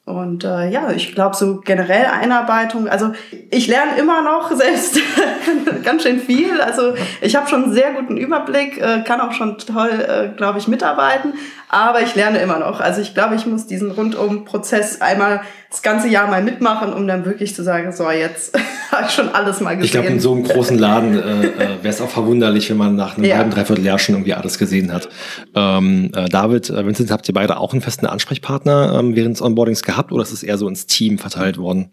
Und 0.07 0.45
äh, 0.45 0.71
ja, 0.71 0.92
ich 0.92 1.16
glaube 1.16 1.35
so 1.35 1.61
generell 1.62 2.07
Einarbeitung, 2.07 2.87
also 2.87 3.11
ich 3.51 3.66
lerne 3.66 3.99
immer 3.99 4.23
noch 4.23 4.53
selbst 4.53 5.01
ganz 5.83 6.05
schön 6.05 6.21
viel. 6.21 6.61
Also 6.61 6.95
ich 7.21 7.35
habe 7.35 7.49
schon 7.49 7.64
einen 7.64 7.73
sehr 7.73 7.92
guten 7.92 8.16
Überblick, 8.16 8.81
äh, 8.81 9.03
kann 9.03 9.21
auch 9.21 9.33
schon 9.33 9.59
toll, 9.59 9.90
äh, 9.90 10.29
glaube 10.37 10.61
ich, 10.61 10.69
mitarbeiten, 10.69 11.35
aber 11.69 12.03
ich 12.03 12.14
lerne 12.14 12.38
immer 12.38 12.61
noch. 12.61 12.79
Also 12.79 13.01
ich 13.01 13.14
glaube, 13.14 13.35
ich 13.35 13.47
muss 13.47 13.66
diesen 13.66 13.90
Rundum-Prozess 13.90 15.01
einmal 15.01 15.40
das 15.77 15.83
ganze 15.83 16.09
Jahr 16.09 16.27
mal 16.29 16.43
mitmachen, 16.43 16.95
um 16.95 17.07
dann 17.07 17.27
wirklich 17.27 17.55
zu 17.55 17.62
sagen, 17.62 17.93
so 17.93 18.11
jetzt 18.11 18.59
habe 18.91 19.05
ich 19.07 19.12
schon 19.12 19.29
alles 19.29 19.61
mal 19.61 19.77
gesehen. 19.77 19.85
Ich 19.85 19.91
glaube, 19.93 20.07
in 20.09 20.21
so 20.21 20.33
einem 20.33 20.45
großen 20.45 20.79
Laden 20.79 21.15
äh, 21.15 21.47
äh 21.47 21.53
wäre 21.83 21.89
es 21.89 22.01
auch 22.01 22.09
verwunderlich, 22.09 22.71
wenn 22.71 22.79
man 22.79 22.97
nach 22.97 23.17
einem 23.17 23.27
ja. 23.27 23.37
halben, 23.37 23.51
dreiviertel 23.51 23.85
Jahr 23.85 23.99
schon 23.99 24.15
irgendwie 24.15 24.33
alles 24.33 24.59
gesehen 24.59 24.91
hat. 24.93 25.11
Ähm, 25.55 26.11
äh, 26.15 26.29
David, 26.31 26.71
äh, 26.71 26.87
Vincent, 26.87 27.11
habt 27.11 27.29
ihr 27.29 27.35
beide 27.35 27.59
auch 27.59 27.73
einen 27.73 27.83
festen 27.83 28.07
Ansprechpartner 28.07 28.99
ähm, 28.99 29.15
während 29.15 29.37
des 29.37 29.43
Onboardings 29.43 29.83
gehabt 29.83 30.12
oder 30.12 30.23
ist 30.23 30.33
es 30.33 30.43
eher 30.43 30.57
so 30.57 30.67
ins 30.67 30.87
Team 30.87 31.19
verteilt 31.19 31.59
worden? 31.59 31.91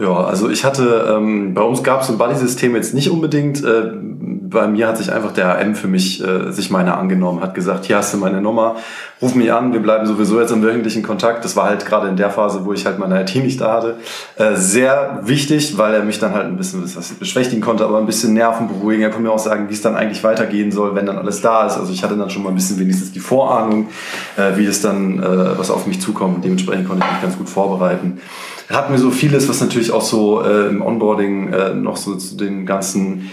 Ja, 0.00 0.14
also 0.14 0.48
ich 0.48 0.64
hatte, 0.64 1.16
ähm, 1.16 1.54
bei 1.54 1.62
uns 1.62 1.82
gab 1.82 2.02
es 2.02 2.08
ein 2.08 2.18
Buddy-System 2.18 2.76
jetzt 2.76 2.94
nicht 2.94 3.10
unbedingt. 3.10 3.64
Äh, 3.64 3.92
bei 4.50 4.66
mir 4.66 4.88
hat 4.88 4.98
sich 4.98 5.12
einfach 5.12 5.32
der 5.32 5.58
AM 5.58 5.74
für 5.74 5.88
mich 5.88 6.24
äh, 6.24 6.50
sich 6.50 6.70
meiner 6.70 6.96
angenommen, 6.96 7.40
hat 7.40 7.54
gesagt, 7.54 7.84
hier 7.84 7.96
hast 7.96 8.14
du 8.14 8.18
meine 8.18 8.40
Nummer, 8.40 8.76
ruf 9.20 9.34
mich 9.34 9.52
an, 9.52 9.72
wir 9.72 9.80
bleiben 9.80 10.06
sowieso 10.06 10.40
jetzt 10.40 10.50
im 10.50 10.62
wöchentlichen 10.62 11.02
Kontakt. 11.02 11.44
Das 11.44 11.56
war 11.56 11.64
halt 11.64 11.84
gerade 11.84 12.08
in 12.08 12.16
der 12.16 12.30
Phase, 12.30 12.64
wo 12.64 12.72
ich 12.72 12.86
halt 12.86 12.98
meine 12.98 13.20
IT 13.20 13.34
nicht 13.36 13.60
da 13.60 13.72
hatte. 13.72 13.96
Äh, 14.36 14.54
sehr 14.54 15.20
wichtig, 15.22 15.76
weil 15.76 15.94
er 15.94 16.04
mich 16.04 16.18
dann 16.18 16.34
halt 16.34 16.46
ein 16.46 16.56
bisschen 16.56 16.82
was 16.82 17.08
beschwächtigen 17.10 17.60
konnte, 17.60 17.84
aber 17.84 17.98
ein 17.98 18.06
bisschen 18.06 18.34
Nerven 18.34 18.68
beruhigen. 18.68 19.02
Er 19.02 19.10
konnte 19.10 19.24
mir 19.24 19.32
auch 19.32 19.38
sagen, 19.38 19.68
wie 19.68 19.74
es 19.74 19.82
dann 19.82 19.96
eigentlich 19.96 20.24
weitergehen 20.24 20.72
soll, 20.72 20.94
wenn 20.94 21.06
dann 21.06 21.18
alles 21.18 21.40
da 21.40 21.66
ist. 21.66 21.76
Also 21.76 21.92
ich 21.92 22.02
hatte 22.02 22.16
dann 22.16 22.30
schon 22.30 22.42
mal 22.42 22.50
ein 22.50 22.54
bisschen 22.54 22.78
wenigstens 22.78 23.12
die 23.12 23.20
Vorahnung, 23.20 23.88
äh, 24.36 24.56
wie 24.56 24.66
es 24.66 24.80
dann, 24.80 25.22
äh, 25.22 25.58
was 25.58 25.70
auf 25.70 25.86
mich 25.86 26.00
zukommt. 26.00 26.44
Dementsprechend 26.44 26.88
konnte 26.88 27.04
ich 27.04 27.12
mich 27.12 27.22
ganz 27.22 27.36
gut 27.36 27.48
vorbereiten 27.48 28.20
hatten 28.70 28.92
wir 28.92 29.00
so 29.00 29.10
vieles, 29.10 29.48
was 29.48 29.60
natürlich 29.60 29.92
auch 29.92 30.02
so 30.02 30.42
äh, 30.42 30.68
im 30.68 30.82
Onboarding 30.82 31.52
äh, 31.52 31.74
noch 31.74 31.96
so 31.96 32.16
zu 32.16 32.36
den 32.36 32.66
ganzen 32.66 33.30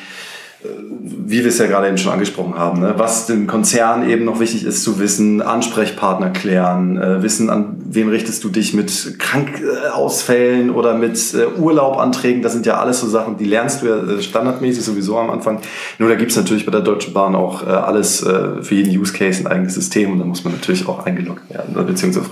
wie 1.28 1.40
wir 1.40 1.48
es 1.48 1.58
ja 1.58 1.66
gerade 1.66 1.88
eben 1.88 1.98
schon 1.98 2.12
angesprochen 2.12 2.58
haben, 2.58 2.82
ne? 2.82 2.94
was 2.98 3.26
dem 3.26 3.48
Konzern 3.48 4.08
eben 4.08 4.26
noch 4.26 4.40
wichtig 4.40 4.66
ist 4.66 4.84
zu 4.84 5.00
wissen, 5.00 5.42
Ansprechpartner 5.42 6.30
klären, 6.30 6.98
äh, 6.98 7.24
wissen, 7.24 7.50
an 7.50 7.78
wen 7.86 8.10
richtest 8.10 8.44
du 8.44 8.50
dich 8.50 8.74
mit 8.74 9.18
Krankausfällen 9.20 10.70
oder 10.70 10.96
mit 10.96 11.34
äh, 11.34 11.60
Urlaubanträgen, 11.60 12.42
das 12.42 12.54
sind 12.54 12.66
ja 12.66 12.80
alles 12.80 13.00
so 13.00 13.08
Sachen, 13.08 13.38
die 13.38 13.46
lernst 13.46 13.82
du 13.82 13.88
ja 13.88 13.98
äh, 13.98 14.22
standardmäßig 14.22 14.84
sowieso 14.84 15.18
am 15.18 15.30
Anfang. 15.30 15.60
Nur 16.00 16.10
da 16.10 16.16
gibt 16.16 16.32
es 16.32 16.38
natürlich 16.38 16.66
bei 16.66 16.72
der 16.72 16.82
Deutschen 16.82 17.14
Bahn 17.14 17.36
auch 17.36 17.66
äh, 17.66 17.70
alles 17.70 18.24
äh, 18.24 18.62
für 18.62 18.76
jeden 18.76 18.98
Use 18.98 19.14
Case 19.14 19.42
ein 19.42 19.48
eigenes 19.48 19.74
System 19.74 20.12
und 20.12 20.20
da 20.20 20.26
muss 20.26 20.44
man 20.44 20.54
natürlich 20.54 20.88
auch 20.88 21.06
eingeloggt 21.06 21.50
werden, 21.50 21.74
beziehungsweise 21.86 22.26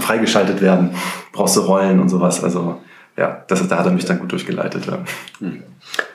freigeschaltet 0.00 0.60
werden, 0.60 0.90
brauchst 1.32 1.56
du 1.56 1.60
Rollen 1.60 2.00
und 2.00 2.08
sowas, 2.08 2.42
also 2.44 2.76
ja, 3.16 3.44
das, 3.48 3.66
da 3.66 3.78
hat 3.78 3.86
er 3.86 3.92
mich 3.92 4.04
dann 4.04 4.18
gut 4.18 4.32
durchgeleitet. 4.32 4.86
Ja. 4.86 4.98
Hm. 5.40 5.62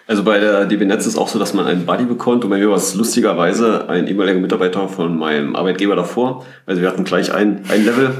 Also 0.07 0.23
bei 0.23 0.39
der 0.39 0.65
DB 0.65 0.85
Netz 0.85 1.07
ist 1.07 1.17
auch 1.17 1.27
so, 1.27 1.39
dass 1.39 1.55
man 1.55 1.65
einen 1.65 1.87
Buddy 1.87 2.05
bekommt 2.05 2.43
und 2.43 2.51
bei 2.51 2.57
mir 2.57 2.69
war 2.69 2.77
es 2.77 2.93
lustigerweise 2.93 3.89
ein 3.89 4.07
ehemaliger 4.07 4.39
Mitarbeiter 4.39 4.87
von 4.87 5.17
meinem 5.17 5.55
Arbeitgeber 5.55 5.95
davor. 5.95 6.45
Also 6.67 6.81
wir 6.81 6.89
hatten 6.89 7.05
gleich 7.05 7.33
ein, 7.33 7.63
ein 7.69 7.83
Level, 7.83 8.11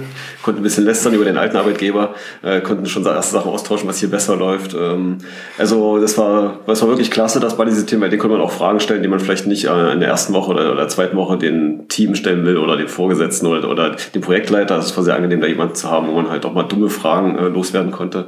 konnten 0.42 0.62
ein 0.62 0.64
bisschen 0.64 0.84
lästern 0.84 1.14
über 1.14 1.26
den 1.26 1.38
alten 1.38 1.58
Arbeitgeber, 1.58 2.16
äh, 2.42 2.60
konnten 2.62 2.88
schon 2.88 3.06
erste 3.06 3.34
Sachen 3.34 3.52
austauschen, 3.52 3.88
was 3.88 4.00
hier 4.00 4.10
besser 4.10 4.36
läuft. 4.36 4.74
Ähm, 4.74 5.20
also 5.60 6.00
das 6.00 6.18
war, 6.18 6.60
das 6.66 6.82
war 6.82 6.90
wirklich 6.90 7.12
klasse, 7.12 7.40
das 7.40 7.56
Buddy-System, 7.56 8.00
bei 8.00 8.10
dem 8.10 8.20
konnte 8.20 8.36
man 8.36 8.44
auch 8.44 8.52
Fragen 8.52 8.80
stellen, 8.80 9.04
die 9.04 9.08
man 9.08 9.20
vielleicht 9.20 9.46
nicht 9.46 9.66
äh, 9.66 9.92
in 9.94 10.00
der 10.00 10.10
ersten 10.10 10.34
Woche 10.34 10.54
oder, 10.54 10.72
oder 10.72 10.78
der 10.78 10.88
zweiten 10.88 11.16
Woche 11.16 11.38
den 11.38 11.88
Team 11.88 12.16
stellen 12.16 12.46
will 12.46 12.58
oder 12.58 12.78
den 12.78 12.88
Vorgesetzten 12.88 13.46
oder, 13.46 13.70
oder 13.70 13.96
den 14.16 14.22
Projektleiter. 14.22 14.80
Es 14.80 14.98
war 14.98 15.04
sehr 15.04 15.16
angenehm, 15.16 15.40
da 15.40 15.46
jemanden 15.46 15.76
zu 15.76 15.92
haben, 15.92 16.08
wo 16.08 16.14
man 16.14 16.32
halt 16.32 16.48
auch 16.48 16.54
mal 16.54 16.64
dumme 16.64 16.90
Fragen 16.90 17.38
äh, 17.38 17.48
loswerden 17.48 17.92
konnte. 17.92 18.26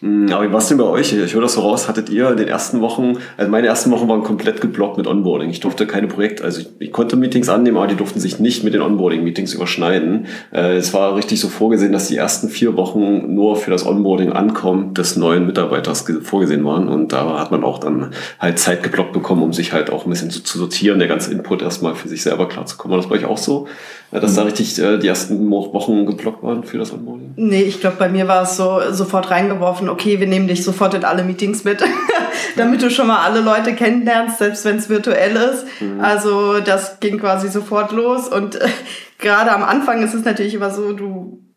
Hm, 0.00 0.32
aber 0.32 0.44
wie 0.44 0.52
war 0.52 0.58
es 0.58 0.68
denn 0.68 0.78
bei 0.78 0.84
euch? 0.84 1.12
Ich 1.12 1.34
höre 1.34 1.42
das 1.42 1.54
so 1.54 1.60
raus, 1.60 1.88
hattet 1.88 2.08
ihr 2.08 2.34
den 2.34 2.48
ersten 2.48 2.77
Wochen, 2.80 3.18
also 3.36 3.50
meine 3.50 3.66
ersten 3.66 3.90
Wochen 3.90 4.08
waren 4.08 4.22
komplett 4.22 4.60
geblockt 4.60 4.96
mit 4.96 5.06
Onboarding. 5.06 5.50
Ich 5.50 5.60
durfte 5.60 5.86
keine 5.86 6.06
Projekte, 6.06 6.44
also 6.44 6.60
ich, 6.60 6.68
ich, 6.78 6.92
konnte 6.92 7.16
Meetings 7.16 7.48
annehmen, 7.48 7.76
aber 7.76 7.86
die 7.86 7.96
durften 7.96 8.20
sich 8.20 8.38
nicht 8.38 8.64
mit 8.64 8.74
den 8.74 8.82
Onboarding-Meetings 8.82 9.54
überschneiden. 9.54 10.26
Äh, 10.52 10.76
es 10.76 10.94
war 10.94 11.16
richtig 11.16 11.40
so 11.40 11.48
vorgesehen, 11.48 11.92
dass 11.92 12.08
die 12.08 12.16
ersten 12.16 12.48
vier 12.48 12.76
Wochen 12.76 13.34
nur 13.34 13.56
für 13.56 13.70
das 13.70 13.86
Onboarding 13.86 14.32
ankommen 14.32 14.94
des 14.94 15.16
neuen 15.16 15.46
Mitarbeiters 15.46 16.04
vorgesehen 16.22 16.64
waren. 16.64 16.88
Und 16.88 17.12
da 17.12 17.38
hat 17.38 17.50
man 17.50 17.64
auch 17.64 17.78
dann 17.78 18.12
halt 18.38 18.58
Zeit 18.58 18.82
geblockt 18.82 19.12
bekommen, 19.12 19.42
um 19.42 19.52
sich 19.52 19.72
halt 19.72 19.90
auch 19.90 20.04
ein 20.04 20.10
bisschen 20.10 20.30
zu, 20.30 20.42
zu 20.42 20.58
sortieren, 20.58 20.98
der 20.98 21.08
ganze 21.08 21.32
Input 21.32 21.62
erstmal 21.62 21.94
für 21.94 22.08
sich 22.08 22.22
selber 22.22 22.48
klarzukommen. 22.48 22.92
War 22.92 23.02
das 23.02 23.08
bei 23.08 23.16
euch 23.16 23.24
auch 23.24 23.38
so? 23.38 23.66
Dass 24.10 24.34
da 24.34 24.42
richtig 24.42 24.78
äh, 24.78 24.98
die 24.98 25.06
ersten 25.06 25.50
Wochen 25.50 26.06
geblockt 26.06 26.42
waren 26.42 26.64
für 26.64 26.78
das 26.78 26.92
Onboarding? 26.92 27.34
Nee, 27.36 27.62
ich 27.62 27.80
glaube, 27.80 27.96
bei 27.98 28.08
mir 28.08 28.26
war 28.26 28.42
es 28.42 28.56
so 28.56 28.80
sofort 28.90 29.30
reingeworfen, 29.30 29.88
okay, 29.88 30.18
wir 30.18 30.26
nehmen 30.26 30.48
dich 30.48 30.64
sofort 30.64 30.94
in 30.94 31.04
alle 31.04 31.24
Meetings 31.24 31.64
mit, 31.64 31.82
damit 32.56 32.82
du 32.82 32.90
schon 32.90 33.06
mal 33.06 33.22
alle 33.22 33.40
Leute 33.40 33.74
kennenlernst, 33.74 34.38
selbst 34.38 34.64
wenn 34.64 34.76
es 34.76 34.88
virtuell 34.88 35.36
ist. 35.36 35.66
Mhm. 35.80 36.00
Also 36.00 36.60
das 36.60 37.00
ging 37.00 37.18
quasi 37.18 37.48
sofort 37.48 37.92
los 37.92 38.28
und 38.28 38.56
äh, 38.56 38.68
gerade 39.18 39.52
am 39.52 39.62
Anfang 39.62 40.02
ist 40.02 40.14
es 40.14 40.24
natürlich 40.24 40.54
immer 40.54 40.70
so, 40.70 40.92
du 40.94 41.47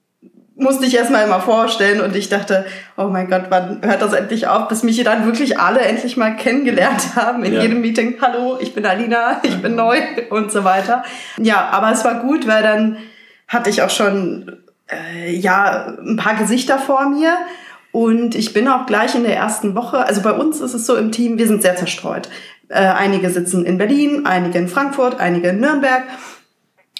musste 0.62 0.86
ich 0.86 0.96
erstmal 0.96 1.26
immer 1.26 1.42
vorstellen 1.42 2.02
und 2.02 2.16
ich 2.16 2.30
dachte, 2.30 2.66
oh 2.96 3.06
mein 3.06 3.30
Gott, 3.30 3.46
wann 3.50 3.82
hört 3.82 4.02
das 4.02 4.14
endlich 4.14 4.48
auf, 4.48 4.68
bis 4.68 4.84
mich 4.84 5.04
dann 5.04 5.26
wirklich 5.26 5.60
alle 5.60 5.82
endlich 5.82 6.18
mal 6.18 6.36
kennengelernt 6.36 7.02
haben 7.16 7.44
in 7.44 7.54
ja. 7.54 7.62
jedem 7.62 7.82
Meeting. 7.82 8.16
Hallo, 8.22 8.58
ich 8.62 8.74
bin 8.74 8.86
Alina, 8.86 9.42
ich 9.44 9.62
bin 9.62 9.76
neu 9.76 9.98
und 10.30 10.52
so 10.52 10.64
weiter. 10.64 11.04
Ja, 11.38 11.70
aber 11.72 11.92
es 11.92 12.06
war 12.06 12.22
gut, 12.22 12.48
weil 12.48 12.64
dann 12.64 12.98
hatte 13.48 13.70
ich 13.70 13.82
auch 13.82 13.90
schon 13.90 14.64
äh, 14.90 15.36
ja 15.36 15.98
ein 16.00 16.16
paar 16.16 16.36
Gesichter 16.36 16.78
vor 16.78 17.10
mir 17.10 17.36
und 17.92 18.36
ich 18.36 18.54
bin 18.54 18.68
auch 18.68 18.86
gleich 18.86 19.16
in 19.16 19.24
der 19.24 19.36
ersten 19.36 19.76
Woche, 19.76 20.06
also 20.06 20.22
bei 20.22 20.32
uns 20.32 20.62
ist 20.62 20.74
es 20.74 20.86
so 20.86 20.96
im 20.96 21.12
Team, 21.12 21.38
wir 21.38 21.48
sind 21.48 21.62
sehr 21.62 21.76
zerstreut. 21.76 22.30
Äh, 22.70 22.86
einige 22.86 23.30
sitzen 23.30 23.66
in 23.66 23.78
Berlin, 23.78 24.26
einige 24.26 24.58
in 24.58 24.70
Frankfurt, 24.70 25.20
einige 25.20 25.50
in 25.50 25.60
Nürnberg 25.60 26.04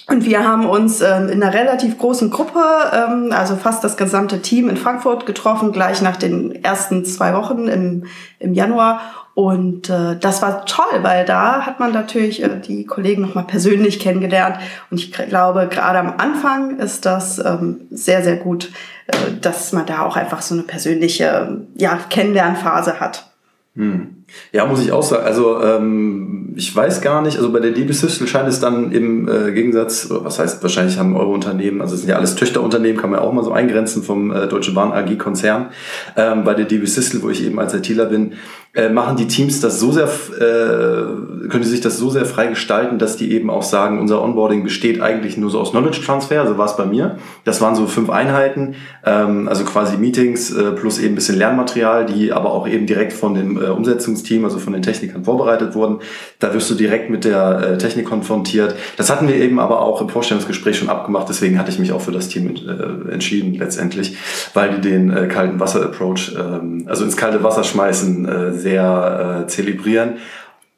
und 0.08 0.24
wir 0.24 0.46
haben 0.46 0.68
uns 0.68 1.00
ähm, 1.00 1.28
in 1.28 1.42
einer 1.42 1.54
relativ 1.54 1.96
großen 1.98 2.30
Gruppe, 2.30 2.60
ähm, 2.92 3.30
also 3.32 3.54
fast 3.56 3.84
das 3.84 3.96
gesamte 3.96 4.42
Team 4.42 4.68
in 4.68 4.76
Frankfurt 4.76 5.26
getroffen, 5.26 5.72
gleich 5.72 6.02
nach 6.02 6.16
den 6.16 6.64
ersten 6.64 7.04
zwei 7.04 7.34
Wochen 7.34 7.68
im, 7.68 8.06
im 8.40 8.52
Januar. 8.52 9.00
Und 9.34 9.88
äh, 9.88 10.16
das 10.18 10.42
war 10.42 10.66
toll, 10.66 11.02
weil 11.02 11.24
da 11.24 11.64
hat 11.64 11.80
man 11.80 11.92
natürlich 11.92 12.42
äh, 12.42 12.60
die 12.60 12.84
Kollegen 12.84 13.22
nochmal 13.22 13.44
persönlich 13.44 14.00
kennengelernt. 14.00 14.58
Und 14.90 14.98
ich 14.98 15.12
glaube, 15.12 15.68
gerade 15.70 16.00
am 16.00 16.14
Anfang 16.18 16.78
ist 16.78 17.06
das 17.06 17.38
ähm, 17.38 17.82
sehr, 17.90 18.22
sehr 18.22 18.36
gut, 18.36 18.72
äh, 19.06 19.14
dass 19.40 19.72
man 19.72 19.86
da 19.86 20.02
auch 20.04 20.16
einfach 20.16 20.42
so 20.42 20.54
eine 20.54 20.64
persönliche 20.64 21.62
ja, 21.76 21.98
Kennenlernphase 22.10 23.00
hat. 23.00 23.30
Hm. 23.74 24.24
Ja, 24.52 24.66
muss 24.66 24.82
ich 24.82 24.92
auch 24.92 25.02
sagen. 25.02 25.24
Also 25.24 25.62
ähm, 25.62 26.41
ich 26.54 26.74
weiß 26.74 27.00
gar 27.00 27.22
nicht, 27.22 27.36
also 27.36 27.52
bei 27.52 27.60
der 27.60 27.72
DB 27.72 27.92
Systel 27.92 28.26
scheint 28.26 28.48
es 28.48 28.60
dann 28.60 28.92
im 28.92 29.28
äh, 29.28 29.52
Gegensatz, 29.52 30.08
was 30.10 30.38
heißt, 30.38 30.62
wahrscheinlich 30.62 30.98
haben 30.98 31.16
eure 31.16 31.30
Unternehmen, 31.30 31.80
also 31.80 31.94
es 31.94 32.00
sind 32.00 32.10
ja 32.10 32.16
alles 32.16 32.34
Töchterunternehmen, 32.34 33.00
kann 33.00 33.10
man 33.10 33.20
ja 33.20 33.26
auch 33.26 33.32
mal 33.32 33.44
so 33.44 33.52
eingrenzen 33.52 34.02
vom 34.02 34.32
äh, 34.32 34.48
Deutsche 34.48 34.72
Bahn 34.72 34.92
AG 34.92 35.16
Konzern. 35.18 35.70
Ähm, 36.16 36.44
bei 36.44 36.54
der 36.54 36.64
DB 36.64 36.86
Systel, 36.86 37.22
wo 37.22 37.30
ich 37.30 37.44
eben 37.44 37.58
als 37.58 37.74
ITler 37.74 38.06
bin, 38.06 38.34
äh, 38.74 38.88
machen 38.88 39.16
die 39.16 39.26
Teams 39.26 39.60
das 39.60 39.78
so 39.78 39.92
sehr, 39.92 40.04
äh, 40.06 41.48
können 41.48 41.62
sich 41.62 41.82
das 41.82 41.98
so 41.98 42.08
sehr 42.08 42.24
frei 42.24 42.46
gestalten, 42.46 42.98
dass 42.98 43.18
die 43.18 43.32
eben 43.32 43.50
auch 43.50 43.62
sagen, 43.62 44.00
unser 44.00 44.22
Onboarding 44.22 44.62
besteht 44.62 45.02
eigentlich 45.02 45.36
nur 45.36 45.50
so 45.50 45.60
aus 45.60 45.72
Knowledge 45.72 46.00
Transfer, 46.00 46.46
so 46.46 46.56
war 46.56 46.66
es 46.66 46.76
bei 46.76 46.86
mir. 46.86 47.16
Das 47.44 47.60
waren 47.60 47.74
so 47.74 47.86
fünf 47.86 48.08
Einheiten, 48.08 48.74
ähm, 49.04 49.46
also 49.46 49.64
quasi 49.64 49.98
Meetings 49.98 50.52
äh, 50.52 50.72
plus 50.72 50.98
eben 50.98 51.12
ein 51.12 51.14
bisschen 51.16 51.36
Lernmaterial, 51.36 52.06
die 52.06 52.32
aber 52.32 52.52
auch 52.52 52.66
eben 52.66 52.86
direkt 52.86 53.12
von 53.12 53.34
dem 53.34 53.62
äh, 53.62 53.66
Umsetzungs 53.66 54.12
ins 54.12 54.22
Team, 54.22 54.44
also 54.44 54.58
von 54.58 54.72
den 54.72 54.82
Technikern 54.82 55.24
vorbereitet 55.24 55.74
wurden. 55.74 55.98
Da 56.38 56.54
wirst 56.54 56.70
du 56.70 56.74
direkt 56.74 57.10
mit 57.10 57.24
der 57.24 57.72
äh, 57.74 57.78
Technik 57.78 58.06
konfrontiert. 58.06 58.74
Das 58.96 59.10
hatten 59.10 59.28
wir 59.28 59.36
eben 59.36 59.58
aber 59.58 59.80
auch 59.80 60.00
im 60.00 60.08
Vorstellungsgespräch 60.08 60.78
schon 60.78 60.88
abgemacht, 60.88 61.28
deswegen 61.28 61.58
hatte 61.58 61.70
ich 61.70 61.78
mich 61.78 61.92
auch 61.92 62.00
für 62.00 62.12
das 62.12 62.28
Team 62.28 62.54
äh, 62.54 63.12
entschieden 63.12 63.54
letztendlich, 63.54 64.16
weil 64.54 64.70
die 64.76 64.80
den 64.80 65.10
äh, 65.10 65.26
kalten 65.26 65.60
Wasser-Approach, 65.60 66.34
ähm, 66.38 66.84
also 66.86 67.04
ins 67.04 67.16
kalte 67.16 67.42
Wasser 67.42 67.64
schmeißen, 67.64 68.28
äh, 68.28 68.61
sehr 68.62 69.42
äh, 69.44 69.46
zelebrieren 69.48 70.18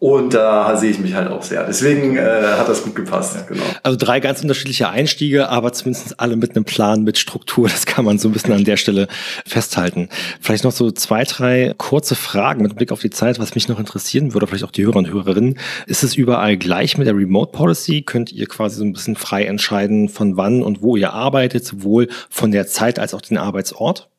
und 0.04 0.34
da 0.34 0.76
sehe 0.76 0.90
ich 0.90 0.98
mich 0.98 1.14
halt 1.14 1.28
auch 1.28 1.42
sehr. 1.42 1.64
Deswegen 1.64 2.18
äh, 2.18 2.20
hat 2.20 2.68
das 2.68 2.82
gut 2.82 2.94
gepasst. 2.94 3.36
Ja. 3.36 3.42
Genau. 3.42 3.62
Also 3.82 3.96
drei 3.98 4.20
ganz 4.20 4.42
unterschiedliche 4.42 4.90
Einstiege, 4.90 5.48
aber 5.48 5.72
zumindest 5.72 6.20
alle 6.20 6.36
mit 6.36 6.54
einem 6.54 6.66
Plan, 6.66 7.04
mit 7.04 7.16
Struktur. 7.16 7.68
Das 7.70 7.86
kann 7.86 8.04
man 8.04 8.18
so 8.18 8.28
ein 8.28 8.32
bisschen 8.32 8.52
an 8.52 8.64
der 8.64 8.76
Stelle 8.76 9.08
festhalten. 9.46 10.10
Vielleicht 10.42 10.64
noch 10.64 10.72
so 10.72 10.90
zwei, 10.90 11.24
drei 11.24 11.74
kurze 11.78 12.16
Fragen 12.16 12.62
mit 12.62 12.76
Blick 12.76 12.92
auf 12.92 13.00
die 13.00 13.08
Zeit, 13.08 13.38
was 13.38 13.54
mich 13.54 13.66
noch 13.68 13.78
interessieren 13.78 14.34
würde, 14.34 14.46
vielleicht 14.46 14.64
auch 14.64 14.72
die 14.72 14.84
Hörer 14.84 14.96
und 14.96 15.10
Hörerinnen. 15.10 15.58
Ist 15.86 16.04
es 16.04 16.16
überall 16.16 16.58
gleich 16.58 16.98
mit 16.98 17.06
der 17.06 17.16
Remote 17.16 17.52
Policy? 17.52 18.02
Könnt 18.02 18.30
ihr 18.30 18.46
quasi 18.46 18.76
so 18.76 18.84
ein 18.84 18.92
bisschen 18.92 19.16
frei 19.16 19.44
entscheiden, 19.44 20.10
von 20.10 20.36
wann 20.36 20.62
und 20.62 20.82
wo 20.82 20.96
ihr 20.96 21.14
arbeitet, 21.14 21.64
sowohl 21.64 22.08
von 22.28 22.50
der 22.50 22.66
Zeit 22.66 22.98
als 22.98 23.14
auch 23.14 23.22
den 23.22 23.38
Arbeitsort? 23.38 24.10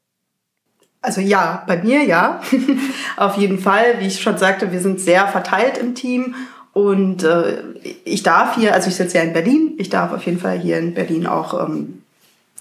Also 1.05 1.21
ja, 1.21 1.63
bei 1.67 1.77
mir 1.77 2.03
ja, 2.03 2.41
auf 3.17 3.37
jeden 3.37 3.59
Fall. 3.59 3.99
Wie 3.99 4.07
ich 4.07 4.21
schon 4.21 4.39
sagte, 4.39 4.71
wir 4.71 4.81
sind 4.81 4.99
sehr 4.99 5.27
verteilt 5.27 5.77
im 5.77 5.93
Team 5.93 6.33
und 6.73 7.23
äh, 7.23 7.59
ich 8.03 8.23
darf 8.23 8.55
hier, 8.55 8.73
also 8.73 8.89
ich 8.89 8.95
sitze 8.95 9.17
ja 9.17 9.23
in 9.23 9.33
Berlin, 9.33 9.75
ich 9.77 9.89
darf 9.89 10.11
auf 10.11 10.25
jeden 10.25 10.39
Fall 10.39 10.57
hier 10.57 10.79
in 10.79 10.95
Berlin 10.95 11.27
auch 11.27 11.67
ähm, 11.67 12.01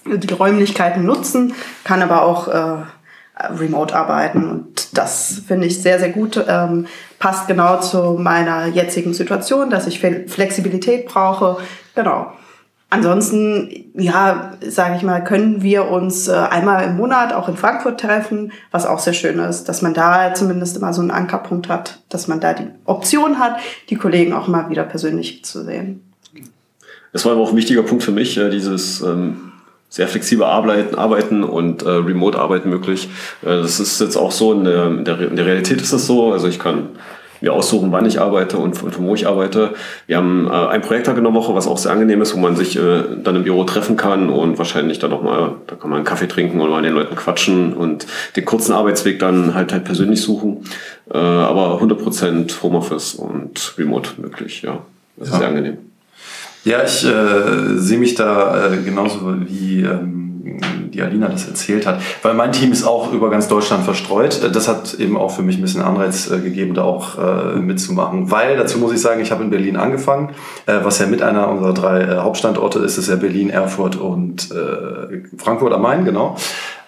die 0.05 0.31
Räumlichkeiten 0.31 1.03
nutzen, 1.03 1.55
kann 1.83 2.03
aber 2.03 2.21
auch 2.21 2.47
äh, 2.47 2.83
remote 3.59 3.95
arbeiten 3.95 4.49
und 4.49 4.97
das 4.97 5.41
finde 5.47 5.67
ich 5.67 5.81
sehr, 5.81 5.99
sehr 5.99 6.09
gut. 6.09 6.41
Ähm, 6.47 6.85
passt 7.17 7.47
genau 7.47 7.81
zu 7.81 8.13
meiner 8.13 8.67
jetzigen 8.67 9.13
Situation, 9.13 9.69
dass 9.71 9.87
ich 9.87 9.99
Flexibilität 9.99 11.07
brauche. 11.07 11.57
Genau. 11.95 12.31
Ansonsten, 12.89 13.91
ja, 13.95 14.53
sage 14.65 14.95
ich 14.95 15.01
mal, 15.01 15.23
können 15.23 15.63
wir 15.63 15.89
uns 15.89 16.27
äh, 16.27 16.33
einmal 16.33 16.85
im 16.85 16.97
Monat 16.97 17.33
auch 17.33 17.49
in 17.49 17.57
Frankfurt 17.57 17.99
treffen, 17.99 18.51
was 18.71 18.85
auch 18.85 18.99
sehr 18.99 19.13
schön 19.13 19.39
ist, 19.39 19.65
dass 19.65 19.81
man 19.81 19.93
da 19.93 20.33
zumindest 20.33 20.77
immer 20.77 20.93
so 20.93 21.01
einen 21.01 21.11
Ankerpunkt 21.11 21.67
hat, 21.67 21.99
dass 22.09 22.27
man 22.27 22.39
da 22.39 22.53
die 22.53 22.67
Option 22.85 23.39
hat, 23.39 23.57
die 23.89 23.95
Kollegen 23.95 24.33
auch 24.33 24.47
mal 24.47 24.69
wieder 24.69 24.83
persönlich 24.83 25.43
zu 25.43 25.63
sehen. 25.63 26.01
Das 27.11 27.25
war 27.25 27.31
aber 27.31 27.41
auch 27.41 27.51
ein 27.51 27.57
wichtiger 27.57 27.83
Punkt 27.83 28.03
für 28.03 28.11
mich, 28.11 28.37
äh, 28.37 28.49
dieses 28.49 29.01
ähm, 29.01 29.53
sehr 29.89 30.07
flexible 30.07 30.45
Arbeiten, 30.45 30.95
Arbeiten 30.95 31.43
und 31.43 31.81
äh, 31.81 31.89
Remote-Arbeiten 31.89 32.69
möglich. 32.69 33.09
Äh, 33.41 33.61
das 33.61 33.79
ist 33.79 33.99
jetzt 33.99 34.15
auch 34.15 34.31
so, 34.31 34.53
in 34.53 34.65
der, 34.65 34.87
in 34.87 35.35
der 35.35 35.45
Realität 35.45 35.81
ist 35.81 35.91
das 35.91 36.05
so. 36.05 36.33
Also 36.33 36.47
ich 36.47 36.59
kann 36.59 36.89
mir 37.41 37.53
aussuchen, 37.53 37.91
wann 37.91 38.05
ich 38.05 38.19
arbeite 38.19 38.57
und 38.57 38.75
von, 38.75 38.91
wo 38.97 39.15
ich 39.15 39.27
arbeite. 39.27 39.73
Wir 40.07 40.17
haben 40.17 40.47
äh, 40.47 40.51
ein 40.51 40.81
Projekttag 40.81 41.17
in 41.17 41.23
der 41.23 41.33
Woche, 41.33 41.53
was 41.55 41.67
auch 41.67 41.77
sehr 41.77 41.91
angenehm 41.91 42.21
ist, 42.21 42.35
wo 42.35 42.39
man 42.39 42.55
sich 42.55 42.77
äh, 42.77 43.03
dann 43.23 43.35
im 43.35 43.43
Büro 43.43 43.63
treffen 43.63 43.97
kann 43.97 44.29
und 44.29 44.57
wahrscheinlich 44.57 44.99
dann 44.99 45.13
auch 45.13 45.21
mal, 45.21 45.55
da 45.67 45.75
kann 45.75 45.89
man 45.89 45.97
einen 45.97 46.05
Kaffee 46.05 46.27
trinken 46.27 46.61
oder 46.61 46.71
mal 46.71 46.81
den 46.81 46.93
Leuten 46.93 47.15
quatschen 47.15 47.73
und 47.73 48.07
den 48.35 48.45
kurzen 48.45 48.73
Arbeitsweg 48.73 49.19
dann 49.19 49.53
halt 49.53 49.73
halt 49.73 49.83
persönlich 49.83 50.21
suchen. 50.21 50.65
Äh, 51.13 51.17
aber 51.17 51.81
100% 51.81 52.61
Homeoffice 52.63 53.15
und 53.15 53.75
Remote 53.77 54.11
möglich, 54.17 54.61
ja. 54.61 54.79
Das 55.17 55.27
ist 55.27 55.33
ja. 55.33 55.39
sehr 55.39 55.47
angenehm. 55.49 55.77
Ja, 56.65 56.83
ich 56.83 57.05
äh, 57.05 57.77
sehe 57.77 57.99
mich 57.99 58.15
da 58.15 58.73
äh, 58.73 58.77
genauso 58.77 59.19
wie 59.47 59.81
ähm, 59.83 60.25
die 60.95 61.01
Alina 61.01 61.27
das 61.27 61.47
erzählt 61.47 61.85
hat. 61.85 61.99
Weil 62.21 62.33
mein 62.33 62.51
Team 62.51 62.71
ist 62.71 62.85
auch 62.85 63.11
über 63.11 63.29
ganz 63.29 63.47
Deutschland 63.47 63.83
verstreut. 63.83 64.49
Das 64.53 64.67
hat 64.67 64.95
eben 64.95 65.17
auch 65.17 65.31
für 65.31 65.41
mich 65.41 65.57
ein 65.57 65.61
bisschen 65.61 65.81
Anreiz 65.81 66.31
äh, 66.31 66.39
gegeben, 66.39 66.73
da 66.73 66.83
auch 66.83 67.17
äh, 67.17 67.55
mitzumachen. 67.57 68.31
Weil, 68.31 68.57
dazu 68.57 68.79
muss 68.79 68.93
ich 68.93 69.01
sagen, 69.01 69.21
ich 69.21 69.31
habe 69.31 69.43
in 69.43 69.49
Berlin 69.49 69.75
angefangen, 69.75 70.29
äh, 70.65 70.79
was 70.83 70.99
ja 70.99 71.07
mit 71.07 71.21
einer 71.21 71.49
unserer 71.49 71.73
drei 71.73 72.17
Hauptstandorte 72.17 72.79
ist, 72.79 72.97
ist 72.97 73.09
ja 73.09 73.15
Berlin, 73.15 73.49
Erfurt 73.49 73.95
und 73.95 74.49
Frankfurt 75.37 75.73
am 75.73 75.81
Main, 75.81 76.05
genau. 76.05 76.35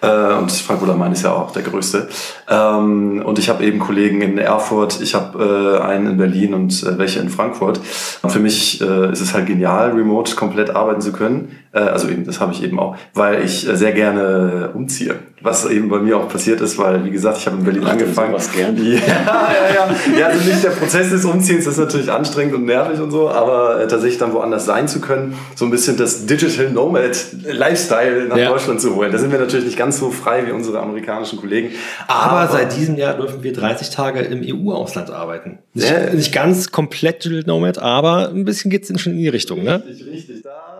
Und 0.00 0.52
Frankfurt 0.52 0.90
am 0.90 0.98
Main 0.98 1.12
ist 1.12 1.22
ja 1.22 1.32
auch 1.32 1.50
der 1.50 1.62
größte. 1.62 2.08
Ähm, 2.48 3.22
und 3.24 3.38
ich 3.38 3.48
habe 3.48 3.64
eben 3.64 3.80
Kollegen 3.80 4.20
in 4.22 4.38
Erfurt, 4.38 5.00
ich 5.00 5.14
habe 5.14 5.82
einen 5.82 6.06
in 6.06 6.16
Berlin 6.16 6.54
und 6.54 6.98
welche 6.98 7.18
in 7.18 7.28
Frankfurt. 7.28 7.80
Und 8.22 8.30
für 8.30 8.38
mich 8.38 8.80
ist 8.80 9.20
es 9.20 9.34
halt 9.34 9.46
genial, 9.46 9.90
remote 9.90 10.36
komplett 10.36 10.70
arbeiten 10.70 11.00
zu 11.00 11.12
können. 11.12 11.56
Äh, 11.72 11.80
also 11.80 12.08
eben, 12.08 12.24
das 12.24 12.40
habe 12.40 12.52
ich 12.52 12.62
eben 12.62 12.78
auch, 12.78 12.96
weil 13.14 13.44
ich 13.44 13.68
äh, 13.68 13.76
sehr 13.76 13.92
gerne 13.92 14.70
umziehe. 14.74 15.16
Was 15.40 15.70
eben 15.70 15.88
bei 15.88 16.00
mir 16.00 16.16
auch 16.16 16.28
passiert 16.28 16.60
ist, 16.60 16.78
weil, 16.78 17.04
wie 17.04 17.10
gesagt, 17.10 17.38
ich 17.38 17.46
habe 17.46 17.58
in 17.58 17.64
Berlin 17.64 17.82
Ach, 17.86 17.92
angefangen. 17.92 18.32
Was 18.32 18.52
gern. 18.52 18.76
Ja, 18.88 18.94
ja, 18.96 19.74
ja. 19.74 20.18
ja, 20.18 20.26
also 20.26 20.48
nicht 20.48 20.64
der 20.64 20.70
Prozess 20.70 21.10
des 21.10 21.24
Umziehens 21.24 21.66
ist 21.66 21.78
natürlich 21.78 22.10
anstrengend 22.10 22.54
und 22.54 22.64
nervig 22.64 23.00
und 23.00 23.10
so, 23.10 23.28
aber 23.28 23.86
tatsächlich 23.88 24.18
dann 24.18 24.32
woanders 24.32 24.64
sein 24.64 24.88
zu 24.88 25.00
können, 25.00 25.34
so 25.54 25.64
ein 25.64 25.70
bisschen 25.70 25.96
das 25.96 26.26
Digital 26.26 26.70
Nomad 26.70 27.16
Lifestyle 27.44 28.26
nach 28.28 28.36
ja. 28.36 28.48
Deutschland 28.48 28.80
zu 28.80 28.94
holen. 28.94 29.12
Da 29.12 29.18
sind 29.18 29.30
wir 29.30 29.38
natürlich 29.38 29.66
nicht 29.66 29.78
ganz 29.78 29.98
so 29.98 30.10
frei 30.10 30.46
wie 30.46 30.52
unsere 30.52 30.80
amerikanischen 30.80 31.38
Kollegen. 31.38 31.70
Aber, 32.06 32.38
aber 32.38 32.52
seit 32.52 32.76
diesem 32.76 32.96
Jahr 32.96 33.14
dürfen 33.14 33.42
wir 33.42 33.52
30 33.52 33.90
Tage 33.90 34.20
im 34.20 34.42
EU-Ausland 34.42 35.10
arbeiten. 35.10 35.58
Nicht, 35.74 36.14
nicht 36.14 36.32
ganz 36.32 36.70
komplett 36.70 37.24
Digital 37.24 37.44
Nomad, 37.46 37.78
aber 37.78 38.30
ein 38.30 38.44
bisschen 38.44 38.70
geht 38.70 38.88
es 38.88 39.00
schon 39.00 39.12
in 39.12 39.18
die 39.18 39.28
Richtung. 39.28 39.62
Ne? 39.62 39.82
Richtig, 39.86 40.06
richtig. 40.06 40.42
Da 40.42 40.78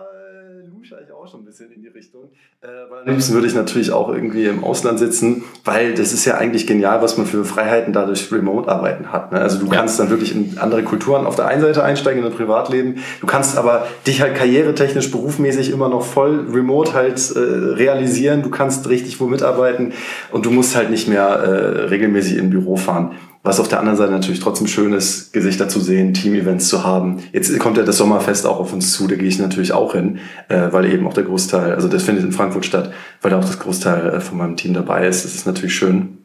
auch 1.29 1.31
schon 1.31 1.43
ein 1.43 1.45
bisschen 1.45 1.71
in 1.73 1.83
die 1.83 1.89
Richtung. 1.89 2.25
Äh, 2.25 2.29
weil 2.61 3.03
am 3.03 3.09
liebsten 3.09 3.35
würde 3.35 3.47
ich 3.47 3.55
natürlich 3.55 3.93
auch 3.93 4.09
irgendwie 4.09 4.47
im 4.47 4.65
Ausland 4.65 4.99
sitzen, 4.99 5.45
weil 5.65 5.95
das 5.95 6.13
ist 6.13 6.25
ja 6.25 6.39
eigentlich 6.39 6.67
genial, 6.67 7.01
was 7.03 7.17
man 7.17 7.25
für 7.25 7.45
Freiheiten 7.45 7.93
dadurch 7.93 8.33
Remote-Arbeiten 8.33 9.13
hat. 9.13 9.31
Ne? 9.31 9.41
Also 9.41 9.61
du 9.61 9.67
ja. 9.67 9.75
kannst 9.75 10.01
dann 10.01 10.11
wirklich 10.11 10.35
in 10.35 10.59
andere 10.59 10.83
Kulturen 10.83 11.25
auf 11.25 11.37
der 11.37 11.47
einen 11.47 11.61
Seite 11.61 11.85
einsteigen, 11.85 12.21
in 12.21 12.29
ein 12.29 12.37
Privatleben. 12.37 12.97
Du 13.21 13.29
kannst 13.29 13.57
aber 13.57 13.87
dich 14.09 14.23
halt 14.23 14.35
karrieretechnisch, 14.35 15.13
berufmäßig 15.13 15.71
immer 15.71 15.89
noch 15.89 16.03
voll 16.03 16.49
remote 16.53 16.95
halt 16.95 17.31
äh, 17.37 17.39
realisieren. 17.39 18.43
Du 18.43 18.51
kannst 18.51 18.89
richtig 18.89 19.21
wo 19.21 19.29
mitarbeiten 19.29 19.93
und 20.33 20.45
du 20.45 20.51
musst 20.51 20.75
halt 20.75 20.91
nicht 20.91 21.07
mehr 21.07 21.29
äh, 21.29 21.85
regelmäßig 21.85 22.39
in 22.39 22.51
Büro 22.51 22.75
fahren. 22.75 23.13
Was 23.49 23.61
auf 23.61 23.69
der 23.69 23.79
anderen 23.81 23.97
Seite 23.97 24.13
natürlich 24.13 24.41
trotzdem 24.41 24.67
schön 24.67 24.93
ist, 24.93 25.33
Gesichter 25.33 25.71
zu 25.71 25.81
sehen, 25.81 26.13
Team-Events 26.13 26.69
zu 26.69 26.85
haben. 26.85 27.23
Jetzt 27.33 27.59
kommt 27.59 27.79
ja 27.79 27.83
das 27.83 27.97
Sommerfest 27.97 28.45
auch 28.45 28.61
auf 28.61 28.75
uns 28.75 28.93
zu, 28.93 29.07
da 29.07 29.15
gehe 29.15 29.27
ich 29.27 29.39
natürlich 29.39 29.73
auch 29.73 29.95
hin, 29.95 30.19
äh, 30.51 30.71
weil 30.71 30.85
eben 30.85 31.07
auch 31.07 31.15
der 31.15 31.25
Großteil, 31.25 31.73
also 31.73 31.89
das 31.89 32.03
findet 32.03 32.27
in 32.27 32.33
Frankfurt 32.33 32.67
statt, 32.67 32.93
weil 33.23 33.31
da 33.31 33.39
auch 33.39 33.45
das 33.47 33.59
Großteil 33.59 34.17
äh, 34.17 34.21
von 34.21 34.37
meinem 34.37 34.57
Team 34.59 34.75
dabei 34.75 35.07
ist. 35.07 35.25
Das 35.25 35.35
ist 35.35 35.47
natürlich 35.47 35.75
schön. 35.75 36.19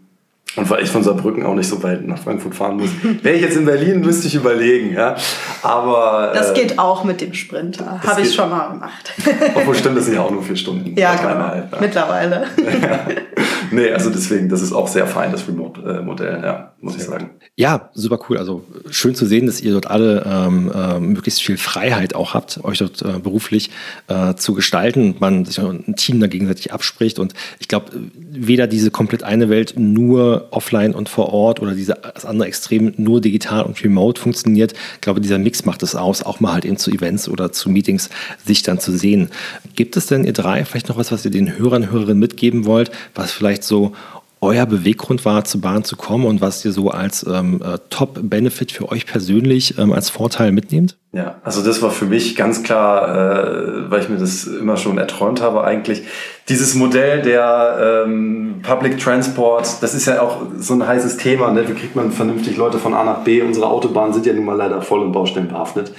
Und 0.58 0.70
weil 0.70 0.84
ich 0.84 0.90
von 0.90 1.02
Saarbrücken 1.02 1.46
auch 1.46 1.56
nicht 1.56 1.70
so 1.70 1.82
weit 1.82 2.06
nach 2.06 2.18
Frankfurt 2.18 2.56
fahren 2.56 2.76
muss. 2.76 2.90
Wäre 3.24 3.38
ich 3.38 3.42
jetzt 3.42 3.56
in 3.56 3.64
Berlin, 3.64 4.02
müsste 4.02 4.28
ich 4.28 4.36
überlegen. 4.36 4.94
Ja. 4.94 5.16
Aber, 5.62 6.34
das 6.36 6.52
äh, 6.52 6.56
geht 6.56 6.78
auch 6.78 7.06
mit 7.06 7.22
dem 7.22 7.34
Sprinter. 7.34 8.02
Habe 8.06 8.20
ich 8.20 8.36
schon 8.36 8.50
mal 8.50 8.68
gemacht. 8.68 9.14
Obwohl 9.56 9.76
stimmt, 9.76 9.96
das 9.96 10.08
sind 10.08 10.16
ja 10.16 10.22
auch 10.24 10.32
nur 10.32 10.44
vier 10.44 10.58
Stunden. 10.58 10.94
Ja, 11.00 11.16
genau. 11.16 11.40
Ja. 11.40 11.70
Mittlerweile. 11.80 12.48
Nee, 13.74 13.92
also 13.92 14.10
deswegen, 14.10 14.50
das 14.50 14.62
ist 14.62 14.72
auch 14.72 14.88
sehr 14.88 15.08
fein, 15.08 15.32
das 15.32 15.48
Remote-Modell, 15.48 16.42
ja, 16.44 16.74
muss 16.80 16.96
ich 16.96 17.04
sagen. 17.04 17.32
Ja, 17.56 17.90
super 17.94 18.20
cool. 18.28 18.38
Also 18.38 18.64
schön 18.90 19.16
zu 19.16 19.26
sehen, 19.26 19.46
dass 19.46 19.62
ihr 19.62 19.74
dort 19.74 19.88
alle 19.88 20.24
ähm, 20.26 20.72
äh, 20.74 21.00
möglichst 21.00 21.42
viel 21.42 21.58
Freiheit 21.58 22.16
auch 22.16 22.34
habt, 22.34 22.64
euch 22.64 22.80
dort 22.80 23.02
äh, 23.02 23.20
beruflich 23.20 23.70
äh, 24.08 24.34
zu 24.36 24.54
gestalten. 24.54 25.16
Man 25.20 25.46
sich 25.46 25.60
ein 25.60 25.96
Team 25.96 26.20
da 26.20 26.28
gegenseitig 26.28 26.74
abspricht. 26.74 27.20
Und 27.20 27.34
ich 27.60 27.68
glaube, 27.68 27.92
weder 28.16 28.68
diese 28.68 28.92
komplett 28.92 29.24
eine 29.24 29.50
Welt 29.50 29.76
nur 29.78 30.48
offline 30.52 30.94
und 30.94 31.10
vor 31.10 31.32
Ort 31.32 31.62
oder 31.62 31.74
diese, 31.74 31.98
das 32.14 32.26
andere 32.26 32.48
Extrem 32.48 32.94
nur 32.98 33.22
digital 33.22 33.64
und 33.64 33.84
remote 33.84 34.20
funktioniert. 34.20 34.74
Ich 34.96 35.02
glaube, 35.02 35.22
dieser 35.22 35.38
Mix 35.38 35.66
macht 35.66 35.84
es 35.84 35.96
aus, 35.96 36.24
auch 36.24 36.40
mal 36.40 36.54
halt 36.54 36.66
eben 36.66 36.78
zu 36.78 36.92
Events 36.92 37.30
oder 37.30 37.52
zu 37.52 37.70
Meetings 37.70 38.10
sich 38.46 38.64
dann 38.64 38.80
zu 38.80 38.92
sehen. 38.92 39.30
Gibt 39.76 39.96
es 39.96 40.08
denn, 40.08 40.24
ihr 40.26 40.34
drei, 40.34 40.66
vielleicht 40.66 40.90
noch 40.90 40.98
was, 40.98 41.12
was 41.12 41.24
ihr 41.26 41.32
den 41.32 41.58
Hörern, 41.58 41.92
Hörerinnen 41.92 42.20
mitgeben 42.20 42.66
wollt, 42.66 42.92
was 43.16 43.32
vielleicht 43.32 43.63
vielleicht 43.64 43.66
so 43.66 43.94
euer 44.42 44.66
Beweggrund 44.66 45.24
war, 45.24 45.46
zur 45.46 45.62
Bahn 45.62 45.86
zu 45.86 45.96
kommen 45.96 46.26
und 46.26 46.42
was 46.42 46.66
ihr 46.66 46.74
so 46.74 46.90
als 46.90 47.26
ähm, 47.26 47.62
äh, 47.64 47.78
Top-Benefit 47.90 48.74
für 48.74 48.92
euch 48.92 49.06
persönlich 49.06 49.78
ähm, 49.78 49.94
als 49.94 50.10
Vorteil 50.10 50.52
mitnehmt? 50.52 50.98
Ja, 51.14 51.36
also 51.46 51.64
das 51.64 51.82
war 51.82 51.92
für 51.92 52.04
mich 52.04 52.36
ganz 52.36 52.62
klar, 52.62 53.08
äh, 53.08 53.90
weil 53.90 54.02
ich 54.02 54.10
mir 54.10 54.18
das 54.18 54.44
immer 54.46 54.76
schon 54.76 54.98
erträumt 54.98 55.42
habe 55.42 55.64
eigentlich. 55.64 56.04
Dieses 56.50 56.76
Modell 56.76 57.22
der 57.22 58.04
ähm, 58.06 58.60
Public 58.64 59.00
Transport, 59.00 59.82
das 59.82 59.94
ist 59.94 60.08
ja 60.08 60.22
auch 60.22 60.42
so 60.58 60.74
ein 60.74 60.86
heißes 60.86 61.16
Thema. 61.16 61.52
Ne? 61.52 61.66
Wie 61.70 61.74
kriegt 61.74 61.96
man 61.96 62.12
vernünftig 62.12 62.58
Leute 62.58 62.80
von 62.80 62.94
A 62.94 63.06
nach 63.06 63.20
B? 63.20 63.42
Unsere 63.42 63.68
Autobahnen 63.68 64.12
sind 64.12 64.26
ja 64.26 64.34
nun 64.34 64.44
mal 64.44 64.58
leider 64.58 64.82
voll 64.82 65.00
und 65.00 65.14
Baustellen 65.14 65.48
behaftet. 65.48 65.94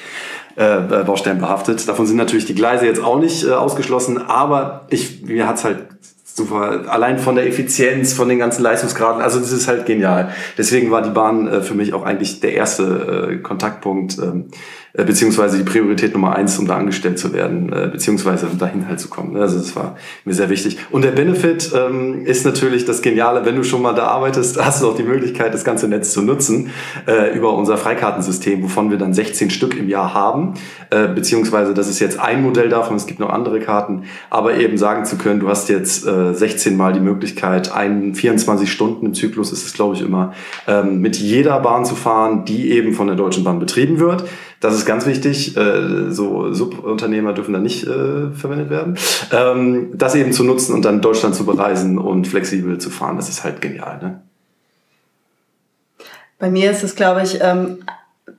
Äh, 0.57 0.81
Baustellen 1.07 1.39
behaftet. 1.39 1.89
Davon 1.89 2.07
sind 2.07 2.19
natürlich 2.19 2.45
die 2.45 2.55
Gleise 2.55 2.85
jetzt 2.85 3.03
auch 3.03 3.19
nicht 3.19 3.43
äh, 3.43 3.53
ausgeschlossen, 3.53 4.19
aber 4.19 4.87
ich, 4.91 5.23
mir 5.23 5.49
hat's 5.49 5.65
halt 5.65 5.79
super. 6.35 6.85
Allein 6.89 7.19
von 7.19 7.37
der 7.37 7.47
Effizienz, 7.47 8.13
von 8.13 8.29
den 8.29 8.39
ganzen 8.39 8.63
Leistungsgraden. 8.63 9.23
Also 9.23 9.39
das 9.39 9.53
ist 9.53 9.69
halt 9.69 9.87
genial. 9.87 10.33
Deswegen 10.59 10.91
war 10.91 11.03
die 11.03 11.11
Bahn 11.11 11.47
äh, 11.47 11.63
für 11.63 11.75
mich 11.75 11.95
auch 11.95 12.03
eigentlich 12.03 12.41
der 12.41 12.55
erste 12.55 13.31
äh, 13.31 13.37
Kontaktpunkt. 13.39 14.19
Ähm, 14.19 14.51
äh, 14.97 15.05
beziehungsweise 15.05 15.59
die 15.59 15.65
Priorität 15.65 16.15
Nummer 16.15 16.37
eins, 16.37 16.57
um 16.57 16.69
da 16.69 16.77
angestellt 16.77 17.19
zu 17.19 17.33
werden, 17.33 17.73
äh, 17.73 17.89
beziehungsweise 17.91 18.47
dahin 18.57 18.87
halt 18.87 19.01
zu 19.01 19.09
kommen. 19.09 19.37
Also 19.37 19.59
das 19.59 19.75
war 19.75 19.97
mir 20.25 20.35
sehr 20.35 20.51
wichtig. 20.51 20.79
Und 20.93 21.03
der 21.03 21.11
Benefit 21.11 21.73
ähm, 21.75 22.25
ist 22.25 22.45
natürlich 22.45 22.85
das 22.85 23.03
Geniale, 23.03 23.45
wenn 23.45 23.57
du 23.57 23.65
schon 23.65 23.83
mal 23.83 23.93
da 23.93 24.07
arbeitest, 24.07 24.57
hast 24.65 24.83
du 24.83 24.89
auch 24.89 24.95
die 24.95 25.03
Möglichkeit, 25.03 25.53
das 25.53 25.65
ganze 25.65 25.89
Netz 25.89 26.13
zu 26.13 26.23
nutzen 26.23 26.71
äh, 27.09 27.37
über 27.37 27.55
unser 27.55 27.77
Freikartensystem, 27.77 28.63
wovon 28.63 28.91
wir 28.91 28.97
dann 28.97 29.13
16 29.13 29.51
Stück 29.51 29.77
im 29.77 29.89
Jahr 29.89 30.15
haben, 30.15 30.55
äh, 30.91 31.09
beziehungsweise 31.09 31.75
das 31.75 31.89
ist 31.89 31.99
jetzt 31.99 32.21
ein 32.21 32.41
Modell 32.43 32.69
davon, 32.69 32.95
es 32.95 33.07
gibt 33.07 33.19
noch 33.19 33.31
andere 33.31 33.59
Karten, 33.59 34.05
aber 34.31 34.57
eben 34.59 34.79
sagen 34.79 35.05
zu 35.05 35.17
können, 35.17 35.41
du 35.41 35.49
hast 35.49 35.69
jetzt 35.69 36.07
äh, 36.07 36.35
16 36.35 36.77
Mal 36.77 36.93
die 36.93 37.01
Möglichkeit, 37.01 37.73
einen 37.73 38.15
24 38.15 38.71
Stunden 38.71 39.07
im 39.07 39.15
Zyklus 39.15 39.51
ist 39.51 39.67
es, 39.67 39.73
glaube 39.73 39.97
ich, 39.97 40.03
immer, 40.03 40.35
ähm, 40.69 41.01
mit 41.01 41.17
jeder 41.17 41.59
Bahn 41.59 41.85
zu 41.85 41.97
fahren, 41.97 42.45
die 42.45 42.71
eben 42.71 42.93
von 42.93 43.09
der 43.09 43.17
Deutschen 43.17 43.43
Bahn 43.43 43.59
betrieben 43.59 43.99
wird. 43.99 44.25
Das 44.61 44.75
ist 44.75 44.87
ganz 44.87 45.07
wichtig. 45.07 45.57
Äh, 45.57 46.11
so 46.11 46.53
Subunternehmer 46.53 47.33
dürfen 47.33 47.53
da 47.53 47.61
nicht 47.61 47.85
äh, 47.85 48.31
verwendet 48.33 48.71
werden. 48.71 48.97
Ähm, 49.31 49.91
das 49.95 50.15
eben 50.15 50.33
zu 50.33 50.45
nutzen 50.45 50.75
und 50.75 50.85
dann 50.85 51.01
Deutschland 51.01 51.35
zu 51.35 51.45
bereisen 51.45 51.99
und 51.99 52.27
flexibel 52.27 52.79
zu 52.79 52.91
fahren, 52.91 53.17
das 53.17 53.29
ist 53.29 53.45
halt 53.45 53.61
genial. 53.61 53.99
Ne? 54.03 54.21
Bei 56.39 56.51
mir 56.51 56.71
ist 56.71 56.83
es, 56.83 56.97
glaube 56.97 57.23
ich, 57.23 57.39
ähm, 57.41 57.79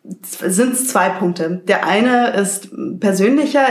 sind 0.03 0.73
es 0.73 0.87
zwei 0.87 1.09
Punkte. 1.09 1.61
Der 1.67 1.87
eine 1.87 2.33
ist 2.33 2.69
persönlicher. 2.99 3.65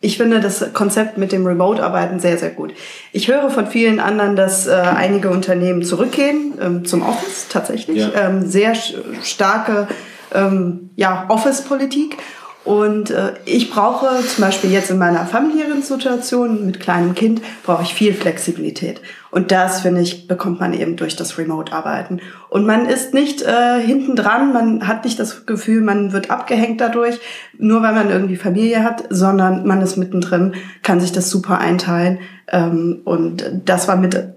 Ich 0.00 0.18
finde 0.18 0.40
das 0.40 0.72
Konzept 0.72 1.18
mit 1.18 1.32
dem 1.32 1.46
Remote-Arbeiten 1.46 2.20
sehr, 2.20 2.38
sehr 2.38 2.50
gut. 2.50 2.72
Ich 3.12 3.28
höre 3.28 3.50
von 3.50 3.66
vielen 3.66 3.98
anderen, 3.98 4.36
dass 4.36 4.66
äh, 4.66 4.72
einige 4.72 5.30
Unternehmen 5.30 5.82
zurückgehen 5.82 6.54
ähm, 6.60 6.84
zum 6.84 7.02
Office 7.02 7.48
tatsächlich. 7.48 7.98
Ja. 7.98 8.28
Ähm, 8.28 8.46
sehr 8.46 8.74
starke 9.22 9.88
ähm, 10.36 10.90
ja, 10.94 11.26
Office-Politik. 11.28 12.18
Und 12.66 13.10
äh, 13.10 13.34
ich 13.44 13.70
brauche 13.70 14.08
zum 14.26 14.42
Beispiel 14.42 14.72
jetzt 14.72 14.90
in 14.90 14.98
meiner 14.98 15.24
familiären 15.24 15.82
Situation 15.82 16.66
mit 16.66 16.80
kleinem 16.80 17.14
Kind, 17.14 17.40
brauche 17.62 17.84
ich 17.84 17.94
viel 17.94 18.12
Flexibilität. 18.12 19.00
Und 19.30 19.52
das, 19.52 19.82
finde 19.82 20.00
ich, 20.00 20.26
bekommt 20.26 20.58
man 20.58 20.72
eben 20.72 20.96
durch 20.96 21.14
das 21.14 21.38
Remote-Arbeiten. 21.38 22.20
Und 22.48 22.66
man 22.66 22.86
ist 22.86 23.14
nicht 23.14 23.40
äh, 23.42 23.80
hinten 23.80 24.16
dran, 24.16 24.52
man 24.52 24.88
hat 24.88 25.04
nicht 25.04 25.20
das 25.20 25.46
Gefühl, 25.46 25.80
man 25.80 26.12
wird 26.12 26.32
abgehängt 26.32 26.80
dadurch, 26.80 27.20
nur 27.56 27.82
weil 27.82 27.94
man 27.94 28.10
irgendwie 28.10 28.34
Familie 28.34 28.82
hat, 28.82 29.04
sondern 29.10 29.64
man 29.64 29.80
ist 29.80 29.96
mittendrin, 29.96 30.54
kann 30.82 30.98
sich 30.98 31.12
das 31.12 31.30
super 31.30 31.58
einteilen. 31.58 32.18
Ähm, 32.48 33.02
und 33.04 33.44
das 33.64 33.86
war 33.86 33.96
mit 33.96 34.35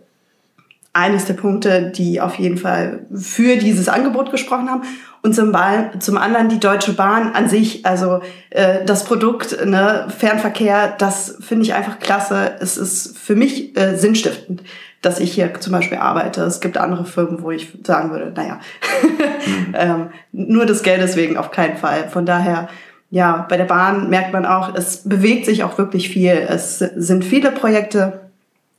eines 0.94 1.26
der 1.26 1.36
Punkte, 1.36 1.92
die 1.96 2.20
auf 2.20 2.36
jeden 2.36 2.58
Fall 2.58 3.06
für 3.14 3.58
dieses 3.58 3.90
Angebot 3.90 4.32
gesprochen 4.32 4.70
haben 4.70 4.82
und 5.22 5.36
zum, 5.36 5.56
zum 6.00 6.18
anderen 6.18 6.50
die 6.50 6.60
Deutsche 6.60 6.94
Bahn 6.94 7.34
an 7.34 7.50
sich, 7.50 7.86
also 7.86 8.22
äh, 8.50 8.86
das 8.86 9.04
Produkt, 9.04 9.66
ne, 9.66 10.08
Fernverkehr, 10.18 10.96
das 10.98 11.38
finde 11.42 11.66
ich 11.66 11.74
einfach 11.74 12.00
klasse. 12.00 12.56
Es 12.60 12.78
ist 12.78 13.18
für 13.18 13.36
mich 13.36 13.78
äh, 13.78 13.98
sinnstiftend, 13.98 14.64
dass 15.02 15.20
ich 15.20 15.34
hier 15.34 15.54
zum 15.60 15.74
Beispiel 15.74 15.98
arbeite. 15.98 16.42
Es 16.44 16.62
gibt 16.62 16.78
andere 16.78 17.06
Firmen, 17.06 17.44
wo 17.44 17.52
ich 17.52 17.78
sagen 17.84 18.12
würde, 18.12 18.32
naja, 18.34 18.60
mhm. 19.04 19.74
ähm, 19.74 20.10
nur 20.32 20.66
des 20.66 20.84
Geldes 20.84 21.18
wegen 21.18 21.38
auf 21.38 21.52
keinen 21.52 21.78
Fall. 21.78 22.08
Von 22.10 22.26
daher, 22.26 22.70
ja, 23.12 23.46
bei 23.50 23.58
der 23.58 23.66
Bahn 23.66 24.10
merkt 24.10 24.32
man 24.32 24.46
auch, 24.46 24.74
es 24.74 25.04
bewegt 25.04 25.46
sich 25.46 25.64
auch 25.64 25.78
wirklich 25.78 26.10
viel. 26.10 26.32
Es 26.32 26.80
sind 26.80 27.26
viele 27.26 27.52
Projekte 27.52 28.29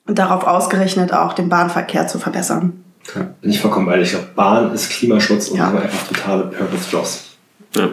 darauf 0.06 0.46
ausgerechnet, 0.46 1.12
auch 1.12 1.32
den 1.32 1.48
Bahnverkehr 1.48 2.06
zu 2.06 2.18
verbessern. 2.18 2.84
Ja, 3.14 3.28
bin 3.40 3.50
ich 3.50 3.60
vollkommen 3.60 3.88
ehrlich. 3.88 4.12
Ich 4.12 4.18
glaube, 4.18 4.28
Bahn 4.34 4.74
ist 4.74 4.90
Klimaschutz 4.90 5.48
und 5.48 5.58
ja. 5.58 5.68
einfach 5.70 6.06
totale 6.08 6.44
Purpose 6.44 6.90
Jobs. 6.90 7.24
Ja. 7.74 7.88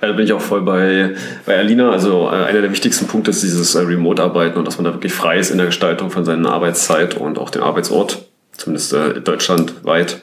Da 0.00 0.12
bin 0.12 0.26
ich 0.26 0.32
auch 0.32 0.40
voll 0.40 0.62
bei, 0.62 1.14
bei 1.46 1.56
Alina. 1.56 1.90
Also 1.90 2.28
äh, 2.28 2.44
einer 2.44 2.60
der 2.60 2.70
wichtigsten 2.70 3.06
Punkte 3.06 3.30
ist 3.30 3.42
dieses 3.42 3.74
äh, 3.74 3.80
Remote-Arbeiten 3.80 4.58
und 4.58 4.66
dass 4.66 4.76
man 4.76 4.84
da 4.84 4.92
wirklich 4.92 5.14
frei 5.14 5.38
ist 5.38 5.50
in 5.50 5.56
der 5.56 5.66
Gestaltung 5.66 6.10
von 6.10 6.24
seiner 6.24 6.52
Arbeitszeit 6.52 7.16
und 7.16 7.38
auch 7.38 7.50
den 7.50 7.62
Arbeitsort, 7.62 8.26
zumindest 8.52 8.92
äh, 8.92 9.20
deutschlandweit. 9.20 10.22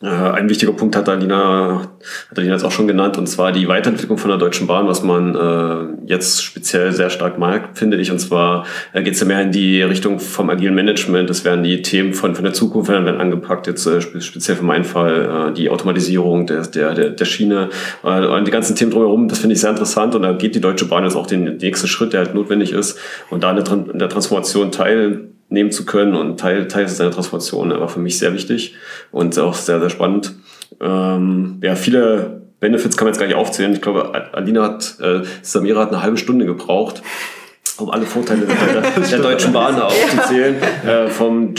Äh, 0.00 0.06
ein 0.06 0.48
wichtiger 0.48 0.72
Punkt 0.72 0.94
hat 0.94 1.08
Alina, 1.08 1.90
hat 2.30 2.38
Alina 2.38 2.54
jetzt 2.54 2.64
auch 2.64 2.70
schon 2.70 2.86
genannt, 2.86 3.18
und 3.18 3.26
zwar 3.26 3.50
die 3.50 3.66
Weiterentwicklung 3.66 4.16
von 4.16 4.30
der 4.30 4.38
Deutschen 4.38 4.68
Bahn, 4.68 4.86
was 4.86 5.02
man 5.02 5.34
äh, 5.34 6.06
jetzt 6.06 6.44
speziell 6.44 6.92
sehr 6.92 7.10
stark 7.10 7.38
mag, 7.38 7.70
finde 7.76 7.96
ich. 7.96 8.12
Und 8.12 8.20
zwar 8.20 8.64
äh, 8.92 9.02
geht 9.02 9.14
es 9.14 9.20
ja 9.20 9.26
mehr 9.26 9.42
in 9.42 9.50
die 9.50 9.82
Richtung 9.82 10.20
vom 10.20 10.50
agilen 10.50 10.74
Management. 10.74 11.28
Das 11.28 11.44
werden 11.44 11.64
die 11.64 11.82
Themen 11.82 12.14
von, 12.14 12.36
von 12.36 12.44
der 12.44 12.52
Zukunft 12.52 12.90
werden, 12.90 13.06
werden 13.06 13.20
angepackt, 13.20 13.66
jetzt 13.66 13.86
äh, 13.86 14.00
speziell 14.00 14.56
für 14.56 14.64
meinen 14.64 14.84
Fall 14.84 15.48
äh, 15.50 15.52
die 15.52 15.68
Automatisierung 15.68 16.46
der, 16.46 16.62
der, 16.62 16.94
der, 16.94 17.10
der 17.10 17.24
Schiene 17.24 17.70
äh, 18.04 18.26
und 18.26 18.46
die 18.46 18.52
ganzen 18.52 18.76
Themen 18.76 18.92
drumherum. 18.92 19.26
Das 19.26 19.40
finde 19.40 19.54
ich 19.54 19.60
sehr 19.60 19.70
interessant 19.70 20.14
und 20.14 20.22
da 20.22 20.32
geht 20.32 20.54
die 20.54 20.60
Deutsche 20.60 20.84
Bahn 20.84 21.02
jetzt 21.02 21.16
auch 21.16 21.26
den, 21.26 21.56
nächsten 21.56 21.88
Schritt, 21.88 22.12
der 22.12 22.20
halt 22.20 22.34
notwendig 22.34 22.72
ist 22.72 22.98
und 23.30 23.42
da 23.42 23.50
in 23.50 23.98
der 23.98 24.08
Transformation 24.08 24.70
teil 24.70 25.30
nehmen 25.48 25.70
zu 25.70 25.84
können 25.86 26.14
und 26.14 26.38
Teil, 26.38 26.68
Teil 26.68 26.88
seiner 26.88 27.10
Transformation 27.10 27.70
war 27.70 27.88
für 27.88 28.00
mich 28.00 28.18
sehr 28.18 28.34
wichtig 28.34 28.74
und 29.10 29.38
auch 29.38 29.54
sehr, 29.54 29.80
sehr 29.80 29.90
spannend. 29.90 30.34
Ähm, 30.80 31.60
ja, 31.62 31.74
viele 31.74 32.42
Benefits 32.60 32.96
kann 32.96 33.06
man 33.06 33.14
jetzt 33.14 33.20
gar 33.20 33.26
nicht 33.26 33.36
aufzählen. 33.36 33.72
Ich 33.72 33.80
glaube, 33.80 34.12
Alina 34.32 34.62
hat, 34.62 34.96
äh, 35.00 35.22
Samira 35.42 35.82
hat 35.82 35.88
eine 35.88 36.02
halbe 36.02 36.16
Stunde 36.16 36.44
gebraucht, 36.44 37.02
um 37.78 37.90
alle 37.90 38.06
Vorteile 38.06 38.46
der, 38.46 39.02
der 39.02 39.18
Deutschen 39.22 39.52
Bahn 39.52 39.80
aufzuzählen. 39.80 40.56
Äh, 40.86 41.08
vom 41.08 41.54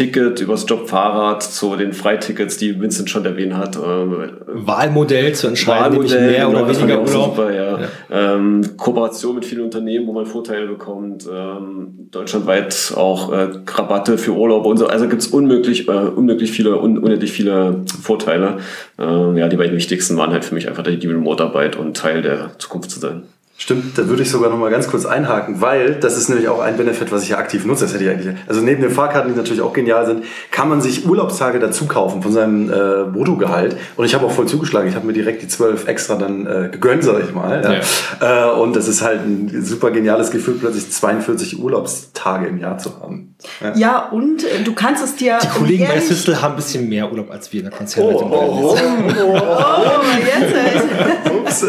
Jobticket 0.00 0.40
übers 0.40 0.64
Jobfahrrad 0.66 1.42
zu 1.42 1.76
den 1.76 1.92
Freitickets, 1.92 2.56
die 2.56 2.80
Vincent 2.80 3.10
schon 3.10 3.24
erwähnt 3.24 3.54
hat. 3.54 3.76
Äh, 3.76 3.80
Wahlmodell 3.80 5.34
zu 5.34 5.48
entscheiden, 5.48 5.98
Wahlmodell, 5.98 6.30
mehr 6.30 6.48
oder 6.48 6.64
genau, 6.64 6.78
weniger 6.78 7.00
Urlaub. 7.00 7.36
Super, 7.36 7.52
ja. 7.52 7.80
ja. 7.80 7.88
Ähm, 8.10 8.62
Kooperation 8.76 9.34
mit 9.34 9.44
vielen 9.44 9.62
Unternehmen, 9.62 10.06
wo 10.06 10.12
man 10.12 10.26
Vorteile 10.26 10.66
bekommt. 10.66 11.28
Ähm, 11.30 12.08
deutschlandweit 12.10 12.94
auch 12.96 13.32
äh, 13.32 13.48
Rabatte 13.66 14.16
für 14.16 14.32
Urlaub 14.32 14.64
und 14.66 14.78
so. 14.78 14.86
Also 14.86 15.08
gibt 15.08 15.22
es 15.22 15.28
unmöglich, 15.28 15.88
äh, 15.88 15.92
unmöglich 15.92 16.50
viele, 16.50 16.80
un 16.80 16.98
unendlich 16.98 17.32
viele 17.32 17.84
Vorteile. 18.02 18.58
Ähm, 18.98 19.36
ja, 19.36 19.48
die 19.48 19.56
beiden 19.56 19.76
wichtigsten 19.76 20.16
waren 20.16 20.32
halt 20.32 20.44
für 20.44 20.54
mich 20.54 20.68
einfach 20.68 20.82
die 20.82 21.06
Remote-Arbeit 21.06 21.76
und 21.76 21.96
Teil 21.96 22.22
der 22.22 22.52
Zukunft 22.58 22.90
zu 22.90 23.00
sein. 23.00 23.24
Stimmt, 23.62 23.98
da 23.98 24.08
würde 24.08 24.22
ich 24.22 24.30
sogar 24.30 24.48
noch 24.48 24.56
mal 24.56 24.70
ganz 24.70 24.88
kurz 24.88 25.04
einhaken, 25.04 25.60
weil 25.60 25.96
das 25.96 26.16
ist 26.16 26.30
nämlich 26.30 26.48
auch 26.48 26.60
ein 26.60 26.78
Benefit, 26.78 27.12
was 27.12 27.24
ich 27.24 27.28
ja 27.28 27.36
aktiv 27.36 27.66
nutze. 27.66 27.84
Das 27.84 27.92
hätte 27.92 28.04
ich 28.04 28.10
eigentlich. 28.10 28.34
Also 28.48 28.62
neben 28.62 28.80
den 28.80 28.90
Fahrkarten, 28.90 29.30
die 29.30 29.36
natürlich 29.36 29.60
auch 29.60 29.74
genial 29.74 30.06
sind, 30.06 30.24
kann 30.50 30.70
man 30.70 30.80
sich 30.80 31.06
Urlaubstage 31.06 31.58
dazu 31.58 31.84
kaufen 31.84 32.22
von 32.22 32.32
seinem 32.32 32.70
äh, 32.70 33.04
Bruttogehalt. 33.12 33.76
Und 33.96 34.06
ich 34.06 34.14
habe 34.14 34.24
auch 34.24 34.32
voll 34.32 34.48
zugeschlagen. 34.48 34.88
Ich 34.88 34.94
habe 34.94 35.06
mir 35.06 35.12
direkt 35.12 35.42
die 35.42 35.48
zwölf 35.48 35.86
extra 35.86 36.14
dann 36.14 36.46
äh, 36.46 36.68
gegönnt, 36.72 37.04
sag 37.04 37.22
ich 37.22 37.34
mal. 37.34 37.62
Ja. 37.62 38.26
Ja. 38.26 38.54
Äh, 38.54 38.58
und 38.58 38.74
das 38.74 38.88
ist 38.88 39.02
halt 39.02 39.26
ein 39.26 39.62
super 39.62 39.90
geniales 39.90 40.30
Gefühl, 40.30 40.54
plötzlich 40.58 40.90
42 40.90 41.62
Urlaubstage 41.62 42.46
im 42.46 42.56
Jahr 42.56 42.78
zu 42.78 42.98
haben. 42.98 43.34
Ja, 43.60 43.76
ja 43.76 44.08
und 44.08 44.42
äh, 44.42 44.62
du 44.64 44.72
kannst 44.72 45.04
es 45.04 45.16
dir. 45.16 45.36
Die 45.42 45.48
Kollegen 45.48 45.86
bei 45.86 46.00
Sistel 46.00 46.40
haben 46.40 46.54
ein 46.54 46.56
bisschen 46.56 46.88
mehr 46.88 47.10
Urlaub 47.10 47.30
als 47.30 47.52
wir 47.52 47.60
in 47.60 47.68
der 47.68 47.76
Konzernleitung. 47.76 48.32
Oh, 48.32 48.34
oh, 48.34 48.74
oh, 48.74 48.78
oh, 49.20 49.34
oh, 49.34 50.00
oh, 50.00 50.04
jetzt. 50.24 51.62
Ups, 51.62 51.66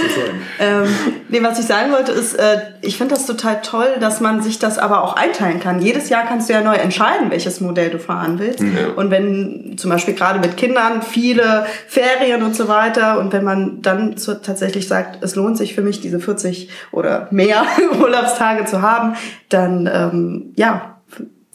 äh, 0.00 0.64
ja 0.64 0.82
ähm, 0.82 0.88
nee, 1.28 1.42
was 1.42 1.58
ich 1.58 1.66
sagen 1.66 1.92
wollte, 1.92 2.12
ist, 2.12 2.34
äh, 2.34 2.58
ich 2.82 2.96
finde 2.96 3.14
das 3.14 3.26
total 3.26 3.60
toll, 3.62 3.96
dass 4.00 4.20
man 4.20 4.42
sich 4.42 4.58
das 4.58 4.78
aber 4.78 5.02
auch 5.02 5.16
einteilen 5.16 5.60
kann. 5.60 5.80
Jedes 5.80 6.08
Jahr 6.08 6.24
kannst 6.26 6.48
du 6.48 6.52
ja 6.52 6.60
neu 6.60 6.74
entscheiden, 6.74 7.30
welches 7.30 7.60
Modell 7.60 7.90
du 7.90 7.98
fahren 7.98 8.38
willst. 8.38 8.60
Ja. 8.60 8.92
Und 8.96 9.10
wenn 9.10 9.76
zum 9.76 9.90
Beispiel 9.90 10.14
gerade 10.14 10.38
mit 10.38 10.56
Kindern 10.56 11.02
viele 11.02 11.66
Ferien 11.86 12.42
und 12.42 12.54
so 12.54 12.68
weiter 12.68 13.18
und 13.18 13.32
wenn 13.32 13.44
man 13.44 13.82
dann 13.82 14.16
so 14.16 14.34
tatsächlich 14.34 14.88
sagt, 14.88 15.22
es 15.22 15.34
lohnt 15.34 15.56
sich 15.56 15.74
für 15.74 15.82
mich, 15.82 16.00
diese 16.00 16.20
40 16.20 16.68
oder 16.92 17.28
mehr 17.30 17.64
Urlaubstage 18.00 18.64
zu 18.64 18.82
haben, 18.82 19.14
dann 19.48 19.88
ähm, 19.92 20.52
ja, 20.56 20.98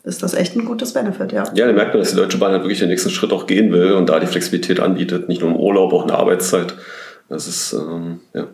ist 0.04 0.22
das 0.22 0.34
echt 0.34 0.56
ein 0.56 0.66
gutes 0.66 0.94
Benefit, 0.94 1.32
ja. 1.32 1.46
Ja, 1.56 1.66
da 1.66 1.72
merkt 1.72 1.94
man, 1.94 2.02
dass 2.02 2.12
die 2.12 2.18
Deutsche 2.18 2.38
Bahn 2.38 2.52
halt 2.52 2.64
wirklich 2.64 2.80
den 2.80 2.90
nächsten 2.90 3.10
Schritt 3.10 3.32
auch 3.32 3.48
gehen 3.48 3.72
will 3.72 3.94
und 3.94 4.10
da 4.10 4.20
die 4.20 4.28
Flexibilität 4.28 4.82
anbietet, 4.82 5.30
nicht 5.30 5.42
nur 5.42 5.50
im 5.50 5.56
Urlaub, 5.56 5.94
auch 5.94 6.02
in 6.02 6.10
der 6.10 6.20
Arbeitszeit. 6.20 6.76
Das 7.30 7.48
ist, 7.48 7.74
ähm, 7.74 8.20
ja. 8.34 8.48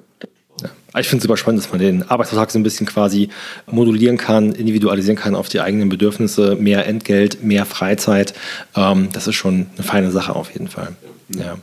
Ich 0.98 1.08
finde 1.08 1.18
es 1.20 1.24
super 1.24 1.38
spannend, 1.38 1.64
dass 1.64 1.72
man 1.72 1.80
den 1.80 2.10
Arbeitsvertrag 2.10 2.52
so 2.52 2.60
ein 2.60 2.64
bisschen 2.64 2.86
quasi 2.86 3.30
modulieren 3.68 4.18
kann, 4.18 4.52
individualisieren 4.52 5.18
kann 5.18 5.36
auf 5.36 5.48
die 5.48 5.62
eigenen 5.62 5.88
Bedürfnisse, 5.88 6.56
mehr 6.56 6.88
Entgelt, 6.88 7.44
mehr 7.44 7.66
Freizeit. 7.66 8.34
Ähm, 8.76 9.10
das 9.14 9.28
ist 9.28 9.36
schon 9.36 9.68
eine 9.76 9.84
feine 9.84 10.12
Sache 10.12 10.36
auf 10.36 10.52
jeden 10.52 10.68
Fall. 10.68 10.96
Ja. 11.30 11.58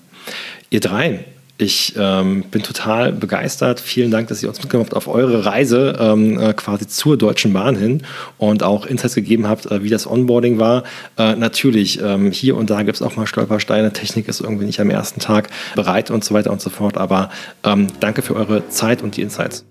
Ihr 0.71 0.81
drei, 0.81 1.25
ich 1.59 1.95
ähm, 1.99 2.43
bin 2.51 2.63
total 2.63 3.13
begeistert. 3.13 3.81
Vielen 3.81 4.11
Dank, 4.11 4.29
dass 4.29 4.43
ihr 4.43 4.49
uns 4.49 4.59
mitgemacht 4.61 4.89
habt 4.89 4.97
auf 4.97 5.09
eure 5.09 5.47
Reise 5.47 5.97
ähm, 5.99 6.39
äh, 6.39 6.53
quasi 6.53 6.87
zur 6.87 7.17
Deutschen 7.17 7.53
Bahn 7.53 7.77
hin 7.77 8.03
und 8.37 8.63
auch 8.63 8.85
Insights 8.85 9.15
gegeben 9.15 9.49
habt, 9.49 9.67
äh, 9.67 9.83
wie 9.83 9.89
das 9.89 10.07
Onboarding 10.07 10.59
war. 10.59 10.83
Äh, 11.17 11.35
natürlich, 11.37 12.01
ähm, 12.03 12.31
hier 12.31 12.57
und 12.57 12.69
da 12.69 12.83
gibt 12.83 12.97
es 12.97 13.03
auch 13.03 13.17
mal 13.17 13.27
Stolpersteine. 13.27 13.93
Technik 13.93 14.29
ist 14.29 14.41
irgendwie 14.41 14.67
nicht 14.67 14.81
am 14.81 14.91
ersten 14.91 15.21
Tag 15.21 15.49
bereit 15.75 16.11
und 16.11 16.25
so 16.25 16.35
weiter 16.35 16.51
und 16.53 16.61
so 16.61 16.69
fort. 16.69 16.99
Aber 16.99 17.31
ähm, 17.65 17.87
danke 18.01 18.21
für 18.21 18.37
eure 18.37 18.69
Zeit 18.69 19.03
und 19.03 19.17
die 19.17 19.23
Insights. 19.23 19.65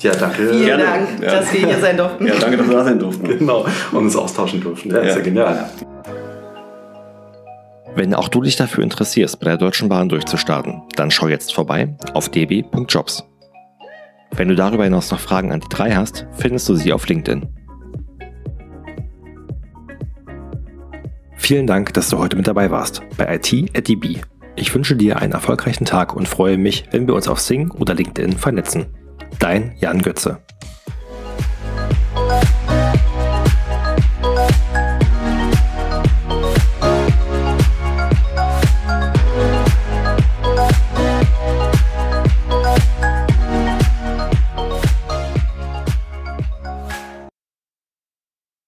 Ja, 0.00 0.14
danke. 0.14 0.50
Vielen 0.50 0.64
Gerne. 0.64 0.84
Dank, 0.84 1.08
Ja. 1.22 1.40
dass 1.40 1.52
wir 1.52 1.60
hier 1.66 1.80
sein 1.80 1.96
durften. 1.96 2.26
Ja, 2.26 2.34
danke, 2.38 2.58
dass 2.58 2.68
wir 2.68 2.76
da 2.76 2.84
sein 2.84 2.98
durften. 2.98 3.38
Genau, 3.38 3.66
und 3.92 3.98
uns 3.98 4.14
austauschen 4.16 4.60
durften. 4.60 4.90
Ja, 4.90 4.98
ist 4.98 5.16
ja 5.16 5.32
Ja. 5.32 5.70
Wenn 7.96 8.12
auch 8.12 8.28
du 8.28 8.42
dich 8.42 8.56
dafür 8.56 8.84
interessierst, 8.84 9.40
bei 9.40 9.46
der 9.46 9.56
Deutschen 9.56 9.88
Bahn 9.88 10.10
durchzustarten, 10.10 10.82
dann 10.96 11.10
schau 11.10 11.28
jetzt 11.28 11.54
vorbei 11.54 11.96
auf 12.12 12.28
db.jobs. 12.28 13.24
Wenn 14.32 14.48
du 14.48 14.54
darüber 14.54 14.84
hinaus 14.84 15.10
noch 15.10 15.18
Fragen 15.18 15.50
an 15.50 15.60
die 15.60 15.68
drei 15.70 15.92
hast, 15.92 16.26
findest 16.32 16.68
du 16.68 16.74
sie 16.74 16.92
auf 16.92 17.08
LinkedIn. 17.08 17.48
Vielen 21.38 21.66
Dank, 21.66 21.94
dass 21.94 22.10
du 22.10 22.18
heute 22.18 22.36
mit 22.36 22.46
dabei 22.46 22.70
warst 22.70 23.00
bei 23.16 23.34
IT 23.34 23.74
at 23.74 23.88
DB. 23.88 24.20
Ich 24.56 24.74
wünsche 24.74 24.94
dir 24.94 25.18
einen 25.18 25.32
erfolgreichen 25.32 25.86
Tag 25.86 26.14
und 26.14 26.28
freue 26.28 26.58
mich, 26.58 26.84
wenn 26.90 27.06
wir 27.06 27.14
uns 27.14 27.28
auf 27.28 27.40
Sing 27.40 27.70
oder 27.70 27.94
LinkedIn 27.94 28.32
vernetzen. 28.32 28.88
Dein 29.38 29.74
Jan 29.78 30.02
Götze. 30.02 30.42